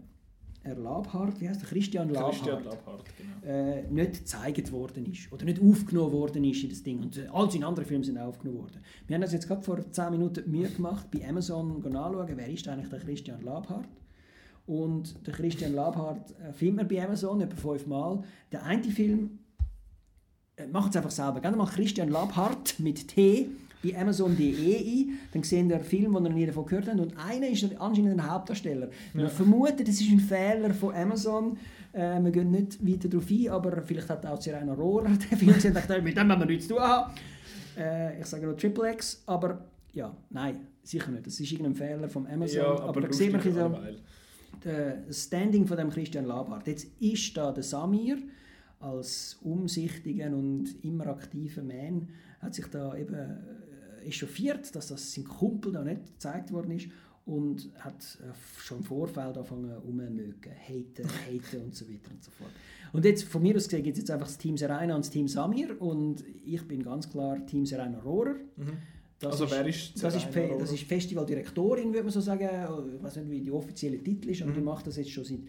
Herr 0.63 0.77
Labhardt, 0.77 1.41
wie 1.41 1.49
heißt 1.49 1.63
der, 1.63 1.69
Christian 1.69 2.11
Labhardt, 2.11 2.35
Christian 2.35 2.65
Labhardt, 2.65 3.05
genau. 3.17 3.53
äh, 3.53 3.83
nicht 3.91 4.13
gezeigt 4.13 4.73
worden 4.73 5.07
ist 5.07 5.33
oder 5.33 5.45
nicht 5.45 5.63
aufgenommen 5.63 6.13
worden 6.13 6.45
ist 6.45 6.63
in 6.63 6.71
das 6.71 6.83
Ding. 6.83 7.01
Und 7.01 7.17
äh, 7.17 7.29
all 7.33 7.51
seine 7.51 7.67
anderen 7.67 7.89
Filme 7.89 8.05
sind 8.05 8.19
aufgenommen 8.19 8.61
worden. 8.63 8.81
Wir 9.07 9.15
haben 9.15 9.23
uns 9.23 9.33
jetzt 9.33 9.47
gerade 9.47 9.63
vor 9.63 9.91
10 9.91 10.11
Minuten 10.11 10.51
Mühe 10.51 10.69
gemacht, 10.69 11.11
bei 11.11 11.27
Amazon 11.27 11.81
nachschauen, 11.81 12.37
wer 12.37 12.49
ist 12.49 12.67
eigentlich 12.69 12.91
der 12.91 12.99
Christian 12.99 13.43
Labhardt. 13.43 13.89
Und 14.67 15.27
der 15.27 15.33
Christian 15.33 15.75
Labhardt 15.75 16.35
äh, 16.61 16.71
man 16.71 16.87
bei 16.87 17.03
Amazon 17.03 17.41
etwa 17.41 17.57
fünfmal. 17.57 18.23
Der 18.53 18.65
eine 18.65 18.83
Film, 18.85 19.39
äh, 20.57 20.67
macht 20.67 20.91
es 20.91 20.97
einfach 20.97 21.11
selber. 21.11 21.41
Geht 21.41 21.57
mal 21.57 21.67
Christian 21.67 22.11
Labhardt 22.11 22.79
mit 22.79 23.09
T 23.09 23.49
bei 23.83 23.97
Amazon.de 23.97 24.77
ein, 24.77 25.19
dann 25.33 25.43
sehen 25.43 25.71
ihr 25.71 25.81
Film, 25.81 26.15
den 26.15 26.25
ihr 26.27 26.33
nie 26.33 26.47
davon 26.47 26.67
gehört 26.67 26.89
habt. 26.89 26.99
Und 26.99 27.15
einer 27.17 27.49
ist 27.49 27.65
anscheinend 27.79 28.21
ein 28.21 28.31
Hauptdarsteller. 28.31 28.89
Wir 29.15 29.25
Ja. 29.25 29.29
vermuten, 29.29 29.85
das 29.85 30.01
ist 30.01 30.11
ein 30.11 30.21
Fehler 30.21 30.75
von 30.75 30.95
Amazon. 30.95 31.57
Äh, 31.93 32.21
wir 32.23 32.31
gehen 32.31 32.51
nicht 32.51 32.85
weiter 32.87 33.09
darauf 33.09 33.31
ein, 33.31 33.49
aber 33.49 33.83
vielleicht 33.83 34.09
hat 34.09 34.27
auch 34.27 34.41
Sirena 34.41 34.75
Rohrer 34.75 35.09
den 35.31 35.39
Film 35.39 35.55
gesehen 35.55 35.71
und 35.71 35.77
dachte, 35.77 36.03
mit 36.03 36.17
dem 36.17 36.31
haben 36.31 36.41
wir 36.41 36.47
nichts 36.47 36.67
zu 36.69 36.75
tun 36.75 36.83
haben. 36.83 37.15
Äh, 37.79 38.21
ich 38.21 38.27
sage 38.27 38.47
nur 38.47 38.57
Triple 38.57 38.93
X, 38.93 39.23
aber 39.27 39.65
ja, 39.93 40.15
nein, 40.31 40.57
sicher 40.83 41.11
nicht. 41.11 41.27
Das 41.27 41.39
ist 41.41 41.51
irgendein 41.53 41.75
Fehler 41.75 42.09
von 42.09 42.27
Amazon. 42.27 42.59
Ja, 42.61 42.71
aber, 42.73 42.85
aber 42.85 43.01
da 43.03 43.13
sieht 43.13 43.33
man 43.33 43.41
das 44.61 45.25
Standing 45.25 45.67
von 45.67 45.77
dem 45.77 45.91
Christian 45.91 46.25
Labhardt. 46.25 46.67
Jetzt 46.67 46.89
ist 47.01 47.37
da 47.37 47.53
der 47.53 47.63
Samir 47.63 48.19
als 48.81 49.39
umsichtiger 49.43 50.27
und 50.29 50.67
immer 50.83 51.07
aktiver 51.09 51.63
Mann 51.63 52.09
hat 52.41 52.55
sich 52.55 52.67
da 52.67 52.97
eben 52.97 53.17
echauffiert, 54.05 54.75
dass 54.75 54.89
das 54.89 55.13
sein 55.13 55.25
Kumpel 55.25 55.73
da 55.73 55.83
nicht 55.85 56.05
gezeigt 56.07 56.53
worden 56.53 56.73
ist 56.73 56.89
und 57.27 57.71
hat 57.81 58.19
äh, 58.23 58.33
schon 58.61 58.79
im 58.79 58.85
Vorfeld 58.85 59.37
angefangen 59.37 59.71
rummögen, 59.73 60.35
haten, 60.67 61.09
haten 61.29 61.63
und 61.65 61.75
so 61.75 61.87
weiter 61.89 62.11
und 62.11 62.23
so 62.25 62.31
fort. 62.31 62.51
Und 62.93 63.05
jetzt 63.05 63.25
von 63.25 63.43
mir 63.43 63.55
aus 63.55 63.65
gesehen 63.65 63.83
gibt 63.83 63.97
es 63.99 64.03
jetzt 64.03 64.11
einfach 64.11 64.27
das 64.29 64.39
Team 64.39 64.57
Serena 64.57 64.95
und 64.95 65.05
das 65.05 65.11
Team 65.11 65.29
Samir 65.29 65.81
und 65.81 66.25
ich 66.47 66.67
bin 66.67 66.83
ganz 66.83 67.09
klar 67.11 67.45
Team 67.45 67.67
Serena 67.67 67.99
Rohrer. 67.99 68.35
Mhm. 68.57 68.79
Das 69.21 69.33
Also 69.33 69.45
ist, 69.47 69.51
wer 69.51 69.67
ist 69.67 70.03
das 70.03 70.15
ist, 70.15 70.21
Serena 70.23 70.33
Fe- 70.33 70.49
Rohrer? 70.53 70.61
das 70.61 70.73
ist 70.73 70.85
Festivaldirektorin, 70.85 71.89
würde 71.93 72.05
man 72.05 72.13
so 72.13 72.21
sagen. 72.21 72.49
Ich 72.97 73.03
weiß 73.03 73.17
nicht, 73.17 73.31
wie 73.31 73.41
die 73.43 73.51
offizielle 73.51 73.99
Titel 74.03 74.31
ist, 74.31 74.41
aber 74.43 74.53
Mhm. 74.53 74.55
die 74.55 74.61
macht 74.63 74.87
das 74.87 74.97
jetzt 74.97 75.11
schon 75.11 75.25
seit 75.25 75.41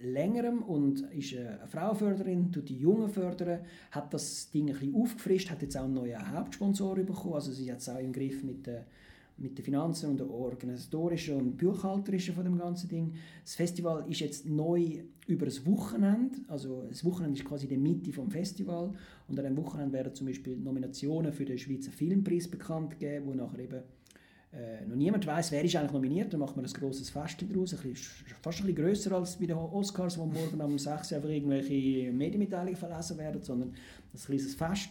längerem 0.00 0.62
und 0.62 1.00
ist 1.12 1.34
eine 1.36 1.66
Frauenförderin, 1.66 2.52
tut 2.52 2.68
die 2.68 2.78
Jungen 2.78 3.08
fördern, 3.08 3.60
hat 3.90 4.12
das 4.12 4.50
Ding 4.50 4.68
ein 4.68 4.74
bisschen 4.74 4.94
aufgefrischt, 4.94 5.50
hat 5.50 5.62
jetzt 5.62 5.76
auch 5.76 5.84
einen 5.84 5.94
neuen 5.94 6.32
Hauptsponsor 6.32 6.96
bekommen, 6.96 7.34
also 7.34 7.52
sie 7.52 7.70
hat 7.70 7.80
es 7.80 7.88
auch 7.88 7.98
im 7.98 8.12
Griff 8.12 8.42
mit 8.42 8.66
der 8.66 8.86
mit 9.40 9.56
den 9.56 9.64
Finanzen 9.64 10.10
und 10.10 10.20
der 10.20 10.30
organisatorischen 10.30 11.36
und 11.36 11.56
buchhalterischen 11.56 12.34
von 12.34 12.44
dem 12.44 12.58
ganzen 12.58 12.88
Ding. 12.88 13.14
Das 13.42 13.54
Festival 13.54 14.04
ist 14.08 14.20
jetzt 14.20 14.46
neu 14.46 15.02
über 15.26 15.46
das 15.46 15.64
Wochenende, 15.64 16.36
also 16.48 16.84
das 16.88 17.04
Wochenende 17.04 17.38
ist 17.38 17.46
quasi 17.46 17.66
die 17.66 17.78
Mitte 17.78 18.12
vom 18.12 18.30
Festival. 18.30 18.92
Und 19.28 19.38
an 19.38 19.44
dem 19.46 19.56
Wochenende 19.56 19.94
werden 19.94 20.14
zum 20.14 20.26
Beispiel 20.26 20.58
Nominationen 20.58 21.32
für 21.32 21.46
den 21.46 21.56
Schweizer 21.56 21.90
Filmpreis 21.90 22.48
bekannt 22.48 22.90
gegeben, 22.90 23.26
wo 23.26 23.34
nachher 23.34 23.60
eben 23.60 23.82
äh, 24.52 24.84
noch 24.84 24.96
niemand 24.96 25.26
weiß, 25.26 25.52
wer 25.52 25.64
ist 25.64 25.76
eigentlich 25.76 25.92
nominiert, 25.92 26.32
dann 26.32 26.40
macht 26.40 26.56
man 26.56 26.64
ein 26.64 26.72
grosses 26.72 27.08
Fest 27.08 27.44
daraus, 27.48 27.72
ein 27.72 27.80
bisschen, 27.80 28.26
fast 28.42 28.60
ein 28.60 28.66
bisschen 28.66 28.84
grösser 28.84 29.12
als 29.12 29.36
bei 29.36 29.46
den 29.46 29.56
Oscars, 29.56 30.18
wo 30.18 30.26
morgen 30.26 30.60
um 30.60 30.78
6 30.78 31.12
Uhr 31.12 31.16
einfach 31.16 31.30
irgendwelche 31.30 32.10
Medienmitteilungen 32.12 32.76
verlesen 32.76 33.18
werden, 33.18 33.42
sondern 33.42 33.68
ein 33.70 34.20
kleines 34.20 34.54
Fest. 34.54 34.88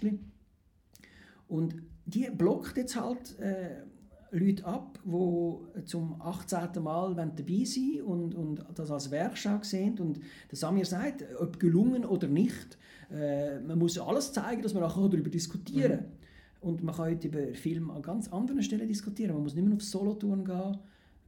Und 1.49 1.75
die 2.05 2.29
blockt 2.29 2.77
jetzt 2.77 2.99
halt 2.99 3.37
äh, 3.39 3.83
Leute 4.31 4.65
ab, 4.65 4.99
die 5.03 5.83
zum 5.85 6.21
18. 6.21 6.81
Mal 6.81 7.15
dabei 7.15 7.63
sind 7.65 8.01
und, 8.03 8.35
und 8.35 8.63
das 8.75 8.91
als 8.91 9.11
Werkschau 9.11 9.59
sehen. 9.63 9.99
Und 9.99 10.19
der 10.49 10.57
Samir 10.57 10.85
sagt, 10.85 11.25
ob 11.39 11.59
gelungen 11.59 12.05
oder 12.05 12.27
nicht, 12.27 12.77
äh, 13.11 13.59
man 13.59 13.79
muss 13.79 13.97
alles 13.97 14.31
zeigen, 14.31 14.61
dass 14.61 14.73
man 14.73 14.83
nachher 14.83 15.09
darüber 15.09 15.29
diskutieren 15.29 15.91
kann. 15.91 15.99
Mhm. 15.99 16.18
Und 16.61 16.83
man 16.83 16.95
kann 16.95 17.05
heute 17.05 17.27
über 17.27 17.53
Filme 17.53 17.93
an 17.93 18.01
ganz 18.01 18.27
anderen 18.29 18.61
Stellen 18.61 18.87
diskutieren. 18.87 19.33
Man 19.33 19.43
muss 19.43 19.55
nicht 19.55 19.65
mehr 19.65 19.75
auf 19.75 19.83
Solo-Touren 19.83 20.43
gehen, 20.43 20.77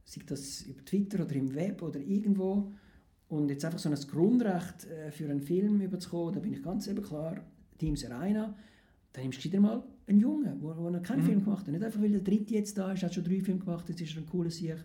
sei 0.04 0.22
das 0.26 0.62
über 0.62 0.84
Twitter 0.84 1.24
oder 1.24 1.34
im 1.34 1.54
Web 1.54 1.82
oder 1.82 2.00
irgendwo. 2.00 2.72
Und 3.28 3.48
jetzt 3.48 3.64
einfach 3.64 3.78
so 3.78 3.88
ein 3.88 3.94
Grundrecht 3.94 4.86
äh, 4.86 5.10
für 5.10 5.24
einen 5.24 5.40
Film 5.40 5.80
überzukommen, 5.80 6.34
da 6.34 6.40
bin 6.40 6.52
ich 6.52 6.62
ganz 6.62 6.86
eben 6.86 7.02
klar, 7.02 7.40
Team 7.78 7.96
Serena, 7.96 8.54
dann 9.12 9.22
nimmst 9.22 9.40
du 9.40 9.44
wieder 9.44 9.60
mal 9.60 9.82
einen 10.06 10.20
Jungen, 10.20 10.60
der 10.60 10.90
noch 10.90 11.02
keinen 11.02 11.22
mhm. 11.22 11.26
Film 11.26 11.44
gemacht 11.44 11.66
hat. 11.66 11.72
Nicht 11.72 11.84
einfach, 11.84 12.02
weil 12.02 12.10
der 12.10 12.20
Dritte 12.20 12.54
jetzt 12.54 12.76
da 12.76 12.92
ist, 12.92 13.02
hat 13.02 13.14
schon 13.14 13.24
drei 13.24 13.40
Filme 13.40 13.60
gemacht, 13.60 13.88
jetzt 13.88 14.00
ist 14.00 14.14
er 14.14 14.22
ein 14.22 14.26
cooler 14.26 14.50
Sieg. 14.50 14.76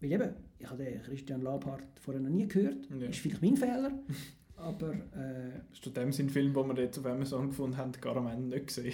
Weil 0.00 0.12
eben, 0.12 0.30
ich 0.58 0.68
habe 0.68 0.84
den 0.84 1.02
Christian 1.02 1.42
Labhardt 1.42 1.98
vorher 2.00 2.22
noch 2.22 2.30
nie 2.30 2.46
gehört. 2.46 2.88
Ja. 2.90 3.08
Ist 3.08 3.18
vielleicht 3.18 3.42
mein 3.42 3.56
Fehler. 3.56 3.90
aber... 4.56 4.92
Äh, 4.92 5.60
Hast 5.70 5.84
du 5.84 5.90
dem 5.90 6.12
Sinn 6.12 6.30
Film, 6.30 6.52
den 6.52 6.68
wir 6.68 6.82
jetzt 6.82 6.98
auf 6.98 7.06
Amazon 7.06 7.48
gefunden 7.48 7.76
haben, 7.76 7.92
gar 8.00 8.16
am 8.16 8.26
Ende 8.26 8.48
nicht 8.48 8.66
gesehen? 8.68 8.92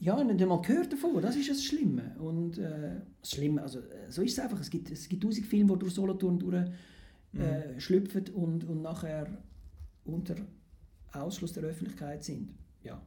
Ja, 0.00 0.22
nicht 0.22 0.42
einmal 0.42 0.60
gehört 0.62 0.92
davon. 0.92 1.20
Das 1.22 1.36
ist 1.36 1.50
das 1.50 1.64
Schlimme. 1.64 2.16
Und 2.18 2.58
äh, 2.58 3.00
das 3.20 3.30
Schlimme, 3.30 3.62
also 3.62 3.80
so 4.08 4.22
ist 4.22 4.32
es 4.32 4.38
einfach. 4.38 4.60
Es 4.60 4.70
gibt, 4.70 4.90
es 4.90 5.08
gibt 5.08 5.22
tausend 5.22 5.46
Filme, 5.46 5.72
die 5.72 5.78
durch 5.78 5.94
Solothurn 5.94 6.38
durch, 6.38 6.54
äh, 6.54 6.68
mhm. 7.74 7.80
schlüpfen 7.80 8.28
und, 8.34 8.64
und 8.64 8.82
nachher 8.82 9.26
unter 10.04 10.36
Ausschluss 11.12 11.52
der 11.52 11.64
Öffentlichkeit 11.64 12.22
sind. 12.22 12.50
Ja 12.82 13.00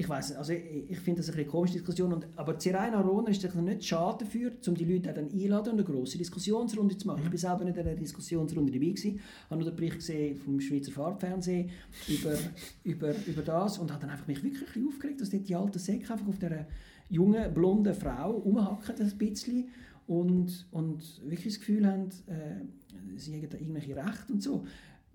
ich 0.00 0.08
weiß 0.08 0.32
also 0.36 0.52
ich, 0.54 0.88
ich 0.88 0.98
finde 0.98 1.20
das 1.20 1.30
eine 1.30 1.44
komische 1.44 1.74
Diskussion, 1.74 2.14
und, 2.14 2.26
aber 2.34 2.58
Zeraina 2.58 3.00
Rohner 3.02 3.28
ist 3.28 3.54
nicht 3.54 3.84
schade 3.84 4.24
dafür, 4.24 4.52
um 4.66 4.74
die 4.74 4.86
Leute 4.86 5.12
dann 5.12 5.30
einladen 5.30 5.72
und 5.72 5.78
eine 5.78 5.84
grosse 5.84 6.16
Diskussionsrunde 6.16 6.96
zu 6.96 7.06
machen. 7.06 7.20
Ich 7.22 7.28
bin 7.28 7.38
selber 7.38 7.64
nicht 7.64 7.76
in 7.76 7.86
einer 7.86 7.96
Diskussionsrunde 7.96 8.72
dabei 8.72 8.86
gewesen, 8.86 9.20
habe 9.50 9.60
nur 9.60 9.70
den 9.70 9.76
Bericht 9.76 9.96
gesehen 9.96 10.36
vom 10.36 10.58
Schweizer 10.58 10.90
Farbfernsehen 10.90 11.68
über, 12.08 12.34
über, 12.82 13.14
über 13.26 13.42
das 13.42 13.78
und 13.78 13.92
habe 13.92 14.00
dann 14.00 14.10
einfach 14.10 14.26
mich 14.26 14.42
wirklich 14.42 14.86
aufgeregt, 14.88 15.20
dass 15.20 15.28
die 15.28 15.54
alten 15.54 15.78
Säcke 15.78 16.12
einfach 16.12 16.26
auf 16.26 16.38
dieser 16.38 16.66
jungen, 17.10 17.52
blonden 17.52 17.94
Frau 17.94 18.30
rumhacken 18.38 18.96
ein 18.98 19.18
bisschen 19.18 19.68
und, 20.06 20.66
und 20.70 21.20
wirklich 21.28 21.54
das 21.54 21.60
Gefühl 21.60 21.86
haben, 21.86 22.08
äh, 22.26 23.18
sie 23.18 23.34
hätten 23.34 23.50
da 23.50 23.58
irgendwelche 23.58 23.94
Rechte 23.94 24.32
und 24.32 24.42
so. 24.42 24.64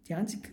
Die 0.08 0.13
einzige 0.13 0.50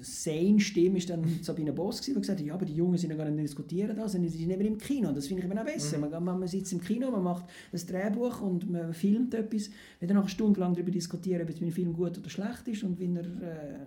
sane 0.00 0.60
Stimme 0.60 0.98
ist 0.98 1.10
dann 1.10 1.24
Sabine 1.42 1.72
Boss 1.72 2.00
die 2.00 2.14
gesagt 2.14 2.38
hat, 2.38 2.46
ja, 2.46 2.54
aber 2.54 2.64
die 2.64 2.74
Jungen 2.74 2.96
sind 2.96 3.10
ja 3.10 3.16
gar 3.16 3.28
nicht 3.28 3.42
diskutieren 3.42 3.96
da, 3.96 4.08
sondern 4.08 4.30
sie 4.30 4.38
sind 4.38 4.50
eben 4.50 4.64
im 4.64 4.78
Kino. 4.78 5.12
Das 5.12 5.26
finde 5.26 5.42
ich 5.42 5.50
eben 5.50 5.58
auch 5.58 5.64
besser. 5.64 5.98
Mhm. 5.98 6.10
Man, 6.10 6.38
man, 6.38 6.48
sitzt 6.48 6.72
im 6.72 6.80
Kino, 6.80 7.10
man 7.10 7.22
macht 7.22 7.44
ein 7.72 7.86
Drehbuch 7.86 8.40
und 8.40 8.70
man 8.70 8.92
filmt 8.94 9.34
etwas. 9.34 9.70
Wir 9.98 10.08
dann 10.08 10.28
stundenlang 10.28 10.74
darüber 10.74 10.90
diskutieren, 10.90 11.42
ob 11.48 11.60
ein 11.60 11.72
Film 11.72 11.92
gut 11.92 12.18
oder 12.18 12.30
schlecht 12.30 12.68
ist 12.68 12.84
und 12.84 12.98
wie 12.98 13.12
er 13.14 13.24
äh, 13.24 13.78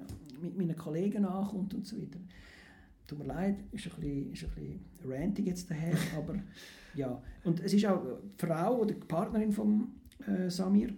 mit 0.42 0.58
meinen 0.58 0.76
Kollegen 0.76 1.24
nachkommt 1.24 1.74
und 1.74 1.86
so 1.86 1.98
weiter. 1.98 2.20
Tut 3.08 3.20
mir 3.20 3.26
leid, 3.26 3.56
ist 3.72 3.88
ein 3.88 4.02
bisschen, 4.02 4.34
ist 4.34 4.44
ein 4.44 4.50
bisschen 4.56 4.80
rantig 5.12 5.48
jetzt 5.48 5.70
daher, 5.70 5.96
aber 6.18 6.36
ja. 6.96 7.22
Und 7.44 7.60
es 7.62 7.74
ist 7.74 7.86
auch 7.86 8.02
die 8.22 8.46
Frau 8.46 8.82
oder 8.82 8.94
die 8.94 9.06
Partnerin 9.06 9.52
von 9.52 9.88
äh, 10.28 10.50
Samir, 10.50 10.90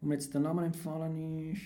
wo 0.00 0.08
mir 0.08 0.14
jetzt 0.14 0.32
der 0.34 0.40
Name 0.40 0.66
empfallen 0.66 1.52
ist, 1.52 1.60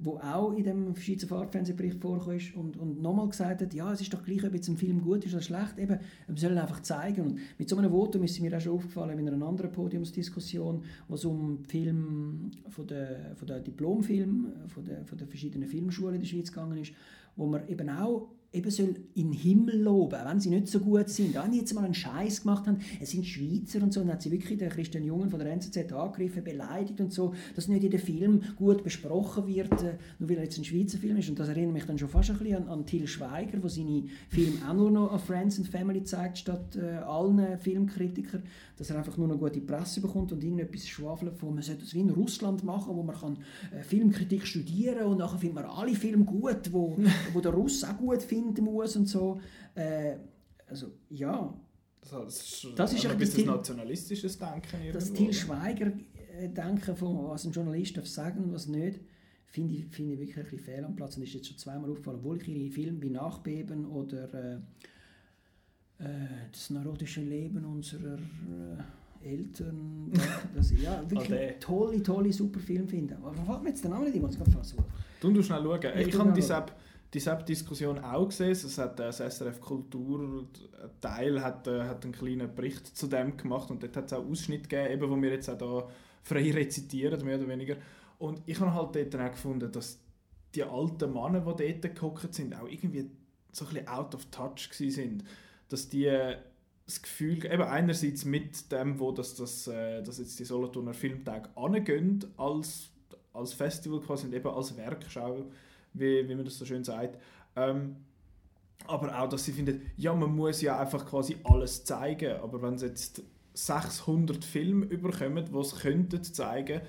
wo 0.00 0.18
auch 0.18 0.52
in 0.52 0.62
dem 0.62 0.94
Schweizer 0.94 1.26
Fahrtfernsehbericht 1.26 2.00
vorkommt 2.00 2.54
und, 2.54 2.76
und 2.76 3.02
nochmal 3.02 3.28
gesagt 3.28 3.62
hat, 3.62 3.74
ja, 3.74 3.92
es 3.92 4.00
ist 4.00 4.14
doch 4.14 4.24
gleich, 4.24 4.44
ob 4.44 4.54
jetzt 4.54 4.68
ein 4.68 4.76
Film 4.76 5.02
gut 5.02 5.24
ist 5.24 5.34
oder 5.34 5.42
schlecht, 5.42 5.76
eben, 5.76 5.98
wir 6.28 6.36
sollen 6.36 6.56
einfach 6.56 6.80
zeigen. 6.82 7.22
Und 7.22 7.40
mit 7.58 7.68
so 7.68 7.76
einem 7.76 7.90
Votum 7.90 8.22
ist 8.22 8.40
mir 8.40 8.56
auch 8.56 8.60
schon 8.60 8.74
aufgefallen 8.74 9.18
in 9.18 9.28
einer 9.28 9.44
anderen 9.44 9.72
Podiumsdiskussion, 9.72 10.84
wo 11.08 11.14
es 11.14 11.24
um 11.24 11.64
Film 11.64 12.52
von 12.68 12.86
der, 12.86 13.34
von 13.34 13.48
der 13.48 13.58
Diplomfilm, 13.58 14.52
von 14.68 14.84
der, 14.84 15.04
von 15.04 15.18
der 15.18 15.26
verschiedenen 15.26 15.68
Filmschulen 15.68 16.14
in 16.14 16.20
der 16.20 16.28
Schweiz 16.28 16.52
gegangen 16.52 16.78
ist, 16.78 16.92
wo 17.34 17.46
man 17.46 17.66
eben 17.66 17.90
auch 17.90 18.28
eben 18.50 18.70
soll 18.70 18.94
in 19.14 19.30
den 19.30 19.32
Himmel 19.32 19.82
loben, 19.82 20.18
wenn 20.24 20.40
sie 20.40 20.48
nicht 20.48 20.68
so 20.68 20.80
gut 20.80 21.10
sind. 21.10 21.34
Wenn 21.34 21.52
die 21.52 21.58
jetzt 21.58 21.74
mal 21.74 21.84
einen 21.84 21.92
Scheiß 21.92 22.42
gemacht 22.42 22.66
haben, 22.66 22.78
es 22.98 23.10
sind 23.10 23.26
Schweizer 23.26 23.82
und 23.82 23.92
so, 23.92 24.00
dann 24.00 24.12
hat 24.12 24.22
sie 24.22 24.30
wirklich 24.30 24.58
den 24.58 24.70
Christian 24.70 25.04
Jungen 25.04 25.28
von 25.28 25.38
der 25.38 25.52
NZZ 25.52 25.92
angegriffen, 25.92 26.42
beleidigt 26.42 26.98
und 27.00 27.12
so, 27.12 27.34
dass 27.54 27.68
nicht 27.68 27.82
jeder 27.82 27.98
Film 27.98 28.42
gut 28.56 28.82
besprochen 28.82 29.46
wird, 29.46 29.72
äh, 29.82 29.98
nur 30.18 30.30
weil 30.30 30.38
er 30.38 30.44
jetzt 30.44 30.56
ein 30.56 30.64
Schweizer 30.64 30.96
Film 30.96 31.18
ist. 31.18 31.28
Und 31.28 31.38
das 31.38 31.48
erinnert 31.48 31.74
mich 31.74 31.84
dann 31.84 31.98
schon 31.98 32.08
fast 32.08 32.30
ein 32.30 32.38
bisschen 32.38 32.56
an, 32.56 32.68
an 32.68 32.86
Till 32.86 33.06
Schweiger, 33.06 33.58
der 33.58 33.68
seine 33.68 34.04
Filme 34.30 34.56
auch 34.66 34.74
nur 34.74 34.90
noch 34.90 35.12
an 35.12 35.18
Friends 35.18 35.58
and 35.58 35.68
Family 35.68 36.02
zeigt, 36.04 36.38
statt 36.38 36.74
äh, 36.76 36.96
allen 37.04 37.58
Filmkritikern, 37.58 38.42
dass 38.78 38.88
er 38.88 38.96
einfach 38.96 39.18
nur 39.18 39.28
noch 39.28 39.38
gute 39.38 39.60
Presse 39.60 40.00
bekommt 40.00 40.32
und 40.32 40.42
irgendetwas 40.42 40.88
schwafelt 40.88 41.36
von, 41.36 41.54
man 41.54 41.62
sollte 41.62 41.82
das 41.82 41.92
wie 41.92 42.00
in 42.00 42.10
Russland 42.10 42.64
machen, 42.64 42.96
wo 42.96 43.02
man 43.02 43.16
kann 43.16 43.36
äh, 43.76 43.82
Filmkritik 43.82 44.46
studieren 44.46 45.04
und 45.04 45.18
nachher 45.18 45.38
findet 45.38 45.56
man 45.56 45.64
alle 45.66 45.94
Filme 45.94 46.24
gut, 46.24 46.72
wo, 46.72 46.96
wo 47.34 47.40
der 47.40 47.52
Russ 47.52 47.84
auch 47.84 47.98
gut 47.98 48.22
findet 48.22 48.37
finden 48.38 48.64
muss 48.64 48.96
und 48.96 49.06
so. 49.06 49.40
Äh, 49.74 50.16
also 50.66 50.92
ja. 51.10 51.54
Das, 52.10 52.38
ist, 52.38 52.68
das 52.76 52.92
ist 52.94 53.06
ein 53.06 53.18
bisschen 53.18 53.46
nationalistisches 53.46 54.38
Denken. 54.38 54.92
Das 54.92 55.12
Til 55.12 55.32
Schweiger-Denken, 55.32 56.96
von 56.96 57.28
was 57.28 57.44
ein 57.44 57.52
Journalist 57.52 57.96
darf 57.96 58.06
sagen 58.06 58.44
und 58.44 58.52
was 58.52 58.66
nicht, 58.66 59.00
finde 59.46 59.74
ich, 59.74 59.86
find 59.86 60.12
ich 60.12 60.18
wirklich 60.18 60.38
ein 60.38 60.44
bisschen 60.44 60.58
fehl 60.60 60.84
am 60.84 60.96
Platz. 60.96 61.16
Und 61.16 61.24
ist 61.24 61.34
jetzt 61.34 61.48
schon 61.48 61.58
zweimal 61.58 61.90
aufgefallen, 61.90 62.18
obwohl 62.18 62.40
ich 62.40 62.48
ihre 62.48 62.70
Filme 62.70 63.02
wie 63.02 63.10
Nachbeben 63.10 63.84
oder 63.86 64.32
äh, 64.32 64.54
äh, 65.98 66.06
Das 66.50 66.70
neurotische 66.70 67.20
Leben 67.20 67.64
unserer 67.64 68.16
äh, 68.16 69.28
Eltern, 69.28 70.10
das, 70.54 70.72
ja, 70.80 71.02
wirklich 71.10 71.56
tolle, 71.60 72.02
tolle, 72.02 72.32
super 72.32 72.60
Filme 72.60 72.86
finde. 72.86 73.16
Aber 73.16 73.34
was 73.46 73.62
mir 73.62 73.70
jetzt 73.70 73.84
den 73.84 73.90
Namen 73.90 74.04
nicht, 74.04 74.16
ich 74.16 74.22
muss 74.22 74.36
gerade 74.36 74.50
fast 74.52 74.70
suchen. 74.70 74.84
Du 75.20 75.42
schnell 75.42 75.62
schauen. 75.62 75.80
Ich, 75.98 76.08
ich 76.08 76.18
habe 76.18 76.32
diese 76.32 76.54
App 76.54 76.72
die 77.14 77.20
diskussion 77.46 77.98
auch 77.98 78.28
gesehen. 78.28 78.50
Es 78.50 78.78
hat 78.78 78.98
das 78.98 79.18
SRF 79.18 79.60
Kulturteil 79.60 81.42
hat, 81.42 81.66
äh, 81.66 81.82
hat 81.84 82.04
einen 82.04 82.12
kleinen 82.12 82.54
Bericht 82.54 82.86
zu 82.86 83.06
dem 83.06 83.36
gemacht 83.36 83.70
und 83.70 83.82
dort 83.82 83.96
hat 83.96 84.06
es 84.06 84.12
auch 84.12 84.26
Ausschnitt 84.26 84.68
gegeben, 84.68 84.92
eben, 84.92 85.10
wo 85.10 85.20
wir 85.20 85.30
jetzt 85.30 85.48
auch 85.48 85.58
da 85.58 85.88
frei 86.22 86.50
rezitieren, 86.50 87.24
mehr 87.24 87.38
oder 87.38 87.48
weniger. 87.48 87.76
Und 88.18 88.42
ich 88.46 88.60
habe 88.60 88.74
halt 88.74 88.94
dort 88.94 89.14
auch 89.16 89.30
gefunden, 89.30 89.72
dass 89.72 89.98
die 90.54 90.64
alten 90.64 91.12
Männer, 91.12 91.40
die 91.40 91.80
dort 91.80 91.94
gehockt 91.94 92.34
sind, 92.34 92.54
auch 92.54 92.68
irgendwie 92.68 93.10
so 93.52 93.64
ein 93.64 93.74
bisschen 93.74 93.88
out 93.88 94.14
of 94.14 94.26
touch 94.30 94.68
sind. 94.72 95.24
Dass 95.68 95.88
die 95.88 96.10
das 96.86 97.02
Gefühl, 97.02 97.44
eben 97.44 97.62
einerseits 97.62 98.24
mit 98.24 98.72
dem, 98.72 98.98
wo 98.98 99.12
das, 99.12 99.34
das, 99.34 99.66
äh, 99.66 100.02
das 100.02 100.18
jetzt 100.18 100.38
die 100.38 100.44
Solothurner 100.44 100.94
Filmtage 100.94 101.50
angehen, 101.54 102.24
als, 102.38 102.88
als 103.34 103.52
Festival 103.52 104.00
quasi 104.00 104.26
und 104.26 104.32
eben 104.34 104.48
als 104.48 104.74
Werkschau, 104.74 105.50
wie, 105.98 106.28
wie 106.28 106.34
man 106.34 106.44
das 106.44 106.58
so 106.58 106.64
schön 106.64 106.84
sagt. 106.84 107.18
Ähm, 107.56 107.96
aber 108.86 109.20
auch, 109.20 109.28
dass 109.28 109.44
sie 109.44 109.52
finden, 109.52 109.82
ja, 109.96 110.14
man 110.14 110.34
muss 110.34 110.62
ja 110.62 110.78
einfach 110.78 111.04
quasi 111.04 111.36
alles 111.44 111.84
zeigen. 111.84 112.40
Aber 112.40 112.62
wenn 112.62 112.78
sie 112.78 112.86
jetzt 112.86 113.22
600 113.54 114.44
Filme 114.44 114.86
überkommen, 114.86 115.44
die 115.52 115.58
es 115.58 115.76
könnten 115.80 116.22
zeigen, 116.22 116.80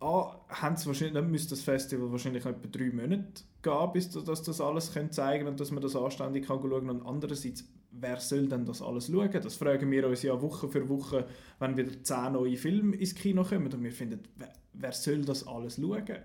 ah, 0.00 0.36
haben 0.48 0.76
sie 0.76 0.86
wahrscheinlich, 0.86 1.14
dann 1.14 1.30
müsste 1.30 1.50
das 1.50 1.62
Festival 1.62 2.10
wahrscheinlich 2.10 2.44
etwa 2.44 2.68
drei 2.68 2.90
Monate 2.90 3.44
gehen, 3.62 3.92
bis 3.92 4.10
dass 4.10 4.42
das 4.42 4.60
alles 4.60 4.92
können 4.92 5.12
zeigen 5.12 5.46
und 5.46 5.60
dass 5.60 5.70
man 5.70 5.82
das 5.82 5.96
anständig 5.96 6.46
kann 6.46 6.60
schauen 6.60 6.88
Und 6.88 7.06
andererseits, 7.06 7.64
wer 7.92 8.18
soll 8.18 8.48
denn 8.48 8.64
das 8.64 8.82
alles 8.82 9.06
schauen? 9.06 9.30
Das 9.30 9.56
fragen 9.56 9.90
wir 9.90 10.08
uns 10.08 10.22
ja 10.22 10.40
Woche 10.40 10.68
für 10.68 10.88
Woche, 10.88 11.26
wenn 11.58 11.76
wieder 11.76 12.02
zehn 12.02 12.32
neue 12.32 12.56
Filme 12.56 12.96
ins 12.96 13.14
Kino 13.14 13.44
kommen 13.44 13.72
und 13.72 13.82
wir 13.82 13.92
finden, 13.92 14.20
wer, 14.36 14.52
wer 14.72 14.92
soll 14.92 15.22
das 15.22 15.46
alles 15.46 15.76
schauen? 15.76 16.18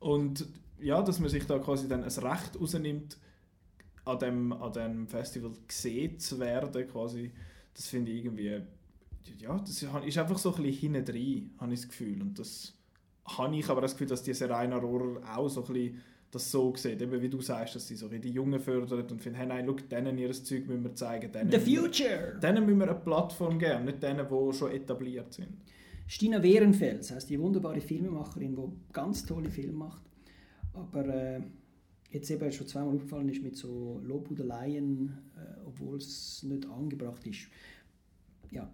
Und 0.00 0.46
ja, 0.80 1.02
dass 1.02 1.20
man 1.20 1.28
sich 1.28 1.46
da 1.46 1.58
quasi 1.58 1.88
dann 1.88 2.02
ein 2.02 2.10
Recht 2.10 2.60
rausnimmt, 2.60 3.18
an 4.04 4.18
dem, 4.18 4.52
an 4.52 4.72
dem 4.72 5.06
Festival 5.06 5.52
gesehen 5.66 6.18
zu 6.18 6.40
werden, 6.40 6.88
quasi, 6.88 7.30
das 7.74 7.86
finde 7.86 8.10
ich 8.10 8.24
irgendwie, 8.24 8.62
ja, 9.38 9.58
das 9.58 9.82
ist 9.82 10.18
einfach 10.18 10.38
so 10.38 10.54
ein 10.54 10.62
bisschen 10.62 10.94
hinten 10.94 11.04
drin, 11.04 11.50
habe 11.58 11.74
ich 11.74 11.80
das 11.80 11.88
Gefühl. 11.88 12.20
Und 12.22 12.38
das 12.38 12.74
habe 13.26 13.56
ich 13.56 13.68
aber 13.68 13.82
das 13.82 13.92
Gefühl, 13.92 14.08
dass 14.08 14.22
diese 14.22 14.48
Rainer 14.48 14.78
Rohrer 14.78 15.20
auch 15.36 15.48
so 15.48 15.64
ein 15.64 15.72
bisschen 15.72 16.00
das 16.30 16.50
so 16.50 16.74
sieht, 16.76 17.02
eben 17.02 17.20
wie 17.20 17.28
du 17.28 17.40
sagst, 17.40 17.74
dass 17.74 17.88
sie 17.88 17.96
so 17.96 18.08
die 18.08 18.30
Jungen 18.30 18.60
fördern 18.60 19.00
und 19.10 19.20
finden, 19.20 19.36
hey 19.36 19.46
nein, 19.46 19.64
schau, 19.66 19.74
denen 19.74 20.16
ihr 20.16 20.30
Zeug 20.32 20.66
müssen 20.68 20.84
wir 20.84 20.94
zeigen. 20.94 21.32
Denen 21.32 21.50
The 21.50 21.58
future! 21.58 22.34
Wir, 22.34 22.40
denen 22.40 22.66
müssen 22.66 22.78
wir 22.78 22.88
eine 22.88 23.00
Plattform 23.00 23.58
geben, 23.58 23.84
nicht 23.86 24.02
denen, 24.02 24.26
die 24.28 24.52
schon 24.56 24.70
etabliert 24.70 25.32
sind. 25.34 25.48
Stina 26.10 26.42
Wehrenfels 26.42 27.12
heißt 27.12 27.30
die 27.30 27.38
wunderbare 27.38 27.80
Filmemacherin, 27.80 28.56
die 28.56 28.92
ganz 28.92 29.24
tolle 29.24 29.48
Filme 29.48 29.74
macht, 29.74 30.02
aber 30.72 31.06
äh, 31.06 31.40
jetzt 32.10 32.28
eben 32.32 32.50
schon 32.50 32.66
zweimal 32.66 32.96
aufgefallen 32.96 33.28
ist 33.28 33.44
mit 33.44 33.56
so 33.56 34.00
Lobhudeleien, 34.02 35.16
äh, 35.36 35.60
obwohl 35.64 35.98
es 35.98 36.42
nicht 36.42 36.66
angebracht 36.66 37.24
ist. 37.28 37.46
Ja, 38.50 38.68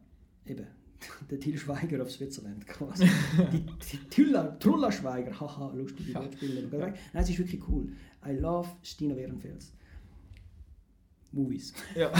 eben, 0.46 0.66
der 1.30 1.38
Till 1.38 1.58
Schweiger 1.58 2.00
auf 2.02 2.10
Switzerland 2.10 2.66
quasi. 2.66 3.04
die 3.52 3.66
die 3.66 4.08
Tüller, 4.08 4.58
Trulla 4.58 4.90
Schweiger, 4.90 5.32
haha, 5.38 5.74
lustige 5.74 6.12
ja. 6.12 6.22
Wortspiele. 6.22 6.66
Nein, 6.70 6.94
es 7.12 7.28
ist 7.28 7.38
wirklich 7.38 7.68
cool. 7.68 7.92
I 8.26 8.32
love 8.32 8.70
Stina 8.82 9.14
Wehrenfels. 9.14 9.74
Movies. 11.32 11.74
Ja, 11.94 12.10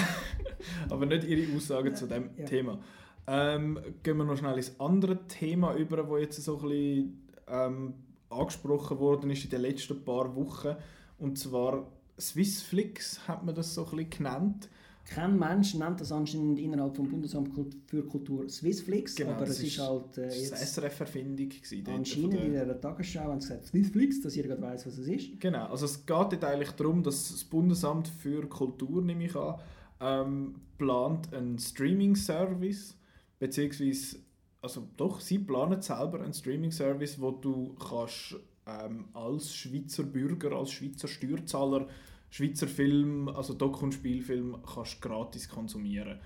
aber 0.90 1.06
nicht 1.06 1.24
ihre 1.26 1.56
Aussagen 1.56 1.94
zu 1.94 2.06
dem 2.06 2.28
ja. 2.36 2.44
Thema. 2.44 2.82
Ähm, 3.28 3.80
gehen 4.02 4.16
wir 4.16 4.24
noch 4.24 4.36
schnell 4.36 4.56
ins 4.56 4.78
andere 4.78 5.26
Thema 5.26 5.74
über, 5.74 5.96
das 5.96 6.20
jetzt 6.20 6.42
so 6.44 6.58
ein 6.58 6.68
bisschen 6.68 7.28
ähm, 7.48 7.94
angesprochen 8.30 8.98
worden 8.98 9.30
ist 9.30 9.44
in 9.44 9.50
den 9.50 9.62
letzten 9.62 10.04
paar 10.04 10.34
Wochen. 10.36 10.76
Und 11.18 11.38
zwar 11.38 11.86
Swissflix 12.18 13.26
hat 13.26 13.44
man 13.44 13.54
das 13.54 13.74
so 13.74 13.84
ein 13.84 13.96
bisschen 13.96 14.10
genannt. 14.10 14.68
Kein 15.08 15.38
Mensch 15.38 15.74
nennt 15.74 16.00
das 16.00 16.10
anscheinend 16.10 16.58
innerhalb 16.58 16.96
vom 16.96 17.08
Bundesamt 17.08 17.50
für 17.86 18.04
Kultur 18.04 18.48
Swissflix, 18.48 19.14
genau, 19.14 19.32
aber 19.32 19.46
es 19.46 19.62
ist, 19.62 19.78
halt 19.78 20.18
äh, 20.18 20.26
jetzt 20.26 20.50
das 20.50 20.74
SRF-Erfindung 20.74 21.48
Anscheinend 21.86 22.34
in 22.34 22.52
der 22.52 22.80
Tagesschau 22.80 23.20
haben 23.20 23.40
sie 23.40 23.48
gesagt 23.48 23.66
Swissflix, 23.66 24.20
dass 24.20 24.34
jeder 24.34 24.60
weiß, 24.60 24.84
was 24.84 24.98
es 24.98 25.06
ist. 25.06 25.40
Genau, 25.40 25.66
also 25.66 25.84
es 25.84 26.04
geht 26.04 26.08
dort 26.08 26.44
eigentlich 26.44 26.72
darum, 26.72 27.04
dass 27.04 27.28
das 27.30 27.44
Bundesamt 27.44 28.08
für 28.08 28.48
Kultur, 28.48 29.00
nehme 29.00 29.26
ich 29.26 29.36
an, 29.36 29.60
ähm, 30.00 30.54
plant 30.76 31.32
einen 31.32 31.58
Streaming-Service, 31.58 32.95
beziehungsweise, 33.38 34.18
also 34.62 34.88
doch, 34.96 35.20
sie 35.20 35.38
planen 35.38 35.82
selber 35.82 36.20
einen 36.20 36.34
Streaming-Service, 36.34 37.20
wo 37.20 37.30
du 37.30 37.74
kannst 37.74 38.36
ähm, 38.66 39.06
als 39.14 39.54
Schweizer 39.54 40.02
Bürger, 40.02 40.52
als 40.52 40.72
Schweizer 40.72 41.08
Steuerzahler 41.08 41.88
Schweizer 42.30 42.68
Film, 42.68 43.28
also 43.28 43.54
Doku- 43.54 43.84
und 43.84 43.94
Spielfilm, 43.94 44.58
kannst 44.62 45.00
gratis 45.00 45.48
konsumieren. 45.48 46.18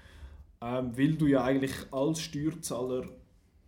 Ähm, 0.60 0.96
weil 0.96 1.14
du 1.14 1.26
ja 1.26 1.44
eigentlich 1.44 1.72
als 1.92 2.20
Steuerzahler 2.20 3.08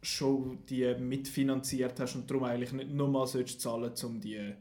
schon 0.03 0.59
die 0.69 0.95
mitfinanziert 0.99 2.01
hast 2.01 2.17
und 2.17 2.31
darum 2.31 2.45
eigentlich 2.45 2.73
nicht 2.73 2.93
nochmal 2.93 3.27
zahlen 3.27 3.93
um 4.05 4.21
die 4.21 4.55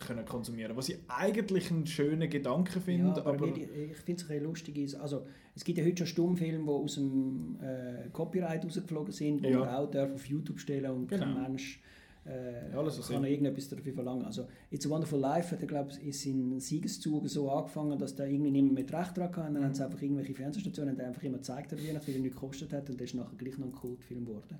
können 0.00 0.24
konsumieren. 0.24 0.76
Was 0.76 0.88
ich 0.88 0.98
eigentlich 1.08 1.70
einen 1.70 1.86
schönen 1.86 2.28
Gedanken 2.28 2.80
finde. 2.80 3.20
Ja, 3.20 3.26
aber, 3.26 3.34
aber 3.34 3.48
ich, 3.48 3.68
ich 3.92 3.96
finde 3.98 4.22
es 4.22 4.30
ein 4.30 4.42
lustig. 4.42 4.98
Also, 5.00 5.26
es 5.54 5.64
gibt 5.64 5.78
ja 5.78 5.84
heute 5.84 5.98
schon 5.98 6.06
Stummfilme, 6.06 6.64
die 6.64 6.70
aus 6.70 6.94
dem 6.94 7.58
äh, 7.60 8.08
Copyright 8.12 8.64
rausgeflogen 8.64 9.12
sind, 9.12 9.44
die 9.44 9.50
ja. 9.50 9.60
man 9.60 9.68
auch 9.68 9.94
auf 9.94 10.26
YouTube 10.26 10.58
stellen 10.58 10.90
und 10.90 11.08
genau. 11.08 11.24
kein 11.24 11.42
Mensch 11.42 11.80
äh, 12.26 12.70
ja, 12.70 12.82
kann 13.08 13.24
er 13.24 13.30
irgendetwas 13.30 13.68
dafür 13.68 13.92
verlangen. 13.92 14.24
Also 14.24 14.46
It's 14.70 14.86
a 14.86 14.90
Wonderful 14.90 15.18
Life 15.18 15.52
hat 15.52 15.62
er, 15.62 15.66
glaube 15.66 15.90
ich, 15.92 16.04
in 16.04 16.12
seinen 16.12 16.60
Siegeszug 16.60 17.28
so 17.28 17.50
angefangen, 17.50 17.98
dass 17.98 18.14
da 18.14 18.24
irgendwie 18.24 18.50
niemand 18.50 18.74
mit 18.74 18.92
Recht 18.92 19.16
dran 19.16 19.32
kann. 19.32 19.54
Dann 19.54 19.62
mhm. 19.62 19.66
haben 19.66 19.74
sie 19.74 19.84
einfach 19.84 20.02
irgendwelche 20.02 20.34
Fernsehstationen 20.34 20.96
die 20.96 21.02
einfach 21.02 21.22
immer 21.22 21.38
gezeigt, 21.38 21.72
wie 21.72 21.76
viel 21.76 22.14
er 22.14 22.20
nicht 22.20 22.34
gekostet 22.34 22.72
hat 22.72 22.90
und 22.90 23.00
das 23.00 23.10
ist 23.10 23.14
nachher 23.14 23.36
gleich 23.36 23.58
noch 23.58 23.66
ein 23.66 23.72
Kultfilm 23.72 24.26
geworden. 24.26 24.58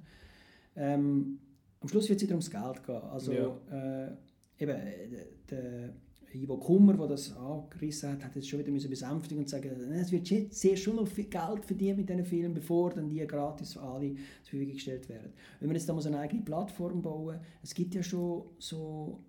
Ähm, 0.76 1.38
am 1.80 1.88
Schluss 1.88 2.08
wird 2.08 2.18
es 2.18 2.22
wieder 2.22 2.34
ums 2.34 2.50
Geld 2.50 2.84
gehen. 2.84 3.02
Also 3.10 3.32
ja. 3.32 4.06
äh, 4.06 4.12
eben, 4.60 4.76
äh, 4.76 5.26
der 5.50 5.94
Ivo 6.32 6.58
Kummer, 6.58 6.96
der 6.96 7.08
das 7.08 7.36
angerissen 7.36 8.12
hat, 8.12 8.24
hat 8.24 8.36
jetzt 8.36 8.48
schon 8.48 8.60
wieder 8.60 8.70
müssen 8.70 8.90
besänftigen 8.90 9.42
und 9.42 9.48
sagen, 9.48 9.70
es 9.92 10.12
wird 10.12 10.54
sehr 10.54 10.76
schon 10.76 10.96
noch 10.96 11.08
viel 11.08 11.24
Geld 11.24 11.64
verdienen 11.64 11.96
mit 11.96 12.08
diesen 12.08 12.24
Filmen, 12.24 12.54
bevor 12.54 12.90
dann 12.90 13.08
die 13.08 13.26
gratis 13.26 13.72
für 13.72 13.82
alle 13.82 14.14
zur 14.14 14.50
Verfügung 14.50 14.74
gestellt 14.74 15.08
werden. 15.08 15.32
Wenn 15.58 15.70
wir 15.70 15.76
jetzt 15.76 15.88
da 15.88 16.00
so 16.00 16.08
eine 16.08 16.18
eigene 16.18 16.42
Plattform 16.42 17.02
bauen, 17.02 17.40
es 17.62 17.74
gibt 17.74 17.94
ja 17.94 18.02
schon 18.02 18.44
so 18.58 19.24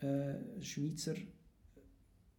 äh, 0.00 0.34
Schweizer 0.60 1.14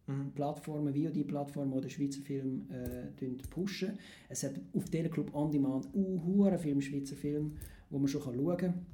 mhm. 0.06 0.32
Plattformen, 0.34 0.92
wie 0.92 1.06
die 1.06 1.24
die 1.24 1.24
den 1.24 1.90
Schweizer 1.90 2.22
Film 2.22 2.68
äh, 2.70 3.48
pushen. 3.48 3.98
Es 4.28 4.42
hat 4.42 4.54
auf 4.72 4.90
diesem 4.90 5.10
Club 5.10 5.32
On 5.34 5.52
Demand 5.52 5.88
uh, 5.94 6.58
Film, 6.58 6.80
Schweizer 6.80 7.16
Film, 7.16 7.56
wo 7.90 7.98
man 7.98 8.08
schon 8.08 8.22
schauen 8.22 8.56
kann. 8.56 8.86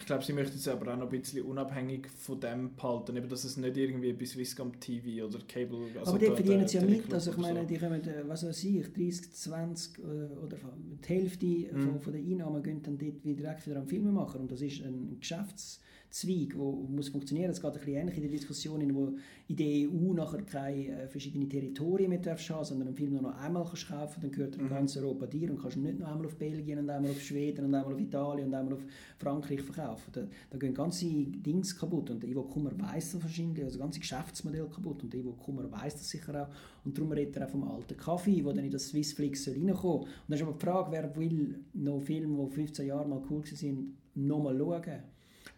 Ich 0.00 0.06
glaube, 0.06 0.24
sie 0.24 0.32
möchten 0.32 0.56
es 0.56 0.66
aber 0.66 0.92
auch 0.92 0.96
noch 0.96 1.12
ein 1.12 1.20
bisschen 1.20 1.44
unabhängig 1.44 2.08
von 2.08 2.40
dem 2.40 2.74
behalten, 2.74 3.16
eben, 3.16 3.28
dass 3.28 3.44
es 3.44 3.56
nicht 3.58 3.76
irgendwie 3.76 4.12
bei 4.12 4.24
Swisscom 4.24 4.80
TV 4.80 5.26
oder 5.26 5.38
Cable... 5.46 5.88
Also 5.98 6.12
aber 6.12 6.18
die 6.18 6.26
verdienen 6.26 6.62
es 6.62 6.72
ja 6.72 6.80
mit, 6.80 7.12
also 7.12 7.30
ich 7.30 7.36
meine, 7.36 7.66
die 7.66 7.76
kommen, 7.76 8.02
äh, 8.02 8.26
was 8.26 8.44
weiß 8.44 8.64
ich, 8.64 8.92
30, 8.92 9.32
20 9.32 9.98
äh, 9.98 10.02
oder 10.02 10.56
die 11.04 11.08
Hälfte 11.08 11.46
mhm. 11.46 11.80
von, 11.82 12.00
von 12.00 12.12
den 12.14 12.32
Einnahmen 12.32 12.62
gehen 12.62 12.82
dann 12.82 12.98
dort 12.98 13.24
wieder 13.24 13.42
direkt 13.42 13.66
wieder 13.66 13.76
am 13.78 13.86
Film 13.86 14.12
machen 14.12 14.40
und 14.40 14.50
das 14.50 14.62
ist 14.62 14.82
ein 14.82 15.18
Geschäfts 15.20 15.80
Zweig, 16.10 16.58
wo 16.58 16.72
muss 16.72 17.08
funktionieren. 17.08 17.52
Es 17.52 17.62
geht 17.62 17.70
ein 17.70 17.78
bisschen 17.78 17.94
ähnlich 17.94 18.16
in 18.16 18.22
der 18.22 18.32
Diskussion, 18.32 18.94
wo 18.94 19.14
in 19.46 19.56
der 19.56 19.88
EU 19.88 20.12
nachher 20.12 20.42
keine 20.42 20.88
äh, 20.88 21.06
verschiedenen 21.06 21.48
Territorien 21.48 22.10
mehr 22.10 22.18
darfst 22.18 22.50
haben, 22.50 22.64
sondern 22.64 22.88
einen 22.88 22.96
Film 22.96 23.12
nur 23.12 23.22
noch 23.22 23.38
einmal 23.38 23.64
kannst 23.64 23.86
kaufen, 23.86 24.20
dann 24.20 24.32
gehört 24.32 24.56
in 24.56 24.64
mhm. 24.64 24.70
ganz 24.70 24.96
Europa 24.96 25.26
dir 25.26 25.48
und 25.50 25.62
kannst 25.62 25.76
nicht 25.76 26.00
noch 26.00 26.08
einmal 26.08 26.26
auf 26.26 26.34
Belgien 26.34 26.80
und 26.80 26.90
einmal 26.90 27.12
auf 27.12 27.20
Schweden 27.20 27.64
und 27.64 27.74
einmal 27.76 27.94
auf 27.94 28.00
Italien 28.00 28.48
und 28.48 28.54
einmal 28.54 28.74
auf 28.74 28.84
Frankreich 29.18 29.62
verkaufen. 29.62 30.10
Da, 30.12 30.26
da 30.50 30.58
gehen 30.58 30.74
ganze 30.74 31.06
Dinge 31.06 31.62
kaputt 31.78 32.10
und 32.10 32.24
Ivo 32.24 32.42
Kummer 32.42 32.72
weiss 32.76 33.12
das 33.12 33.22
wahrscheinlich, 33.22 33.62
also 33.62 33.78
ganze 33.78 34.00
Geschäftsmodell 34.00 34.66
kaputt 34.66 35.04
und 35.04 35.14
Ivo 35.14 35.30
Kummer 35.34 35.70
weiss 35.70 35.94
das 35.94 36.08
sicher 36.08 36.42
auch 36.42 36.84
und 36.84 36.98
darum 36.98 37.12
redet 37.12 37.36
er 37.36 37.46
auch 37.46 37.50
vom 37.50 37.62
alten 37.62 37.96
Kaffee, 37.96 38.44
wo 38.44 38.52
dann 38.52 38.64
in 38.64 38.70
das 38.72 38.88
Swissflix 38.88 39.46
reinkommen 39.46 39.76
soll. 39.76 40.00
Und 40.00 40.08
dann 40.26 40.38
ist 40.38 40.42
aber 40.42 40.54
die 40.54 40.66
Frage, 40.66 40.90
wer 40.90 41.16
will 41.16 41.60
noch 41.74 42.00
Filme, 42.00 42.48
die 42.48 42.54
15 42.54 42.86
Jahre 42.86 43.08
mal 43.08 43.22
cool 43.30 43.44
waren, 43.44 43.96
nochmal 44.16 44.58
schauen? 44.58 45.02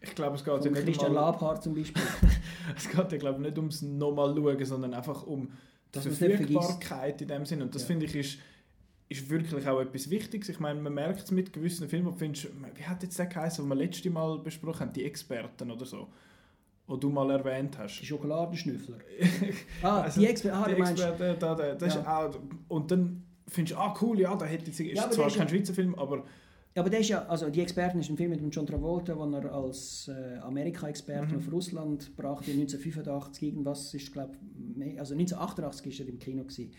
Ich 0.02 0.14
glaube, 0.14 0.36
es 0.36 0.44
geht 0.44 0.64
ja 0.64 0.70
nicht 0.70 0.84
Christian 0.84 1.10
um 1.10 1.16
Labhardt 1.16 1.62
zum 1.62 1.74
Beispiel. 1.74 2.02
es 2.76 2.88
geht 2.88 3.12
ja 3.12 3.18
glaube 3.18 3.40
nicht 3.40 3.56
ums 3.56 3.82
nochmal 3.82 4.34
schauen, 4.34 4.64
sondern 4.64 4.94
einfach 4.94 5.26
um 5.26 5.50
die 5.94 6.00
Verfügbarkeit 6.00 7.22
in 7.22 7.28
dem 7.28 7.46
Sinn. 7.46 7.62
Und 7.62 7.74
das 7.74 7.82
ja. 7.82 7.88
finde 7.88 8.06
ich 8.06 8.16
ist, 8.16 8.38
ist 9.08 9.28
wirklich 9.28 9.66
auch 9.68 9.80
etwas 9.80 10.10
Wichtiges. 10.10 10.48
Ich 10.48 10.60
meine, 10.60 10.80
man 10.80 10.94
merkt 10.94 11.20
es 11.20 11.30
mit 11.30 11.52
gewissen 11.52 11.88
Filmen, 11.88 12.06
wo 12.06 12.12
findest, 12.12 12.48
wie 12.74 12.84
hat 12.84 13.02
jetzt 13.02 13.18
der 13.18 13.26
geheißen, 13.26 13.64
den 13.64 13.68
wir 13.68 13.74
letztes 13.74 14.10
Mal 14.10 14.38
besprochen 14.38 14.80
haben, 14.80 14.92
die 14.92 15.04
Experten 15.04 15.70
oder 15.70 15.84
so, 15.84 16.08
wo 16.86 16.96
du 16.96 17.10
mal 17.10 17.30
erwähnt 17.30 17.76
hast. 17.78 18.00
Die 18.00 18.06
Schokoladenschnüffler. 18.06 18.98
ah, 19.82 20.02
also, 20.02 20.20
die, 20.20 20.26
Exper 20.26 20.54
ah, 20.54 20.64
die 20.66 20.80
Experten. 20.80 21.38
Da, 21.38 21.54
da, 21.54 21.74
das 21.74 21.94
ja. 21.94 22.00
ist 22.00 22.06
auch, 22.06 22.38
und 22.68 22.90
dann 22.90 23.24
findest 23.46 23.76
du, 23.76 23.80
ah 23.80 23.94
cool, 24.00 24.18
ja, 24.18 24.34
da 24.34 24.46
hätte 24.46 24.70
ich, 24.70 24.80
ist 24.80 24.96
ja, 24.96 25.10
zwar 25.10 25.30
kein 25.30 25.48
Schweizer 25.48 25.74
Film, 25.74 25.94
aber 25.94 26.24
aber 26.80 26.90
der 26.90 27.00
ist 27.00 27.08
ja, 27.08 27.26
also 27.26 27.50
die 27.50 27.60
Experten 27.60 28.00
ist 28.00 28.08
ein 28.08 28.16
Film 28.16 28.30
mit 28.30 28.40
dem 28.40 28.50
John 28.50 28.66
Travolta, 28.66 29.16
wo 29.16 29.24
er 29.24 29.52
als 29.52 30.08
äh, 30.08 30.38
Amerika-Experte 30.38 31.34
mhm. 31.34 31.38
auf 31.38 31.52
Russland 31.52 32.16
brachte, 32.16 32.50
1985 32.50 33.42
irgendwas 33.42 33.92
ist, 33.92 34.12
glaube 34.12 34.36
also 34.98 35.14
1988 35.14 35.86
ist 35.86 36.00
er 36.00 36.08
im 36.08 36.18
Kino 36.18 36.42
gewesen, 36.44 36.72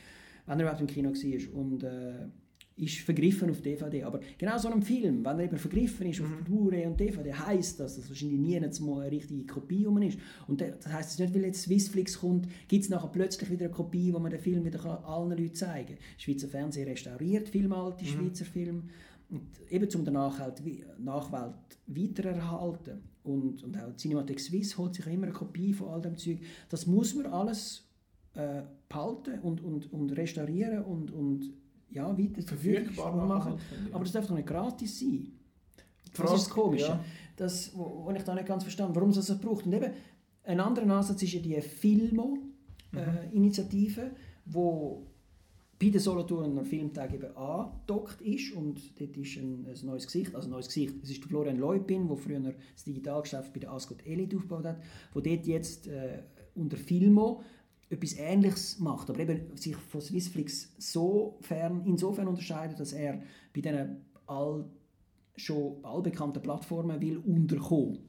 wenn 0.48 0.60
er 0.60 0.64
überhaupt 0.64 0.82
im 0.82 0.88
Kino 0.88 1.12
war 1.12 1.60
und 1.60 1.84
äh, 1.84 2.28
ist 2.76 3.00
vergriffen 3.00 3.50
auf 3.50 3.62
DVD. 3.62 4.04
Aber 4.04 4.20
genau 4.38 4.58
so 4.58 4.68
einem 4.68 4.82
Film, 4.82 5.24
wenn 5.24 5.38
er 5.38 5.46
eben 5.46 5.58
vergriffen 5.58 6.08
ist 6.08 6.22
auf 6.22 6.28
mhm. 6.28 6.44
Blu-ray 6.44 6.86
und 6.86 7.00
DVD, 7.00 7.34
heisst 7.34 7.80
das, 7.80 7.96
dass 7.96 8.10
wahrscheinlich 8.10 8.40
nie 8.40 8.58
eine 8.58 9.12
richtige 9.12 9.46
Kopie 9.46 9.86
um 9.86 10.02
ist. 10.02 10.18
Und 10.48 10.62
das 10.62 10.88
heisst 10.88 11.12
es 11.12 11.20
nicht, 11.20 11.34
weil 11.36 11.46
jetzt 11.46 11.64
Swissflix 11.64 12.20
kommt, 12.20 12.48
gibt 12.68 12.84
es 12.84 12.90
nachher 12.90 13.10
plötzlich 13.10 13.50
wieder 13.52 13.66
eine 13.66 13.74
Kopie, 13.74 14.14
wo 14.14 14.20
man 14.20 14.32
den 14.32 14.40
Film 14.40 14.66
wieder 14.66 15.08
allen 15.08 15.38
Leuten 15.38 15.54
zeigen 15.54 15.96
kann. 15.96 15.98
Schweizer 16.18 16.48
Fernsehen 16.48 16.88
restauriert 16.88 17.50
Filme, 17.50 17.76
alte 17.76 18.04
mhm. 18.04 18.08
Schweizer 18.08 18.46
Filme. 18.46 18.84
Und 19.30 19.48
eben 19.70 19.90
zum 19.90 20.04
der 20.04 20.14
Nachwelt, 20.14 20.62
Nachwelt 21.00 21.56
weitererhalten. 21.88 23.02
Und, 23.24 23.64
und 23.64 23.78
auch 23.78 23.96
Cinematic 23.96 24.40
Swiss 24.40 24.78
holt 24.78 24.96
sich 24.96 25.08
immer 25.08 25.24
eine 25.24 25.34
Kopie 25.34 25.74
von 25.74 25.90
all 25.90 26.02
dem 26.02 26.18
Zeug. 26.18 26.40
Das 26.70 26.86
muss 26.86 27.16
man 27.16 27.28
alles 27.28 27.88
äh, 28.34 28.64
behalten 28.90 29.40
und, 29.40 29.62
und, 29.62 29.92
und 29.92 30.12
restaurieren 30.12 30.84
und, 30.84 31.12
und 31.12 31.54
ja, 31.90 32.18
weiter 32.18 32.42
verfügbar 32.42 33.26
machen. 33.26 33.56
Aber 33.92 34.04
das 34.04 34.14
darf 34.14 34.28
doch 34.28 34.36
nicht 34.36 34.48
gratis 34.48 35.00
sein. 35.00 35.32
Das 36.16 36.34
ist 36.34 36.48
das 36.48 36.50
Komische. 36.50 36.88
Ja. 36.88 37.04
Das, 37.36 37.76
wo, 37.76 38.06
wo 38.06 38.12
ich 38.12 38.24
da 38.24 38.36
nicht 38.36 38.46
ganz 38.46 38.64
verstanden 38.64 38.96
warum 38.96 39.10
es 39.10 39.16
das 39.16 39.40
braucht. 39.40 39.66
Und 39.66 39.74
eben, 39.74 39.92
ein 40.44 40.60
anderer 40.60 40.98
Ansatz 40.98 41.24
ist 41.24 41.34
ja 41.34 41.40
die 41.40 41.60
Filmo-Initiative, 41.62 44.02
äh, 44.02 44.06
mhm. 44.06 44.12
wo 44.46 45.08
bei 45.80 45.90
den 45.90 46.00
Solothurner 46.00 46.64
Filmtag 46.64 47.14
eben 47.14 47.36
angedockt 47.36 48.22
ist 48.22 48.54
und 48.54 49.00
dort 49.00 49.18
ist 49.18 49.38
ein, 49.38 49.66
ein 49.68 49.86
neues 49.86 50.06
Gesicht, 50.06 50.36
also 50.36 50.48
ein 50.48 50.52
neues 50.52 50.68
Gesicht, 50.68 50.96
es 51.04 51.10
ist 51.10 51.24
Florian 51.26 51.58
Leupin, 51.58 52.08
der 52.08 52.18
früher 52.18 52.40
das 52.40 52.84
Digitalgeschäft 52.86 53.54
bei 53.54 53.60
der 53.60 53.72
Ascot 53.72 54.06
Elite 54.06 54.38
aufgebaut 54.38 54.66
hat, 54.66 54.82
der 55.16 55.22
dort 55.22 55.48
jetzt 55.48 55.88
äh, 55.88 56.24
unter 56.56 56.78
Filmo 56.78 57.42
etwas 57.90 58.18
Ähnliches 58.18 58.80
macht, 58.80 59.10
aber 59.10 59.20
eben 59.20 59.56
sich 59.56 59.76
von 59.76 60.02
Swissflix 60.02 60.74
so 60.78 61.38
fern, 61.42 61.84
insofern 61.86 62.28
unterscheidet, 62.28 62.80
dass 62.80 62.94
er 62.94 63.22
bei 63.54 63.62
diesen 63.62 63.98
all, 64.26 64.66
schon 65.36 65.84
allbekannten 65.84 66.42
Plattformen 66.42 67.02
will 67.02 67.18
unterkommen 67.18 68.00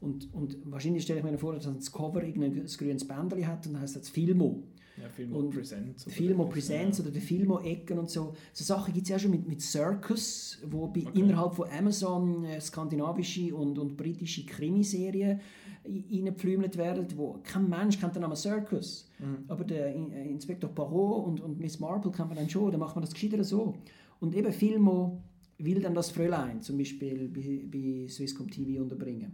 Und, 0.00 0.32
und 0.34 0.58
wahrscheinlich 0.70 1.04
stelle 1.04 1.20
ich 1.20 1.24
mir 1.24 1.38
vor, 1.38 1.54
dass 1.54 1.64
das 1.64 1.92
Cover 1.92 2.22
irgendein 2.22 2.66
grünes 2.66 3.06
Bändchen 3.06 3.46
hat 3.46 3.66
und 3.66 3.74
dann 3.74 3.82
heißt 3.82 3.96
das 3.96 4.08
Filmo. 4.08 4.64
Ja, 5.02 5.08
Filmo 5.08 5.38
Und 5.38 5.50
Presents. 5.50 6.06
oder 6.06 6.14
Filmo 6.14 6.46
Presents 6.46 6.98
ja. 6.98 7.04
oder 7.04 7.12
der 7.12 7.22
Filmo-Ecken 7.22 7.98
und 7.98 8.08
so. 8.08 8.34
So 8.52 8.62
Sachen 8.64 8.94
gibt 8.94 9.06
es 9.06 9.10
ja 9.10 9.18
schon 9.18 9.32
mit, 9.32 9.48
mit 9.48 9.60
Circus, 9.60 10.58
wo 10.70 10.84
Okay. 10.84 11.06
innerhalb 11.14 11.54
von 11.54 11.68
Amazon 11.76 12.44
äh, 12.44 12.60
skandinavische 12.60 13.54
und, 13.54 13.78
und 13.78 13.96
britische 13.96 14.46
Krimiserien 14.46 15.40
reingepflümelt 15.84 16.76
werden, 16.76 17.06
wo 17.16 17.38
kein 17.42 17.68
Mensch 17.68 17.98
kennt 17.98 18.14
den 18.14 18.22
Namen 18.22 18.36
Circus. 18.36 19.08
Mhm. 19.18 19.38
Aber 19.48 19.64
der 19.64 19.92
In- 19.94 20.12
äh, 20.12 20.28
Inspektor 20.28 20.70
Poirot 20.70 21.26
und, 21.26 21.40
und 21.40 21.58
Miss 21.58 21.80
Marple 21.80 22.12
kennt 22.12 22.28
man 22.28 22.36
dann 22.38 22.48
schon, 22.48 22.70
dann 22.70 22.80
macht 22.80 22.94
man 22.94 23.02
das 23.04 23.12
gescheiter 23.12 23.42
so. 23.42 23.74
Und 24.20 24.34
eben 24.36 24.52
Filmo 24.52 25.20
will 25.58 25.80
dann 25.80 25.94
das 25.94 26.10
Fräulein 26.10 26.62
zum 26.62 26.78
Beispiel 26.78 27.28
bei, 27.28 27.64
bei 27.70 28.08
Swisscom 28.08 28.48
TV 28.48 28.80
unterbringen. 28.82 29.32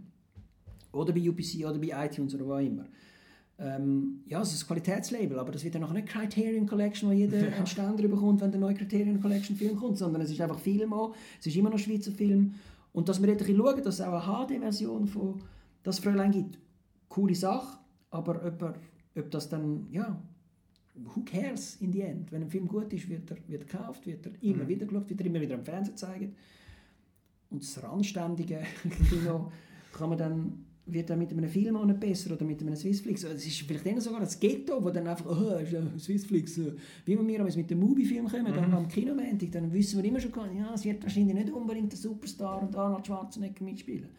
Oder 0.91 1.13
bei 1.13 1.29
UPC 1.29 1.63
oder 1.67 1.77
bei 1.77 1.91
iTunes 2.05 2.33
oder 2.33 2.45
wo 2.47 2.53
auch 2.53 2.59
immer. 2.59 2.85
Ähm, 3.61 4.21
ja, 4.25 4.41
es 4.41 4.53
ist 4.53 4.63
ein 4.63 4.67
Qualitätslabel, 4.67 5.37
aber 5.37 5.51
das 5.51 5.63
wird 5.63 5.75
dann 5.75 5.81
noch 5.81 5.91
nicht 5.91 6.07
Criterion 6.07 6.65
Collection, 6.65 7.09
wo 7.09 7.13
jeder 7.13 7.53
einen 7.53 7.67
Ständer 7.67 8.07
bekommt, 8.07 8.39
wenn 8.39 8.51
der 8.51 8.59
neue 8.59 8.73
Criterion 8.73 9.21
Collection 9.21 9.55
Film 9.55 9.75
kommt, 9.75 9.97
sondern 9.97 10.21
es 10.21 10.31
ist 10.31 10.39
einfach 10.39 10.59
Filmo, 10.59 11.13
es 11.39 11.47
ist 11.47 11.55
immer 11.57 11.69
noch 11.69 11.79
Schweizer 11.79 12.11
Film. 12.11 12.53
Und 12.93 13.09
dass 13.09 13.21
wir 13.21 13.29
ein 13.29 13.37
bisschen 13.37 13.57
schauen, 13.57 13.83
dass 13.83 13.95
es 13.95 14.01
auch 14.01 14.13
eine 14.13 14.59
HD-Version 14.59 15.07
von 15.07 15.41
«Das 15.83 15.99
Fräulein» 15.99 16.31
gibt, 16.31 16.57
coole 17.09 17.35
Sache, 17.35 17.79
aber 18.11 18.45
ob, 18.45 18.61
er, 18.61 18.75
ob 19.17 19.29
das 19.29 19.49
dann, 19.49 19.87
ja, 19.91 20.21
who 20.95 21.21
cares 21.25 21.75
in 21.81 21.91
the 21.91 22.01
end? 22.01 22.31
Wenn 22.31 22.43
ein 22.43 22.49
Film 22.49 22.67
gut 22.67 22.91
ist, 22.93 23.09
wird 23.09 23.29
er, 23.29 23.37
wird 23.47 23.63
er 23.63 23.67
gekauft, 23.67 24.05
wird 24.05 24.25
er 24.25 24.31
immer 24.41 24.67
wieder 24.67 24.85
geschaut, 24.85 25.09
wird 25.09 25.19
er 25.19 25.25
immer 25.25 25.41
wieder 25.41 25.55
am 25.55 25.63
Fernsehen 25.63 25.95
gezeigt. 25.95 26.35
Und 27.49 27.63
das 27.63 27.83
randständige 27.83 28.61
Kino 29.09 29.51
kann 29.93 30.09
man 30.09 30.17
dann, 30.17 30.65
wird 30.93 31.09
dann 31.09 31.19
mit 31.19 31.31
einem 31.31 31.49
Film 31.49 31.75
auch 31.75 31.85
nicht 31.85 31.99
besser 31.99 32.33
oder 32.33 32.45
mit 32.45 32.61
einem 32.61 32.75
Swissflix. 32.75 33.23
Es 33.23 33.45
ist 33.45 33.61
vielleicht 33.61 33.85
eher 33.85 33.99
sogar 34.01 34.19
das 34.19 34.39
Ghetto, 34.39 34.83
wo 34.83 34.89
dann 34.89 35.07
einfach, 35.07 35.25
oh, 35.25 35.97
Swissflix. 35.97 36.57
äh, 36.57 36.73
Wie 37.05 37.17
wenn 37.17 37.27
wir 37.27 37.43
mit 37.43 37.69
dem 37.69 37.79
Movie-Film 37.79 38.27
kommen, 38.27 38.53
dann 38.53 38.73
am 38.73 38.87
Kinomontag, 38.87 39.51
dann 39.51 39.71
wissen 39.71 40.01
wir 40.01 40.09
immer 40.09 40.19
schon, 40.19 40.31
ja, 40.57 40.73
es 40.73 40.85
wird 40.85 41.03
wahrscheinlich 41.03 41.35
nicht 41.35 41.51
unbedingt 41.51 41.91
der 41.91 41.99
Superstar 41.99 42.61
und 42.61 42.75
Arnold 42.75 43.05
Schwarzenegger 43.05 43.63
mitspielen. 43.63 44.09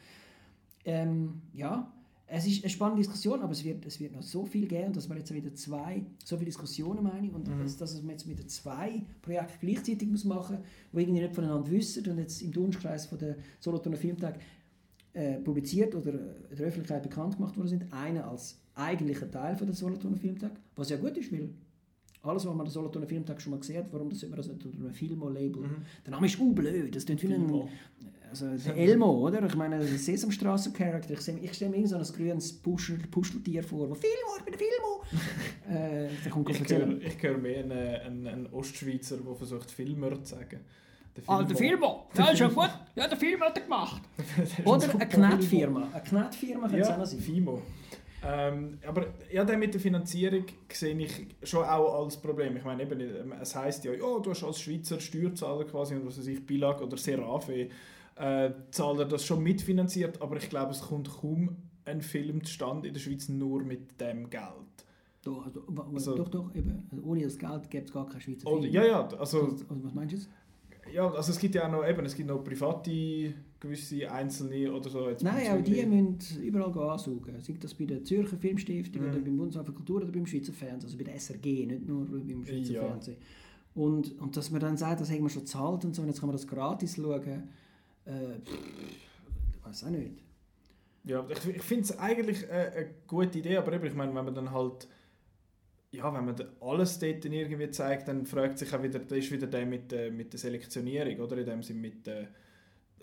Ähm, 0.84 1.42
ja, 1.52 1.92
es 2.32 2.46
ist 2.46 2.62
eine 2.62 2.70
spannende 2.70 3.02
Diskussion, 3.02 3.40
aber 3.40 3.52
es 3.52 3.64
wird, 3.64 3.84
es 3.86 3.98
wird 3.98 4.14
noch 4.14 4.22
so 4.22 4.44
viel 4.44 4.68
geben 4.68 4.86
und 4.86 4.96
dass 4.96 5.08
wir 5.08 5.16
jetzt 5.16 5.34
wieder 5.34 5.52
zwei, 5.54 6.04
so 6.24 6.36
viele 6.36 6.46
Diskussionen 6.46 7.02
meine 7.02 7.26
ich, 7.26 7.34
und 7.34 7.48
dass, 7.48 7.76
dass 7.76 8.00
man 8.02 8.10
jetzt 8.12 8.28
wieder 8.28 8.46
zwei 8.46 9.02
Projekte 9.20 9.54
gleichzeitig 9.60 10.08
muss 10.08 10.24
machen 10.24 10.58
muss, 10.58 10.64
die 10.92 11.00
irgendwie 11.00 11.22
nicht 11.22 11.34
voneinander 11.34 11.68
wissen 11.68 12.08
und 12.08 12.18
jetzt 12.18 12.40
im 12.42 12.52
Dunstkreis 12.52 13.06
von 13.06 13.18
der 13.18 13.36
Solothurner 13.58 13.96
Filmtag 13.96 14.38
äh, 15.12 15.38
publiziert 15.38 15.94
oder 15.94 16.14
äh, 16.14 16.54
der 16.56 16.66
Öffentlichkeit 16.66 17.02
bekannt 17.02 17.36
gemacht 17.36 17.56
worden 17.56 17.68
sind. 17.68 17.92
Einer 17.92 18.28
als 18.28 18.60
eigentlicher 18.74 19.30
Teil 19.30 19.56
von 19.56 19.66
der 19.66 19.76
Solothurner 19.76 20.16
Filmtag, 20.16 20.52
was 20.76 20.90
ja 20.90 20.96
gut 20.96 21.16
ist, 21.16 21.32
weil 21.32 21.50
alles, 22.22 22.44
was 22.44 22.54
man 22.54 22.66
der 22.66 22.72
Solothurner 22.72 23.06
Filmtag 23.06 23.40
schon 23.40 23.52
mal 23.52 23.58
gesehen 23.60 23.78
hat, 23.78 23.92
warum 23.92 24.10
das 24.10 24.20
das 24.20 24.48
nicht 24.48 24.64
unter 24.64 24.78
einem 24.78 24.92
Filmo-Label... 24.92 25.62
Der 26.04 26.10
Name 26.12 26.26
ist 26.26 26.38
uh, 26.38 26.52
blöd, 26.52 26.94
das 26.94 27.06
klingt 27.06 27.22
wie 27.22 27.32
ein... 27.32 27.68
Also 28.30 28.46
der 28.48 28.76
Elmo, 28.76 29.26
oder? 29.26 29.44
Ich 29.44 29.56
meine, 29.56 29.78
der 29.80 29.88
Sesamstraßen-Charakter. 29.88 31.14
Ich, 31.14 31.20
stelle- 31.20 31.40
ich 31.40 31.52
stelle 31.52 31.72
mir 31.72 31.78
irgend 31.78 31.90
so 31.90 31.96
ein 31.96 32.04
grünes 32.04 32.52
Puschel, 32.52 32.98
Puscheltier 33.10 33.64
vor, 33.64 33.90
wo 33.90 33.94
«Filmo, 33.94 34.36
ich 34.38 34.44
bin 34.44 34.52
der 34.52 34.60
Filmo!» 34.60 35.02
äh, 37.02 37.06
ich 37.08 37.22
höre 37.22 37.38
mehr 37.38 37.64
einen, 37.64 37.72
einen, 37.72 38.26
einen 38.28 38.46
Ostschweizer, 38.52 39.16
der 39.16 39.34
versucht, 39.34 39.70
Filmer 39.72 40.22
zu 40.22 40.36
sagen. 40.36 40.60
Der 41.16 41.24
Ah, 41.26 41.42
der 41.42 41.56
Filmo! 41.56 42.06
Ja, 42.16 42.30
ist 42.30 42.38
ja 42.40 42.48
gut. 42.48 42.70
Ja, 42.94 43.08
der 43.08 43.16
Filmo 43.18 43.44
hat 43.44 43.56
er 43.56 43.62
gemacht. 43.64 44.02
Oder 44.64 44.74
ein 44.74 44.80
eine 44.82 44.92
super 44.92 45.06
Knettfirma. 45.06 45.88
Eine 45.92 46.02
Knettfirma 46.02 46.68
könnte 46.68 46.82
es 46.82 46.88
auch 46.88 46.98
Ja, 46.98 47.06
sein. 47.06 47.20
FIMO. 47.20 47.62
Ähm, 48.22 48.78
aber 48.86 49.06
ja, 49.32 49.44
der 49.44 49.56
mit 49.56 49.72
der 49.72 49.80
Finanzierung 49.80 50.44
sehe 50.70 50.94
ich 50.98 51.26
schon 51.42 51.64
auch 51.64 52.04
als 52.04 52.18
Problem. 52.18 52.54
Ich 52.56 52.64
meine, 52.64 52.82
eben, 52.82 53.00
ähm, 53.00 53.32
es 53.40 53.56
heisst 53.56 53.82
ja, 53.84 53.92
ja, 53.92 54.18
du 54.18 54.30
hast 54.30 54.44
als 54.44 54.60
Schweizer 54.60 55.00
Steuerzahler 55.00 55.64
quasi, 55.64 55.94
und 55.94 56.06
was 56.06 56.18
weiß 56.18 56.26
ich, 56.26 56.44
Bilag 56.44 56.82
oder 56.82 56.98
Serave, 56.98 57.68
äh, 58.16 58.50
Zahler 58.70 59.06
das 59.06 59.24
schon 59.24 59.42
mitfinanziert, 59.42 60.20
aber 60.20 60.36
ich 60.36 60.50
glaube, 60.50 60.72
es 60.72 60.82
kommt 60.82 61.08
kaum 61.10 61.56
ein 61.86 62.02
Film 62.02 62.44
zustande 62.44 62.88
in 62.88 62.94
der 62.94 63.00
Schweiz 63.00 63.30
nur 63.30 63.62
mit 63.64 63.98
dem 63.98 64.28
Geld. 64.28 64.42
Doch, 65.24 65.46
also, 65.46 65.64
Also- 65.94 66.14
doch, 66.16 66.28
doch, 66.28 66.54
eben. 66.54 66.86
Also 66.92 67.02
ohne 67.04 67.22
das 67.24 67.38
Geld 67.38 67.70
gäbe 67.70 67.84
es 67.86 67.92
gar 67.92 68.06
keinen 68.06 68.20
Schweizer 68.20 68.46
Oder, 68.50 68.62
Film. 68.62 68.74
ja, 68.74 68.84
ja, 68.84 69.00
also, 69.18 69.18
Also, 69.44 69.64
was 69.68 69.94
meinst 69.94 70.12
du 70.12 70.16
jetzt? 70.18 70.28
Ja, 70.92 71.10
also 71.10 71.32
es 71.32 71.38
gibt 71.38 71.54
ja 71.54 71.66
auch 71.66 71.70
noch, 71.72 71.86
eben, 71.86 72.04
es 72.06 72.14
gibt 72.14 72.28
noch 72.28 72.42
private, 72.42 73.34
gewisse 73.60 74.10
Einzelne 74.10 74.72
oder 74.72 74.88
so. 74.88 75.08
Jetzt 75.08 75.22
Nein, 75.22 75.58
auch 75.58 75.62
die 75.62 75.84
müssen 75.84 76.42
überall 76.42 76.90
ansaugen. 76.90 77.40
Sei 77.40 77.54
das 77.60 77.74
bei 77.74 77.84
der 77.84 78.02
Zürcher 78.04 78.36
Filmstiftung 78.38 79.02
Mhm. 79.02 79.08
oder 79.10 79.18
beim 79.20 79.36
Bundesamt 79.36 79.66
für 79.66 79.72
Kultur 79.72 80.02
oder 80.02 80.10
beim 80.12 80.26
Schweizer 80.26 80.52
Fernsehen, 80.52 80.84
also 80.88 80.96
bei 80.96 81.04
der 81.04 81.14
SRG, 81.14 81.66
nicht 81.66 81.86
nur 81.86 82.06
beim 82.06 82.44
Schweizer 82.44 82.72
Ja. 82.72 82.80
Fernsehen. 82.82 83.16
Und, 83.74 84.18
und 84.20 84.36
dass 84.36 84.50
man 84.50 84.60
dann 84.60 84.76
sagt, 84.76 85.00
das 85.00 85.10
haben 85.10 85.22
wir 85.22 85.28
schon 85.30 85.42
gezahlt 85.42 85.84
und 85.84 85.94
so, 85.94 86.02
und 86.02 86.08
jetzt 86.08 86.20
kann 86.20 86.28
man 86.28 86.36
das 86.36 86.46
gratis 86.46 86.96
schauen, 86.96 87.22
äh, 88.04 88.40
pff, 88.44 88.58
ich 89.58 89.64
weiß 89.66 89.84
auch 89.84 89.90
nicht. 89.90 90.12
Ja, 91.04 91.24
ich, 91.30 91.56
ich 91.56 91.62
finde 91.62 91.84
es 91.84 91.98
eigentlich 91.98 92.42
äh, 92.48 92.72
eine 92.74 92.86
gute 93.06 93.38
Idee, 93.38 93.56
aber 93.58 93.72
eben, 93.72 93.86
ich 93.86 93.94
meine, 93.94 94.14
wenn 94.14 94.24
man 94.24 94.34
dann 94.34 94.50
halt 94.50 94.88
ja, 95.92 96.14
wenn 96.14 96.24
man 96.24 96.36
alles 96.60 96.98
dort 96.98 97.24
irgendwie 97.24 97.70
zeigt, 97.70 98.08
dann 98.08 98.24
fragt 98.24 98.58
sich 98.58 98.72
auch 98.72 98.82
wieder, 98.82 99.00
da 99.00 99.14
ist 99.16 99.30
wieder 99.30 99.46
der 99.46 99.66
mit, 99.66 99.90
der 99.90 100.10
mit 100.12 100.32
der 100.32 100.38
Selektionierung, 100.38 101.18
oder? 101.18 101.36
In 101.38 101.46
dem 101.46 101.62
Sinne 101.62 101.80
mit 101.80 102.06
der, 102.06 102.28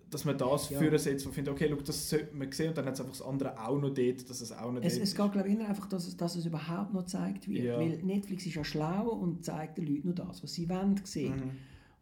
dass 0.09 0.23
man 0.23 0.37
das 0.37 0.69
Ja. 0.69 0.79
führen 0.79 0.97
setzt, 0.97 1.25
wo 1.25 1.29
man 1.29 1.35
findet, 1.35 1.53
okay, 1.53 1.67
schau, 1.69 1.81
das 1.81 2.09
sollte 2.09 2.33
man 2.33 2.49
sehen 2.51 2.69
und 2.69 2.77
dann 2.77 2.85
hat 2.85 2.93
es 2.93 3.01
einfach 3.01 3.11
das 3.17 3.21
andere 3.21 3.59
auch 3.59 3.77
noch 3.77 3.93
dort, 3.93 4.29
dass 4.29 4.39
es 4.39 4.51
auch 4.53 4.71
noch 4.71 4.81
Es, 4.81 4.93
dort 4.93 5.03
es 5.03 5.15
geht, 5.15 5.31
glaube 5.33 5.49
ich, 5.49 5.59
einfach, 5.59 5.87
dass 5.87 6.07
es, 6.07 6.15
dass 6.15 6.35
es 6.37 6.45
überhaupt 6.45 6.93
noch 6.93 7.03
gezeigt 7.03 7.49
wird. 7.49 7.65
Ja. 7.65 7.77
Weil 7.77 7.97
Netflix 8.03 8.45
ist 8.45 8.55
ja 8.55 8.63
schlau 8.63 9.09
und 9.09 9.43
zeigt 9.43 9.77
den 9.77 9.87
Leuten 9.87 10.05
nur 10.07 10.15
das, 10.15 10.41
was 10.41 10.53
sie 10.53 10.69
wollen 10.69 10.95
sehen. 11.03 11.35
Mhm. 11.35 11.51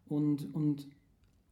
Und, 0.08 0.54
und 0.54 0.88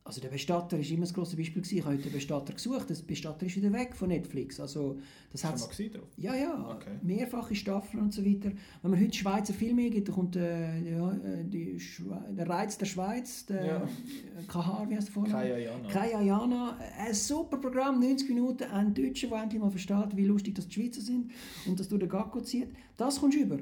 also 0.06 0.20
der 0.20 0.30
Bestatter 0.30 0.78
ist 0.78 0.92
immer 0.92 1.02
das 1.02 1.14
grosse 1.14 1.38
Beispiel 1.38 1.62
gewesen. 1.62 1.78
Ich 1.78 1.86
habe 1.86 1.94
heute 1.96 2.04
den 2.04 2.12
Bestatter 2.12 2.52
gesucht. 2.54 2.90
Der 2.90 2.96
Bestatter 3.08 3.46
ist 3.46 3.56
wieder 3.56 3.72
weg 3.72 3.96
von 3.96 4.10
Netflix. 4.10 4.60
Also 4.60 5.00
das 5.32 5.46
hat 5.46 5.56
du 5.56 6.00
ja, 6.18 6.36
ja, 6.36 6.76
Okay. 6.76 6.92
mehrfache 7.02 7.56
Staffeln 7.56 8.04
und 8.04 8.14
so 8.14 8.26
weiter. 8.26 8.52
Wenn 8.82 8.92
man 8.92 9.00
heute 9.00 9.14
Schweizer 9.14 9.54
Filme 9.54 9.90
gibt, 9.90 10.10
dann 10.10 10.16
kommt 10.16 10.36
äh, 10.36 10.82
ja, 10.92 11.14
äh, 11.14 11.46
die 11.46 11.80
Schwe 11.80 12.22
der 12.38 12.50
Reiz 12.50 12.78
der 12.78 12.86
Schweiz, 12.86 13.46
der 13.46 13.66
Ja. 13.66 13.78
äh, 14.40 14.44
KH, 14.46 14.86
wie 14.90 14.96
heißt 14.98 15.08
der 15.08 15.14
vorne? 15.14 15.30
Kaya 15.30 15.58
Jana. 15.58 15.88
Kaya 15.90 16.22
Jana, 16.22 16.78
ein 17.00 17.14
super 17.14 17.58
Programm, 17.58 18.02
90 18.02 18.28
Minuten, 18.28 18.64
ein 18.66 18.94
Deutscher, 18.94 19.28
der 19.30 19.44
endlich 19.44 19.62
mal 19.62 19.72
versteht, 19.72 20.18
wie 20.18 20.26
lustig 20.26 20.56
das 20.56 20.68
die 20.68 20.74
Schweizer 20.74 21.02
sind 21.02 21.32
und 21.66 21.80
das 21.80 21.88
durch 21.88 22.02
den 22.02 22.10
Gacko 22.10 22.42
zieht. 22.42 22.68
Das 22.98 23.22
kommst 23.22 23.38
du 23.38 23.42
über. 23.42 23.60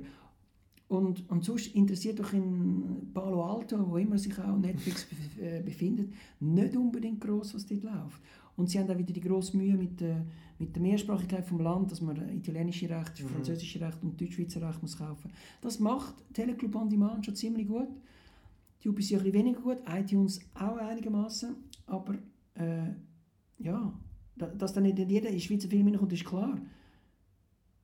Und, 0.92 1.30
und 1.30 1.46
sonst 1.46 1.68
interessiert 1.74 2.20
doch 2.20 2.34
in 2.34 3.10
Palo 3.14 3.42
Alto, 3.46 3.78
wo 3.90 3.96
immer 3.98 4.18
sich 4.18 4.38
auch 4.38 4.58
Netflix 4.58 5.08
äh, 5.40 5.62
befindet, 5.62 6.12
nicht 6.42 6.76
unbedingt 6.76 7.22
groß, 7.22 7.54
was 7.56 7.66
dort 7.66 7.84
läuft. 7.84 8.22
Und 8.58 8.70
sie 8.70 8.78
haben 8.78 8.90
auch 8.92 8.98
wieder 8.98 9.14
die 9.14 9.22
grosse 9.22 9.56
Mühe 9.56 9.78
mit 9.78 10.02
der, 10.02 10.26
mit 10.60 10.76
der 10.76 10.82
Mehrsprachigkeit 10.82 11.46
vom 11.46 11.62
Land, 11.62 11.92
dass 11.92 12.02
man 12.02 12.18
italienische 12.36 12.90
Recht, 12.90 13.24
Mhm. 13.24 13.30
französische 13.30 13.80
Recht 13.80 14.00
und 14.04 14.20
deutsch-schweizer 14.20 14.62
Recht 14.68 14.82
muss 14.82 14.98
kaufen. 14.98 15.32
Das 15.62 15.80
macht 15.80 16.14
Teleclub 16.34 16.76
On 16.76 16.90
Demand 16.90 17.26
schon 17.26 17.36
ziemlich 17.36 17.68
gut. 17.70 17.88
Die 18.84 18.90
UPC 18.90 18.98
ein 19.14 19.24
bisschen 19.24 19.34
weniger 19.34 19.62
gut, 19.62 19.78
iTunes 19.88 20.42
auch 20.56 20.76
einigermaßen, 20.76 21.56
aber 21.86 22.16
äh, 22.56 22.90
ja, 23.60 23.94
da- 24.36 24.48
dass 24.48 24.74
dann 24.74 24.84
nicht 24.84 25.00
in 25.00 25.10
jeder 25.10 25.32
Schweizer 25.40 25.70
Film 25.70 25.86
hineinkommt, 25.86 26.12
ist 26.12 26.26
klar. 26.26 26.58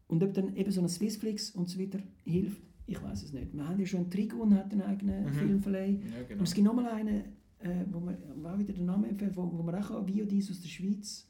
Und 0.10 0.24
ob 0.24 0.34
dann 0.34 0.56
eben 0.58 0.72
so 0.72 0.82
ein 0.82 0.90
Swissflix 0.90 1.52
und 1.52 1.70
so 1.70 1.80
weiter 1.80 2.00
hilft, 2.26 2.62
ich 2.88 3.02
weiß 3.02 3.24
es 3.24 3.34
nicht. 3.34 3.54
Wir 3.54 3.68
haben 3.68 3.80
ja 3.80 3.86
schon 3.86 4.10
Trigun 4.10 4.54
hat 4.56 4.72
einen 4.72 4.82
eigenen 4.82 5.26
Mhm. 5.26 5.34
Filmverleih. 5.34 5.90
Ja, 5.92 6.24
genau. 6.28 6.40
Und 6.40 6.48
es 6.48 6.54
gibt 6.54 6.66
nochmal 6.66 6.88
einen, 6.88 7.18
äh, 7.60 7.86
wo 7.92 8.00
man, 8.00 8.18
war 8.42 8.58
wieder 8.58 8.74
der 8.74 8.84
Name 8.84 9.08
empfehlt, 9.10 9.36
wo, 9.36 9.44
wo 9.52 9.62
man 9.62 9.76
auch 9.76 9.88
kann, 9.90 10.08
VODs 10.08 10.52
aus 10.52 10.62
der 10.62 10.70
Schweiz 10.70 11.28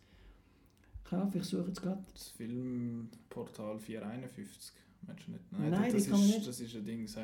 kaufen. 1.04 1.38
Ich 1.38 1.44
suche 1.46 1.68
jetzt 1.68 1.82
gerade. 1.82 2.04
Das 2.14 2.30
Filmportal 2.30 3.80
451. 3.80 4.72
Meinst 5.06 5.28
du 5.28 5.32
nicht? 5.32 5.44
Nein, 5.52 5.72
das, 5.72 5.92
die 5.92 5.98
ist, 5.98 6.10
kann 6.10 6.20
man 6.20 6.28
nicht. 6.28 6.48
das 6.48 6.60
ist 6.60 6.76
ein 6.76 6.86
Ding. 6.86 7.08
so. 7.08 7.22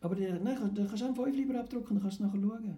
Aber 0.00 0.14
der, 0.16 0.40
nein, 0.40 0.56
da 0.74 0.84
kannst 0.84 1.02
du 1.02 1.04
auch 1.04 1.08
einen 1.08 1.14
5 1.16 1.36
lieber 1.36 1.58
abdrucken, 1.60 1.94
dann 1.94 2.02
kannst 2.02 2.18
du 2.20 2.24
es 2.24 2.32
nachher 2.32 2.40
schauen. 2.42 2.76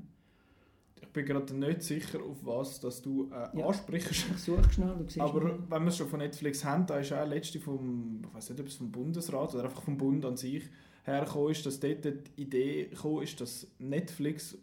Ich 1.06 1.12
bin 1.12 1.26
gerade 1.26 1.54
nicht 1.54 1.82
sicher, 1.82 2.18
auf 2.22 2.38
was 2.44 2.80
dass 2.80 3.00
du 3.02 3.30
äh, 3.30 3.58
Ja. 3.58 3.66
ansprichst. 3.66 4.10
Ich 4.10 4.38
suche 4.42 4.72
schnell, 4.72 4.94
du 4.96 5.04
siehst 5.04 5.20
Aber 5.20 5.40
schnell. 5.42 5.58
wenn 5.68 5.82
wir 5.82 5.88
es 5.88 5.96
schon 5.96 6.08
von 6.08 6.18
Netflix 6.18 6.64
haben, 6.64 6.86
da 6.86 6.98
ist 6.98 7.12
auch 7.12 7.26
letzte 7.28 7.60
vom, 7.60 8.22
ich 8.28 8.34
weiß 8.34 8.50
nicht, 8.50 8.60
ob 8.60 8.66
es 8.66 8.74
vom 8.76 8.90
Bundesrat 8.90 9.54
oder 9.54 9.64
einfach 9.64 9.82
vom 9.82 9.96
Bund 9.96 10.24
an 10.24 10.36
sich 10.36 10.64
hergekommen 11.04 11.50
ist, 11.52 11.64
dass 11.66 11.78
dort 11.78 12.04
die 12.04 12.42
Idee 12.42 12.84
gekommen 12.86 13.22
ist, 13.22 13.40
dass 13.40 13.66
Netflix 13.78 14.56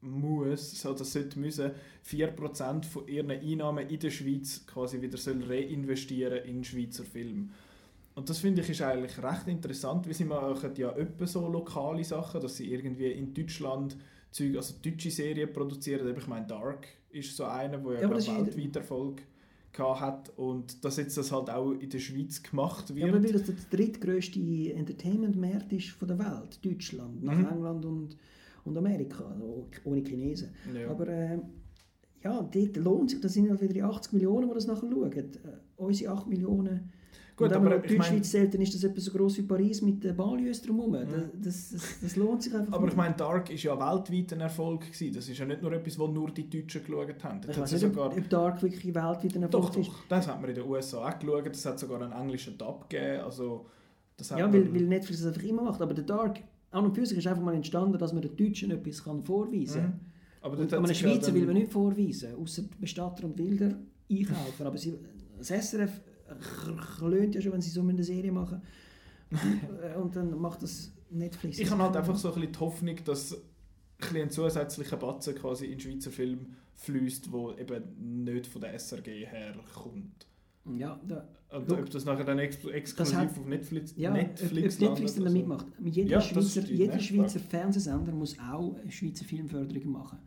muss, 0.00 0.80
so 0.80 0.94
das 0.94 1.12
sollte 1.12 1.38
müssen, 1.40 1.72
4% 2.08 2.84
von 2.84 3.08
ihren 3.08 3.30
Einnahmen 3.32 3.88
in 3.88 3.98
der 3.98 4.10
Schweiz 4.10 4.64
quasi 4.66 5.02
wieder 5.02 5.18
soll 5.18 5.42
reinvestieren 5.42 6.44
in 6.44 6.62
Schweizer 6.62 7.04
Film. 7.04 7.50
Und 8.14 8.30
das 8.30 8.38
finde 8.38 8.62
ich 8.62 8.70
ist 8.70 8.82
eigentlich 8.82 9.20
recht 9.22 9.46
interessant, 9.48 10.06
weil 10.06 10.14
sie 10.14 10.24
machen 10.24 10.70
ja 10.76 10.92
öppe 10.94 11.26
so 11.26 11.48
lokale 11.48 12.04
Sachen, 12.04 12.40
dass 12.40 12.56
sie 12.56 12.72
irgendwie 12.72 13.10
in 13.12 13.34
Deutschland 13.34 13.96
Zeug, 14.30 14.56
also 14.56 14.74
deutsche 14.82 15.10
Serien 15.10 15.52
produzieren. 15.52 16.14
Ich 16.16 16.26
meine, 16.26 16.46
Dark 16.46 16.86
ist 17.10 17.36
so 17.36 17.44
einer, 17.44 17.82
wo 17.82 17.92
ja, 17.92 18.02
Ja, 18.02 18.10
weltweit 18.10 18.76
Erfolg 18.76 19.22
hat 19.78 20.36
und 20.36 20.84
dass 20.84 20.96
jetzt 20.96 21.16
das 21.16 21.30
halt 21.30 21.48
auch 21.50 21.70
in 21.70 21.88
der 21.88 22.00
Schweiz 22.00 22.42
gemacht 22.42 22.88
wird. 22.88 23.06
Ja, 23.06 23.12
aber 23.14 23.22
weil 23.22 23.32
das 23.32 23.44
der 23.44 23.54
drittgrößte 23.70 24.40
Entertainment-Markt 24.74 25.72
ist 25.72 25.90
von 25.90 26.08
der 26.08 26.18
Welt, 26.18 26.58
Deutschland, 26.64 27.22
nach 27.22 27.36
Mhm. 27.36 27.46
England 27.46 27.84
und, 27.84 28.16
und 28.64 28.76
Amerika, 28.76 29.24
also 29.24 29.68
ohne 29.84 30.02
Chinesen. 30.02 30.48
Ja. 30.74 30.90
Aber 30.90 31.06
äh, 31.06 31.38
ja, 32.24 32.42
dort 32.42 32.76
lohnt 32.76 33.10
sich, 33.10 33.20
das 33.20 33.34
sind 33.34 33.46
ja 33.46 33.60
wieder 33.60 33.72
die 33.72 33.82
80 33.82 34.14
Millionen, 34.14 34.48
die 34.48 34.54
das 34.54 34.66
nachher 34.66 34.90
schauen. 34.90 35.12
Äh, 35.12 35.24
unsere 35.76 36.12
8 36.12 36.26
Millionen. 36.26 36.90
Gut, 37.38 37.52
aber 37.52 37.76
ich 37.76 37.82
mein- 37.90 37.98
Deutschschweiz 37.98 38.30
zählt, 38.30 38.52
dann 38.52 38.60
ist 38.60 38.74
das 38.74 38.82
etwa 38.84 39.00
so 39.00 39.10
gross 39.12 39.38
wie 39.38 39.42
Paris 39.42 39.80
mit 39.80 40.02
den 40.02 40.16
Banlieues 40.16 40.60
drumherum. 40.60 40.92
Das, 40.92 41.08
das, 41.42 41.70
das, 41.70 42.00
das 42.02 42.16
lohnt 42.16 42.42
sich 42.42 42.52
einfach 42.54 42.72
Aber 42.72 42.82
nicht. 42.84 42.92
ich 42.92 42.96
meine, 42.96 43.14
Dark 43.14 43.50
ist 43.50 43.62
ja 43.62 43.72
weltweit 43.78 44.32
ein 44.32 44.40
Erfolg 44.40 44.80
gewesen. 44.92 45.14
Das 45.14 45.28
ist 45.28 45.38
ja 45.38 45.44
nicht 45.46 45.62
nur 45.62 45.72
etwas, 45.72 45.98
wo 45.98 46.08
nur 46.08 46.30
die 46.32 46.50
Deutschen 46.50 46.84
geschaut 46.84 47.22
haben. 47.24 47.40
Ich 47.40 47.46
Das 47.46 47.56
hat 47.56 47.62
weiß 47.62 47.72
nicht, 47.72 47.80
sogar... 47.80 48.06
ob 48.16 48.28
Dark 48.28 48.62
wirklich 48.62 48.84
weltweit 48.94 49.36
ein 49.36 49.42
Erfolg 49.44 49.50
Doch, 49.72 49.76
ist. 49.76 49.88
doch. 49.88 50.04
Das 50.08 50.26
hat 50.26 50.40
man 50.40 50.50
in 50.50 50.56
den 50.56 50.64
USA 50.66 51.08
auch 51.08 51.18
geschaut. 51.18 51.46
Das 51.46 51.64
hat 51.64 51.78
sogar 51.78 52.02
einen 52.02 52.12
englischen 52.12 52.58
Dub 52.58 52.90
gegeben. 52.90 53.20
Also, 53.22 53.66
das 54.16 54.30
hat 54.32 54.38
Ja, 54.40 54.52
weil, 54.52 54.74
weil 54.74 54.82
Netflix 54.82 55.20
das 55.22 55.28
einfach 55.32 55.48
immer 55.48 55.62
macht. 55.62 55.80
Aber 55.80 55.94
der 55.94 56.04
Dark, 56.04 56.40
an 56.72 56.84
und 56.86 56.94
für 56.94 57.06
sich, 57.06 57.18
ist 57.18 57.26
einfach 57.28 57.42
mal 57.42 57.54
entstanden, 57.54 57.96
dass 57.98 58.12
man 58.12 58.22
den 58.22 58.36
Deutschen 58.36 58.70
etwas 58.72 59.04
kann 59.04 59.22
vorweisen 59.22 59.80
kann. 59.82 59.90
Mhm. 59.90 60.00
Aber 60.40 60.58
Und 60.58 60.72
einem 60.74 60.86
sich 60.86 61.00
ja 61.02 61.08
Schweizer 61.08 61.26
dann- 61.26 61.34
will 61.36 61.46
man 61.46 61.54
nicht 61.54 61.72
vorweisen, 61.72 62.34
außer 62.34 62.62
Bestatter 62.80 63.24
und 63.24 63.38
Wilder 63.38 63.78
einkaufen. 64.10 64.66
Aber 64.66 64.76
sie, 64.76 64.94
das 65.38 65.50
SRF 65.50 66.00
klönt 66.98 67.34
ja 67.34 67.40
schon, 67.40 67.52
wenn 67.52 67.60
sie 67.62 67.70
so 67.70 67.80
eine 67.80 68.02
Serie 68.04 68.32
machen. 68.32 68.62
und 70.00 70.16
dann 70.16 70.38
macht 70.40 70.62
das 70.62 70.92
Netflix. 71.10 71.58
Ich 71.58 71.70
habe 71.70 71.82
halt 71.82 71.96
einfach 71.96 72.16
so 72.16 72.28
ein 72.28 72.34
bisschen 72.34 72.52
die 72.52 72.58
Hoffnung, 72.60 72.96
dass 73.04 73.36
ein, 74.14 74.30
zusätzlicher 74.30 74.96
Batzen 74.96 75.34
quasi 75.34 75.66
in 75.66 75.72
den 75.72 75.80
Schweizer 75.80 76.10
Film 76.10 76.54
fließt, 76.74 77.28
der 77.32 77.58
eben 77.58 78.24
nicht 78.24 78.46
von 78.46 78.60
der 78.60 78.74
SRG 78.78 79.26
herkommt. 79.26 80.26
Ja, 80.76 81.00
da, 81.06 81.26
Und 81.50 81.68
Look, 81.68 81.78
ob 81.80 81.90
das 81.90 82.04
nachher 82.04 82.24
dann 82.24 82.38
ex 82.38 82.62
exklusiv 82.64 83.16
hat- 83.16 83.30
auf 83.30 83.46
Netflix, 83.46 83.94
ja 83.96 84.10
Netflix, 84.12 84.76
ob, 84.76 84.82
ob 84.82 84.88
Netflix 84.90 85.14
dann 85.14 85.24
da 85.24 85.30
landet, 85.30 85.48
mitmacht. 85.48 85.66
Jeder, 85.82 86.10
Ja, 86.10 86.20
Schweizer, 86.20 86.60
jeder? 86.62 86.98
Schweizer 87.00 87.40
Fernsehsender 87.40 88.12
muss 88.12 88.38
auch 88.38 88.76
Schweizer 88.90 89.24
Filmförderung 89.24 89.90
machen. 89.90 90.18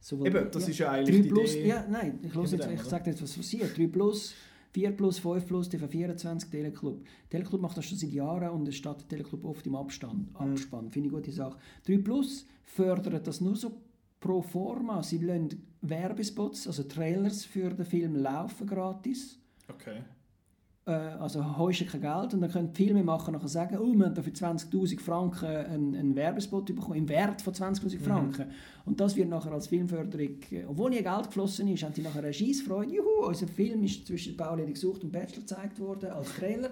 Sowohl, 0.00 0.28
Eben, 0.28 0.50
das 0.52 0.68
ist 0.68 0.78
ja 0.78 0.92
eigentlich 0.92 1.16
3 1.16 1.22
die 1.22 1.28
plus, 1.28 1.54
Idee 1.56 1.68
Ja, 1.68 1.86
nein, 1.90 2.20
ich, 2.22 2.32
jetzt, 2.52 2.68
ich 2.72 2.82
sage 2.82 3.10
jetzt, 3.10 3.22
was 3.22 3.32
passiert. 3.32 3.76
3 3.76 3.86
plus, 3.88 4.34
4 4.72 4.92
plus, 4.96 5.18
5 5.18 5.46
plus, 5.46 5.68
TV24, 5.70 6.50
Teleclub. 6.50 7.04
Teleclub 7.30 7.60
macht 7.60 7.76
das 7.76 7.86
schon 7.86 7.98
seit 7.98 8.10
Jahren 8.10 8.50
und 8.50 8.68
es 8.68 8.76
steht 8.76 9.08
Teleclub 9.08 9.44
oft 9.44 9.66
im 9.66 9.74
Abstand, 9.74 10.30
Mhm. 10.32 10.36
Abspann. 10.52 10.90
Finde 10.90 11.08
ich 11.08 11.14
eine 11.14 11.22
gute 11.22 11.32
Sache. 11.32 11.58
3 11.86 11.98
plus 11.98 12.46
fördert 12.64 13.26
das 13.26 13.40
nur 13.40 13.56
so 13.56 13.72
pro 14.20 14.42
forma. 14.42 15.02
Sie 15.02 15.18
lassen 15.18 15.62
Werbespots, 15.80 16.66
also 16.66 16.82
Trailers 16.84 17.44
für 17.44 17.70
den 17.70 17.86
Film 17.86 18.16
laufen 18.16 18.66
gratis. 18.66 19.38
Okay. 19.68 20.02
Äh, 20.88 21.20
also 21.20 21.44
hast 21.44 21.80
du 21.80 21.84
kein 21.84 22.00
Geld 22.00 22.34
und 22.34 22.40
dann 22.40 22.50
können 22.50 22.72
die 22.72 22.84
Filmemacher 22.84 23.30
nachher 23.30 23.48
sagen, 23.48 23.78
oh, 23.78 23.94
wir 23.94 24.06
haben 24.06 24.14
da 24.14 24.22
für 24.22 24.30
20'000 24.30 24.98
Franken 24.98 25.46
einen, 25.46 25.94
einen 25.94 26.16
Werbespot 26.16 26.64
bekommen, 26.66 26.96
im 26.96 27.08
Wert 27.08 27.42
von 27.42 27.52
20'000 27.52 28.00
Franken. 28.00 28.46
Und 28.86 28.98
das 28.98 29.14
wird 29.14 29.28
nachher 29.28 29.52
als 29.52 29.66
Filmförderung, 29.66 30.40
äh, 30.50 30.64
obwohl 30.66 30.90
nie 30.90 31.02
Geld 31.02 31.26
geflossen 31.26 31.68
ist, 31.68 31.82
haben 31.82 31.92
die 31.92 32.00
nachher 32.00 32.24
eine 32.24 32.32
Scheissfreude. 32.32 32.94
Juhu, 32.94 33.26
unser 33.26 33.46
Film 33.46 33.84
ist 33.84 34.06
zwischen 34.06 34.36
Bauledig 34.36 34.74
gesucht 34.74 35.04
und 35.04 35.12
Bachelor 35.12 35.40
gezeigt 35.40 35.78
worden 35.78 36.10
als 36.10 36.34
Trailer. 36.34 36.70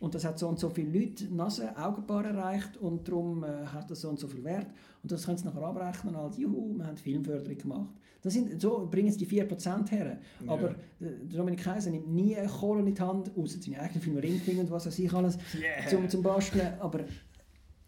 Und 0.00 0.16
das 0.16 0.24
hat 0.24 0.36
so 0.36 0.48
und 0.48 0.58
so 0.58 0.68
viele 0.68 0.98
Leute 0.98 1.32
Nase, 1.32 1.76
Augenpaar 1.76 2.24
erreicht 2.24 2.76
und 2.78 3.06
darum 3.06 3.44
äh, 3.44 3.66
hat 3.66 3.88
das 3.88 4.00
so 4.00 4.08
und 4.08 4.18
so 4.18 4.26
viel 4.26 4.42
Wert. 4.42 4.66
Und 5.04 5.12
das 5.12 5.24
können 5.24 5.38
sie 5.38 5.44
nachher 5.44 5.62
abrechnen 5.62 6.16
als, 6.16 6.36
juhu, 6.36 6.74
wir 6.76 6.86
haben 6.86 6.96
Filmförderung 6.96 7.58
gemacht. 7.58 7.94
Das 8.22 8.34
sind, 8.34 8.60
so 8.60 8.86
bringen 8.88 9.10
sie 9.10 9.18
die 9.18 9.26
4% 9.26 9.90
her. 9.90 10.18
Aber 10.46 10.70
äh, 11.00 11.06
Dominik 11.28 11.64
Kaiser 11.64 11.90
nimmt 11.90 12.08
nie 12.08 12.36
Kohle 12.60 12.80
in 12.80 12.94
die 12.94 13.00
Hand, 13.00 13.32
außer 13.36 13.58
seine 13.60 13.80
eigenen 13.80 14.00
Filme 14.00 14.22
Ringfinger 14.22 14.60
und 14.60 14.70
was 14.70 14.86
weiß 14.86 14.98
ich 15.00 15.12
alles, 15.12 15.36
Yeah. 15.54 15.88
zum, 15.88 16.08
zum 16.08 16.22
Basteln. 16.22 16.74
Aber 16.78 17.00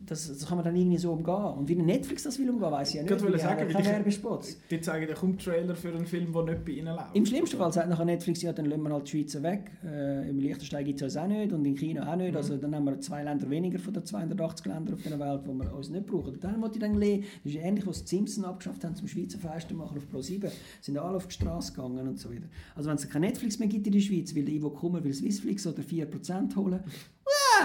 das, 0.01 0.29
das 0.29 0.47
kann 0.47 0.57
man 0.57 0.65
dann 0.65 0.77
irgendwie 0.77 0.99
so 0.99 1.13
umgehen. 1.13 1.35
Und 1.35 1.69
wie 1.69 1.77
Netflix 1.77 2.25
das 2.25 2.39
will 2.39 2.51
umgehen, 2.51 2.71
weiß 2.71 2.89
ich 2.91 2.95
ja 2.97 3.03
Ich 3.03 3.11
nicht. 3.11 3.23
wollte 3.23 3.33
weil 3.33 3.39
die 3.39 3.45
sagen, 3.45 3.75
weil 3.75 3.83
keine 3.83 4.05
die-. 4.05 4.57
Die 4.71 4.81
zeigen 4.81 5.09
ja 5.09 5.15
kaum 5.15 5.39
Trailer 5.39 5.75
für 5.75 5.89
einen 5.89 6.07
Film, 6.07 6.33
der 6.33 6.43
nicht 6.43 6.65
bei 6.65 6.73
ihnen 6.73 6.95
läuft. 6.95 7.15
Im 7.17 7.25
schlimmsten 7.25 7.57
Fall 7.57 7.73
sagt 7.73 7.89
nachher 7.89 8.05
Netflix, 8.05 8.43
ja, 8.43 8.53
dann 8.53 8.67
lassen 8.67 8.83
wir 8.83 8.93
halt 8.93 9.07
die 9.07 9.11
Schweizer 9.11 9.43
weg. 9.43 9.71
Äh, 9.85 10.29
Im 10.29 10.39
Liechtenstein 10.39 10.85
gibt 10.85 11.01
es 11.01 11.05
uns 11.05 11.17
auch 11.17 11.27
nicht 11.27 11.53
und 11.53 11.65
in 11.65 11.77
China 11.77 12.11
auch 12.13 12.17
nicht. 12.17 12.33
Mhm. 12.33 12.37
Also 12.37 12.57
dann 12.57 12.75
haben 12.75 12.85
wir 12.85 13.01
zwei 13.01 13.23
Länder 13.23 13.49
weniger 13.49 13.79
von 13.79 13.95
den 13.95 14.05
280 14.05 14.67
Ländern 14.67 14.95
auf 14.95 15.03
der 15.03 15.19
Welt, 15.19 15.43
die 15.47 15.53
wir 15.53 15.75
uns 15.75 15.89
nicht 15.89 16.07
brauchen. 16.07 16.35
Und 16.35 16.45
dann 16.45 16.61
wollte 16.61 16.75
ich 16.75 16.81
dann 16.81 16.95
lesen, 16.97 17.25
das 17.45 17.53
ist 17.55 17.59
ähnlich, 17.61 17.87
was 17.87 18.05
die 18.05 18.17
Simpsons 18.17 18.47
abgeschafft 18.47 18.85
haben 18.85 18.95
zum 18.97 19.09
Schweizer 19.09 19.39
Feistermacher 19.39 19.97
auf 19.97 20.07
Pro7. 20.13 20.51
Sind 20.81 20.99
alle 20.99 21.17
auf 21.17 21.27
die 21.27 21.35
Straße 21.35 21.73
gegangen 21.73 22.07
und 22.07 22.19
so 22.19 22.31
weiter. 22.31 22.47
Also 22.75 22.91
wenn 22.91 22.97
es 22.97 23.09
kein 23.09 23.23
Netflix 23.23 23.59
mehr 23.59 23.69
gibt 23.69 23.87
in 23.87 23.93
der 23.93 24.01
Schweiz, 24.01 24.35
will 24.35 24.45
der 24.45 24.55
Ivo 24.55 24.71
Kummer 24.71 25.03
will 25.03 25.15
Swissflix 25.15 25.67
oder 25.67 25.83
4% 25.83 26.57
holen. 26.57 26.81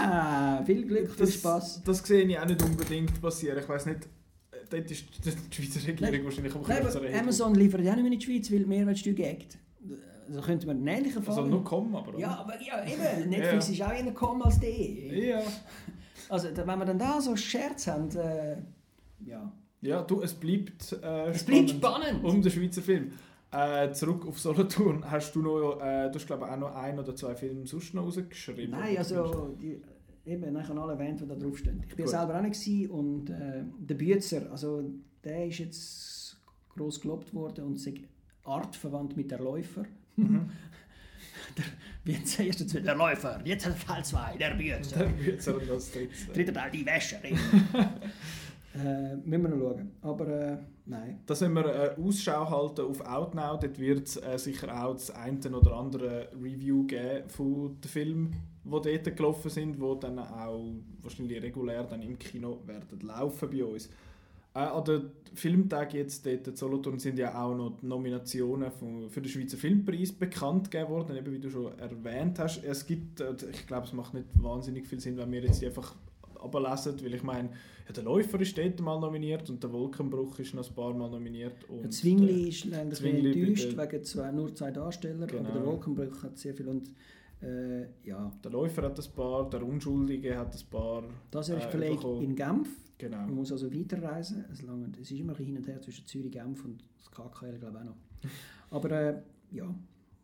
Ah, 0.00 0.62
viel 0.64 0.86
Glück, 0.86 1.08
viel 1.10 1.26
das, 1.26 1.34
Spaß. 1.34 1.82
Das 1.84 1.98
sehe 1.98 2.22
ich 2.24 2.38
auch 2.38 2.46
nicht 2.46 2.62
unbedingt 2.62 3.20
passieren. 3.20 3.58
Ich 3.58 3.68
weiß 3.68 3.86
nicht, 3.86 4.08
dort 4.70 4.90
ist 4.90 5.04
die 5.24 5.54
Schweizer 5.54 5.86
Regierung 5.88 6.12
Nein. 6.12 6.24
wahrscheinlich 6.24 6.54
am 6.54 6.62
kürzeren. 6.62 7.14
Amazon 7.14 7.54
liefert 7.54 7.82
ja 7.82 7.94
nicht 7.94 8.02
mehr 8.04 8.12
in 8.12 8.18
die 8.18 8.24
Schweiz, 8.24 8.50
weil 8.52 8.66
Mehrwertsteuer 8.66 9.14
gegt. 9.14 9.58
Also 10.28 10.40
könnte 10.42 10.66
man 10.66 10.76
einen 10.76 10.86
ähnlichen 10.86 11.22
Fall... 11.22 11.36
Also 11.36 11.48
nur 11.48 11.64
kommen, 11.64 11.94
aber. 11.94 12.16
Ja, 12.18 12.36
aber 12.38 12.54
ja, 12.62 12.84
eben, 12.84 13.30
Netflix 13.30 13.68
Ja. 13.68 13.74
ist 13.74 13.82
auch 13.82 13.96
eher 13.96 14.04
gekommen 14.04 14.42
als 14.42 14.60
die. 14.60 15.08
Ja. 15.28 15.42
Also 16.28 16.48
wenn 16.54 16.66
wir 16.78 16.84
dann 16.84 16.98
da 16.98 17.20
so 17.20 17.34
Scherz 17.36 17.88
haben, 17.88 18.08
äh, 18.16 18.56
ja. 19.26 19.52
Ja, 19.82 20.02
du, 20.02 20.22
es 20.22 20.34
bleibt 20.34 20.92
äh, 21.02 21.30
Es 21.30 21.42
bleibt 21.42 21.70
spannend. 21.70 22.22
um 22.22 22.40
den 22.42 22.52
Schweizer 22.52 22.82
Film. 22.82 23.12
Äh, 23.50 23.90
zurück 23.92 24.24
auf 24.28 24.38
Solothurn. 24.38 25.10
Hast 25.10 25.34
du 25.34 25.42
noch, 25.42 25.80
äh, 25.80 26.08
du 26.08 26.14
hast 26.14 26.26
glaube 26.26 26.44
ich 26.46 26.52
auch 26.52 26.58
noch 26.58 26.76
ein 26.76 26.96
oder 26.98 27.16
zwei 27.16 27.34
Filme 27.34 27.66
sonst 27.66 27.92
noch 27.94 28.04
rausgeschrieben? 28.04 28.70
Nein, 28.70 28.96
also 28.98 29.56
die, 29.60 29.80
eben, 30.26 30.56
ich 30.56 30.68
habe 30.68 30.80
alle 30.80 30.92
erwähnt, 30.92 31.20
die 31.20 31.26
da 31.26 31.34
drauf 31.34 31.58
stehen. 31.58 31.82
Ich 31.88 31.96
bin 31.96 32.04
Gut. 32.04 32.10
selber 32.10 32.38
auch 32.38 32.42
nicht 32.42 32.90
und 32.90 33.30
äh, 33.30 33.64
der 33.78 33.94
Bützer, 33.94 34.50
also 34.50 34.82
der 35.24 35.46
ist 35.46 35.58
jetzt 35.58 36.40
gross 36.68 37.00
gelobt 37.00 37.34
worden 37.34 37.64
und 37.64 37.74
ist 37.76 37.88
artverwandt 38.44 39.16
mit 39.16 39.30
der 39.30 39.40
Läufer. 39.40 39.84
Mhm. 40.16 40.50
Wie 42.04 42.12
jetzt 42.12 42.38
jetzt 42.38 42.74
der 42.74 42.94
Läufer, 42.94 43.40
jetzt 43.44 43.66
hat 43.66 43.86
Teil 43.86 44.04
2, 44.04 44.36
der 44.38 44.54
Bützer. 44.54 44.98
Der 45.00 45.06
Bützer 45.06 45.56
und 45.56 45.68
das 45.68 45.92
dritte. 45.92 46.14
Dritter 46.32 46.52
Teil, 46.54 46.70
die 46.70 46.86
Wäscherin. 46.86 47.36
äh, 48.74 49.16
müssen 49.16 49.42
wir 49.42 49.48
noch 49.48 49.58
schauen. 49.58 49.90
Aber 50.00 50.28
äh, 50.28 50.56
nein. 50.86 51.20
Da 51.26 51.34
sollen 51.34 51.52
wir 51.54 51.66
äh, 51.66 52.00
Ausschau 52.00 52.48
halten 52.48 52.82
auf 52.82 53.00
Outnow. 53.00 53.58
Dort 53.60 53.78
wird 53.78 54.08
es 54.08 54.16
äh, 54.16 54.38
sicher 54.38 54.84
auch 54.84 54.94
das 54.94 55.10
eine 55.10 55.38
oder 55.56 55.72
andere 55.74 56.28
Review 56.40 56.86
geben 56.86 57.28
von 57.28 57.78
den 57.80 57.88
Filmen, 57.88 58.36
die 58.64 58.70
dort 59.02 59.16
gelaufen 59.16 59.50
sind, 59.50 59.76
die 59.76 60.00
dann 60.00 60.18
auch 60.18 60.64
wahrscheinlich 61.02 61.42
regulär 61.42 61.84
dann 61.84 62.02
im 62.02 62.18
Kino 62.18 62.60
werden 62.66 63.00
laufen 63.00 63.48
bei 63.50 63.64
uns. 63.64 63.88
Äh, 64.52 64.58
an 64.58 64.84
den 64.84 65.10
Filmtag 65.34 65.94
jetzt 65.94 66.26
dort 66.26 66.48
in 66.48 66.56
Solothurn 66.56 66.98
sind 66.98 67.18
ja 67.18 67.40
auch 67.40 67.54
noch 67.54 67.78
die 67.80 67.86
Nominationen 67.86 68.70
vom, 68.72 69.08
für 69.08 69.20
den 69.20 69.30
Schweizer 69.30 69.56
Filmpreis 69.56 70.12
bekannt 70.12 70.70
gegeben 70.70 70.90
worden, 70.90 71.16
eben 71.16 71.32
wie 71.32 71.38
du 71.38 71.48
schon 71.50 71.78
erwähnt 71.78 72.38
hast. 72.40 72.64
Es 72.64 72.84
gibt, 72.84 73.20
äh, 73.20 73.34
ich 73.52 73.66
glaube, 73.66 73.86
es 73.86 73.92
macht 73.92 74.12
nicht 74.14 74.26
wahnsinnig 74.34 74.86
viel 74.88 74.98
Sinn, 74.98 75.16
wenn 75.16 75.30
wir 75.30 75.40
jetzt 75.42 75.62
die 75.62 75.66
einfach 75.66 75.94
ablesen, 76.42 76.96
weil 77.04 77.14
ich 77.14 77.22
meine, 77.22 77.50
ja, 77.86 77.92
der 77.94 78.02
Läufer 78.02 78.40
ist 78.40 78.56
dort 78.58 78.80
mal 78.80 78.98
nominiert 78.98 79.48
und 79.50 79.62
der 79.62 79.72
Wolkenbruch 79.72 80.38
ist 80.40 80.54
noch 80.54 80.68
ein 80.68 80.74
paar 80.74 80.94
Mal 80.94 81.10
nominiert. 81.10 81.68
Und, 81.68 81.82
Der 81.84 81.90
Zwingli 81.90 82.48
ist 82.48 82.68
bisschen 82.68 82.92
Zwingli 82.92 83.32
bei 83.32 83.38
enttäuscht, 83.40 83.76
wegen 83.76 84.04
zwei, 84.04 84.30
nur 84.32 84.54
zwei 84.54 84.70
Darsteller, 84.70 85.26
Genau. 85.26 85.48
aber 85.48 85.58
der 85.58 85.66
Wolkenbruch 85.66 86.22
hat 86.24 86.38
sehr 86.38 86.54
viel 86.54 86.68
und 86.68 86.90
äh, 87.42 87.86
ja, 88.04 88.30
Der 88.44 88.50
Läufer 88.50 88.82
hat 88.82 88.98
ein 88.98 89.12
paar, 89.14 89.48
der 89.48 89.64
Unschuldige 89.66 90.36
hat 90.36 90.54
ein 90.54 90.70
paar. 90.70 91.04
das 91.30 91.48
ist 91.48 91.56
äh, 91.56 91.70
verlegt 91.70 91.96
bekommen. 91.96 92.22
in 92.22 92.36
Genf. 92.36 92.68
Genau. 92.98 93.16
Man 93.16 93.34
muss 93.34 93.50
also 93.50 93.72
weiterreisen. 93.72 94.44
Es, 94.52 94.60
lange, 94.62 94.88
es 95.00 95.10
ist 95.10 95.18
immer 95.18 95.32
ein 95.32 95.36
bisschen 95.36 95.46
hin 95.46 95.56
und 95.56 95.66
her 95.66 95.80
zwischen 95.80 96.06
Zürich, 96.06 96.32
Genf 96.32 96.64
und 96.64 96.84
das 96.98 97.10
KKL, 97.10 97.58
glaube 97.58 97.78
ich 97.78 97.80
auch 97.80 97.84
noch. 97.84 97.96
Aber 98.70 98.90
äh, 98.90 99.22
ja, 99.52 99.74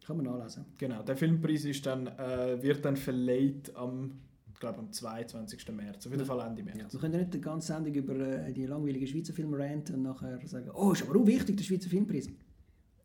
kann 0.07 0.17
man 0.19 0.27
nachlesen. 0.27 0.67
genau. 0.77 1.03
Der 1.03 1.17
Filmpreis 1.17 1.65
ist 1.65 1.85
dann, 1.87 2.07
äh, 2.07 2.63
wird 2.63 2.85
dann 2.85 2.97
verleiht 2.97 3.75
am, 3.75 4.21
glaube, 4.61 4.79
am 4.81 4.93
22. 4.93 5.69
März. 5.73 6.07
Auf 6.07 6.13
jeden 6.13 6.27
Fall 6.27 6.47
Ende 6.47 6.63
März. 6.63 6.93
Wir 6.93 7.01
können 7.01 7.15
ja 7.15 7.21
nicht 7.21 7.35
die 7.35 7.41
ganze 7.41 7.69
Sendung 7.69 7.95
über 7.95 8.15
äh, 8.15 8.53
die 8.53 8.67
langweiligen 8.67 9.07
Schweizer 9.07 9.33
Filme 9.33 9.59
ranten 9.59 9.97
und 9.97 10.03
nachher 10.03 10.39
sagen, 10.47 10.71
oh, 10.75 10.93
ist 10.93 11.03
aber 11.03 11.19
auch 11.19 11.27
wichtig, 11.27 11.57
der 11.57 11.65
Schweizer 11.65 11.89
Filmpreis. 11.89 12.29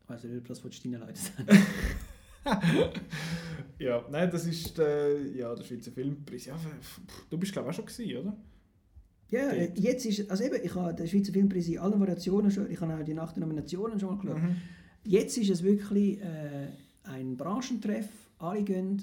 Ob 0.06 0.46
das 0.46 0.62
willst 0.62 0.84
du 0.84 0.90
deinen 0.90 1.00
Leuten 1.00 1.16
sagen. 1.16 1.58
Ja, 3.82 4.04
nein, 4.10 4.30
das 4.30 4.46
ist 4.46 4.78
der, 4.78 5.20
ja, 5.34 5.52
der 5.56 5.64
Schweizer 5.64 5.90
Filmpreis. 5.90 6.46
Ja, 6.46 6.56
du 7.28 7.36
bist 7.36 7.52
glaube 7.52 7.68
ich 7.68 7.72
auch 7.72 7.76
schon 7.76 7.86
gewesen, 7.86 8.16
oder? 8.18 8.36
Ja, 9.28 9.48
äh, 9.50 9.66
Dort. 9.68 9.78
jetzt 9.78 10.06
ist, 10.06 10.30
also 10.30 10.44
eben, 10.44 10.60
ich 10.62 10.74
habe 10.74 10.94
den 10.94 11.08
Schweizer 11.08 11.32
Filmpreis 11.32 11.66
in 11.66 11.78
allen 11.78 11.98
Variationen 11.98 12.50
schon, 12.50 12.70
ich 12.70 12.80
habe 12.80 12.94
auch 12.94 13.02
die 13.02 13.14
Nacht 13.14 13.34
der 13.34 13.40
Nominationen 13.40 13.98
schon 13.98 14.10
mal 14.10 14.18
geschaut. 14.18 14.42
Mhm. 14.42 14.56
Jetzt 15.04 15.36
ist 15.36 15.50
es 15.50 15.62
wirklich 15.64 16.20
äh, 16.20 16.68
ein 17.04 17.36
Branchentreff, 17.36 18.08
alle 18.38 18.62
gehen 18.62 19.02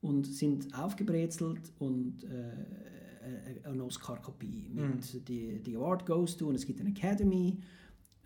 und 0.00 0.26
sind 0.26 0.74
aufgebrezelt 0.74 1.72
und 1.78 2.24
äh, 2.24 3.66
äh, 3.66 3.68
eine 3.68 3.84
Oscar-Kopie. 3.84 4.70
Mit 4.72 5.28
die, 5.28 5.60
die 5.62 5.76
Award 5.76 6.06
goes 6.06 6.36
to 6.36 6.48
und 6.48 6.56
es 6.56 6.66
gibt 6.66 6.80
eine 6.80 6.90
Academy. 6.90 7.58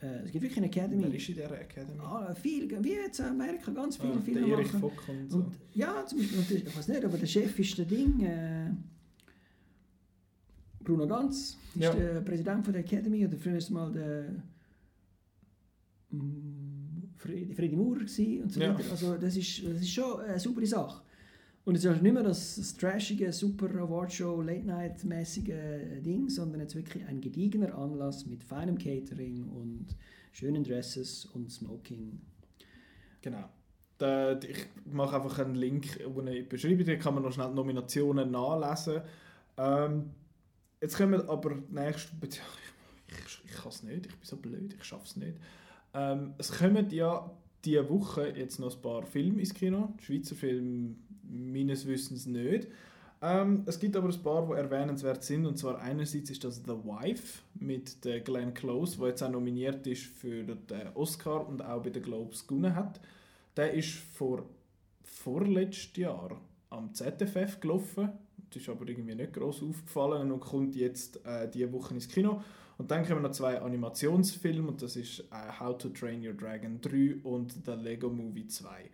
Äh, 0.03 0.25
es 0.25 0.33
gibt 0.33 0.43
wirklich 0.43 0.57
eine 0.59 0.67
Academy. 0.67 1.05
Wer 1.05 1.15
ist 1.15 1.29
in 1.29 1.35
dieser 1.37 1.61
Academy? 1.61 1.99
Ah, 2.01 2.35
viel, 2.35 2.85
wie 2.85 2.93
jetzt 2.93 3.21
in 3.21 3.27
Amerika, 3.27 3.71
ganz 3.71 3.97
viele 3.97 4.15
Ah, 4.15 4.21
Filme 4.21 4.41
der 4.41 4.49
Erich. 4.59 4.69
Fock 4.73 5.09
und 5.09 5.31
so. 5.31 5.37
Und, 5.39 5.55
ja, 5.75 6.05
zum 6.07 6.19
Beispiel, 6.19 6.43
der, 6.43 6.57
ich 6.69 6.77
weiß 6.77 6.89
nicht, 6.89 7.05
aber 7.05 7.19
der 7.19 7.27
Chef 7.27 7.59
ist 7.59 7.79
der 7.79 7.85
Ding. 7.85 8.21
Äh, 8.21 8.71
Bruno 10.83 11.07
Ganz 11.07 11.57
ist 11.75 11.83
Ja. 11.85 11.95
der 11.95 12.21
Präsident 12.23 12.65
von 12.65 12.73
der 12.73 12.83
Academy 12.83 13.25
oder 13.25 13.37
früher 13.37 13.61
mal 13.71 13.93
der 13.93 14.43
mm, 16.11 17.15
Freddy, 17.17 17.55
Freddy 17.55 17.77
Moore 17.77 18.01
gewesen 18.01 18.43
und 18.43 18.53
so 18.53 18.61
Ja. 18.61 18.77
weiter. 18.77 18.91
Also 18.91 19.17
das 19.17 19.37
ist, 19.37 19.65
das 19.65 19.81
ist 19.81 19.91
schon 19.91 20.21
eine 20.21 20.41
super 20.41 20.67
Sache. 20.67 21.03
Und 21.65 21.77
es 21.77 21.85
ist 21.85 22.03
nicht 22.03 22.13
mehr 22.13 22.25
das, 22.25 22.77
trashige, 22.77 23.33
super 23.33 23.71
Awardshow, 23.71 24.43
Late-Night-mäßige 24.43 26.03
Ding, 26.05 26.29
sondern 26.29 26.61
jetzt 26.61 26.75
wirklich 26.75 27.07
ein 27.07 27.21
gediegener 27.21 27.77
Anlass 27.79 28.27
mit 28.27 28.43
feinem 28.43 28.77
Catering 28.77 29.45
und 29.49 29.87
schönen 30.33 30.65
Dresses 30.65 31.25
und 31.27 31.53
Smoking. 31.53 32.21
Genau. 33.21 33.49
Ich 34.43 34.67
mache 34.93 35.15
einfach 35.15 35.39
einen 35.39 35.55
Link 35.55 36.01
in 36.01 36.27
die 36.27 36.43
Beschreibung, 36.43 36.85
da 36.85 36.97
kann 36.97 37.15
man 37.15 37.23
noch 37.23 37.33
schnell 37.33 37.53
Nominationen 37.53 38.33
nachlesen. 38.33 39.03
Ähm, 39.57 40.11
jetzt 40.81 40.97
kommen 40.97 41.29
aber 41.29 41.57
nächst... 41.71 42.13
Ich, 43.27 43.43
ich, 43.45 43.53
kann 43.53 43.69
es 43.69 43.83
nicht, 43.83 44.07
ich 44.07 44.13
bin 44.13 44.23
so 44.23 44.39
blöd, 44.39 44.75
ich 44.75 44.85
schaffe 44.85 45.05
es 45.05 45.17
nicht. 45.17 45.37
Ähm, 45.93 46.33
es 46.39 46.51
kommen 46.51 46.89
ja 46.89 47.31
diese 47.63 47.91
Woche 47.91 48.33
jetzt 48.35 48.59
noch 48.59 48.75
ein 48.75 48.81
paar 48.81 49.03
Filme 49.03 49.41
ins 49.41 49.53
Kino. 49.53 49.93
Schweizer 50.01 50.35
Filme 50.35 50.95
meines 51.33 51.87
Wissens 51.87 52.27
nicht. 52.27 52.69
Ähm, 53.23 53.63
es 53.67 53.79
gibt 53.79 53.97
aber 53.97 54.09
ein 54.09 54.23
paar, 54.23 54.47
die 54.47 54.55
erwähnenswert 54.55 55.23
sind. 55.23 55.47
Und 55.47 55.57
zwar 55.57 55.79
einerseits 55.79 56.31
ist 56.31 56.43
das 56.43 56.57
The 56.57 56.73
Wife 56.73 57.43
mit 57.55 58.05
der 58.05 58.21
Glenn 58.21 58.53
Close, 58.53 58.99
der 58.99 59.09
jetzt 59.09 59.23
auch 59.23 59.31
nominiert 59.31 59.87
ist 59.87 60.05
für 60.05 60.43
den 60.43 60.89
Oscar 60.95 61.47
und 61.49 61.65
auch 61.65 61.83
bei 61.83 61.91
den 61.91 62.03
Globes 62.03 62.47
gewonnen 62.47 62.75
hat. 62.75 63.01
Der 63.57 63.73
ist 63.73 63.93
vor 63.93 64.45
vorletztes 65.05 65.97
Jahr 65.97 66.41
am 66.71 66.93
ZFF 66.93 67.61
gelaufen. 67.61 68.11
Das 68.51 68.63
ist 68.63 68.69
aber 68.69 68.89
irgendwie 68.89 69.15
nicht 69.15 69.33
groß 69.33 69.63
aufgefallen 69.63 70.33
und 70.33 70.41
kommt 70.41 70.75
jetzt 70.75 71.25
äh, 71.25 71.49
diese 71.49 71.73
Woche 71.73 71.95
ins 71.95 72.09
Kino. 72.09 72.43
Und 72.77 72.91
dann 72.91 73.07
kommen 73.07 73.23
noch 73.23 73.31
zwei 73.31 73.61
Animationsfilme 73.61 74.69
und 74.69 74.83
das 74.83 74.97
ist 74.97 75.21
äh, 75.31 75.61
How 75.61 75.79
to 75.79 75.91
Train 75.91 76.27
Your 76.27 76.35
Dragon 76.35 76.81
3 76.81 77.21
und 77.23 77.55
The 77.65 77.73
Lego 77.73 78.09
Movie 78.09 78.49
2. 78.49 78.91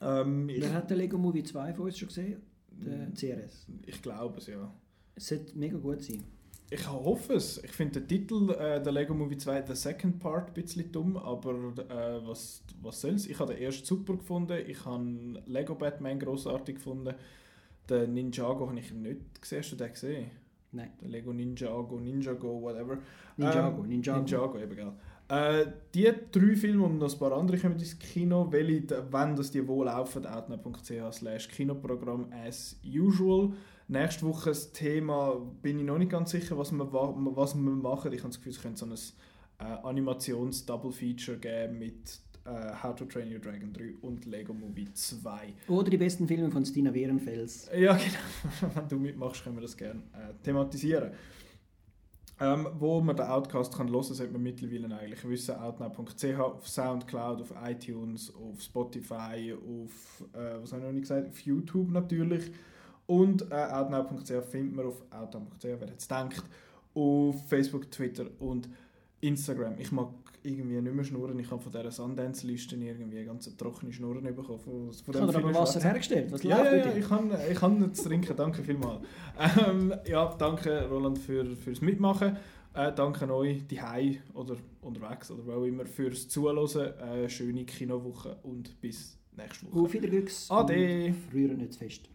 Ähm, 0.00 0.48
Wer 0.48 0.72
hat 0.74 0.90
den 0.90 0.98
Lego 0.98 1.16
Movie 1.18 1.42
2 1.42 1.74
von 1.74 1.84
uns 1.86 1.98
schon 1.98 2.08
gesehen? 2.08 2.42
Der 2.70 3.08
CRS. 3.12 3.66
ich 3.86 4.02
glaube 4.02 4.38
es, 4.38 4.46
ja. 4.48 4.72
Es 5.14 5.28
sollte 5.28 5.56
mega 5.58 5.78
gut 5.78 6.02
sein. 6.02 6.22
Ich 6.68 6.90
hoffe 6.90 7.34
es. 7.34 7.62
Ich 7.64 7.70
finde 7.72 8.00
den 8.00 8.08
Titel 8.08 8.50
äh, 8.50 8.82
der 8.82 8.92
Lego 8.92 9.14
Movie 9.14 9.38
2, 9.38 9.64
The 9.66 9.74
Second 9.74 10.18
Part, 10.18 10.48
ein 10.48 10.54
bisschen 10.54 10.90
dumm, 10.92 11.16
aber 11.16 11.52
äh, 11.88 12.26
was, 12.26 12.62
was 12.82 13.00
soll's? 13.00 13.26
Ich 13.26 13.38
habe 13.38 13.54
den 13.54 13.62
ersten 13.62 13.86
super 13.86 14.16
gefunden. 14.16 14.58
Ich 14.66 14.84
habe 14.84 15.42
Lego 15.46 15.74
Batman 15.76 16.18
großartig 16.18 16.74
gefunden. 16.74 17.14
Den 17.88 18.14
Ninjago 18.14 18.68
habe 18.68 18.78
ich 18.80 18.92
nicht 18.92 19.40
gesehen. 19.40 19.60
Hast 19.60 19.72
du 19.72 19.76
den 19.76 19.92
gesehen? 19.92 20.30
Nein. 20.72 20.90
Der 21.00 21.08
Lego 21.08 21.32
Ninjago, 21.32 22.00
Ninjago, 22.00 22.60
whatever. 22.60 22.98
Ninjago, 23.36 23.82
Ähm, 23.84 23.88
Ninjago. 23.88 24.18
Ninjago, 24.18 24.58
eben, 24.58 24.74
gell. 24.76 24.92
Äh, 25.28 25.66
die 25.94 26.08
drei 26.30 26.54
Filme 26.54 26.84
und 26.84 26.98
noch 26.98 27.12
ein 27.12 27.18
paar 27.18 27.32
andere 27.32 27.58
kommen 27.58 27.78
ins 27.78 27.98
Kino, 27.98 28.46
welche, 28.50 29.04
wenn 29.10 29.34
das 29.34 29.50
die 29.50 29.66
wohl 29.66 29.86
laufen, 29.86 30.24
outnow.ch 30.24 31.12
slash 31.12 31.48
Kinoprogramm 31.48 32.26
as 32.46 32.76
usual. 32.84 33.52
Nächste 33.88 34.24
Woche 34.26 34.50
das 34.50 34.72
Thema, 34.72 35.34
bin 35.62 35.78
ich 35.80 35.84
noch 35.84 35.98
nicht 35.98 36.10
ganz 36.10 36.30
sicher, 36.30 36.56
was 36.58 36.72
wir, 36.72 36.92
wa- 36.92 37.14
was 37.16 37.54
wir 37.54 37.60
machen. 37.70 38.12
Ich 38.12 38.20
habe 38.20 38.28
das 38.30 38.36
Gefühl, 38.38 38.52
es 38.52 38.60
könnte 38.62 38.78
so 38.78 38.86
ein 38.86 39.66
äh, 39.66 39.86
Animations-Double-Feature 39.86 41.38
geben 41.38 41.78
mit 41.78 42.20
äh, 42.44 42.72
How 42.82 42.94
to 42.94 43.04
Train 43.06 43.32
Your 43.32 43.38
Dragon 43.40 43.72
3 43.72 43.94
und 44.02 44.24
Lego 44.26 44.52
Movie 44.52 44.92
2. 44.92 45.54
Oder 45.68 45.90
die 45.90 45.96
besten 45.96 46.26
Filme 46.28 46.50
von 46.50 46.64
Stina 46.64 46.92
Wehrenfels. 46.92 47.68
Ja, 47.76 47.94
genau. 48.60 48.72
Wenn 48.74 48.88
du 48.88 48.96
mitmachst, 48.96 49.42
können 49.44 49.56
wir 49.56 49.62
das 49.62 49.76
gerne 49.76 50.00
äh, 50.14 50.32
thematisieren. 50.44 51.10
Ähm, 52.38 52.68
wo 52.78 53.00
man 53.00 53.16
den 53.16 53.26
Outcast 53.26 53.74
kann 53.74 53.90
hören 53.90 54.02
sollte 54.02 54.32
man 54.32 54.42
mittlerweile 54.42 54.94
eigentlich 54.94 55.26
wissen. 55.26 55.56
Outnow.ch, 55.56 56.38
auf 56.38 56.68
Soundcloud, 56.68 57.40
auf 57.40 57.54
iTunes, 57.64 58.30
auf 58.34 58.60
Spotify, 58.60 59.54
auf, 59.54 60.24
äh, 60.34 60.60
was 60.60 60.72
habe 60.72 60.82
ich 60.82 60.86
noch 60.86 60.92
nicht 60.92 61.02
gesagt, 61.02 61.28
auf 61.28 61.40
YouTube 61.40 61.90
natürlich. 61.90 62.52
Und 63.06 63.50
äh, 63.50 63.54
outnow.ch 63.54 64.44
findet 64.50 64.76
man 64.76 64.86
auf 64.86 65.02
outnow.ch, 65.10 65.64
wer 65.64 65.88
jetzt 65.88 66.10
denkt, 66.10 66.42
auf 66.94 67.48
Facebook, 67.48 67.90
Twitter 67.90 68.26
und 68.38 68.68
Instagram. 69.20 69.78
Ich 69.78 69.90
mag 69.92 70.08
irgendwie 70.46 70.80
nicht 70.80 70.94
mehr 70.94 71.04
schnurren. 71.04 71.38
Ich 71.38 71.50
habe 71.50 71.60
von 71.60 71.72
dieser 71.72 71.90
Sundance-Liste 71.90 72.76
irgendwie 72.76 73.24
ganz 73.24 73.54
trockene 73.56 73.92
Schnurren 73.92 74.22
bekommen. 74.22 74.58
Von, 74.58 74.92
von 74.92 75.14
Ich 75.14 75.20
habe 75.20 75.36
aber 75.36 75.54
Wasser 75.54 75.80
hergestellt. 75.80 76.32
Was 76.32 76.42
Ja, 76.42 76.64
ja, 76.64 76.76
ja, 76.76 76.96
ich 76.96 77.06
kann, 77.06 77.30
ich 77.50 77.58
kann 77.58 77.82
jetzt 77.82 78.04
trinken, 78.04 78.36
danke 78.36 78.62
vielmals. 78.62 79.02
Ähm, 79.68 79.94
ja, 80.06 80.34
danke 80.38 80.88
Roland 80.88 81.18
für, 81.18 81.56
fürs 81.56 81.80
Mitmachen. 81.80 82.36
Äh, 82.74 82.92
danke 82.92 83.32
euch, 83.32 83.66
die 83.66 83.80
oder 84.34 84.56
unterwegs 84.82 85.30
oder 85.30 85.46
wo 85.46 85.52
auch 85.52 85.64
immer, 85.64 85.86
fürs 85.86 86.28
Zuhören. 86.28 86.94
Äh, 86.98 87.28
schöne 87.28 87.64
Kinowoche 87.64 88.36
und 88.42 88.80
bis 88.80 89.18
nächste 89.36 89.66
Woche. 89.66 89.80
Auf 89.80 89.92
Wiederglücks. 89.92 90.50
Ade. 90.50 91.14
Früher 91.30 91.54
nicht 91.54 91.72
zu 91.72 91.78
fest. 91.78 92.08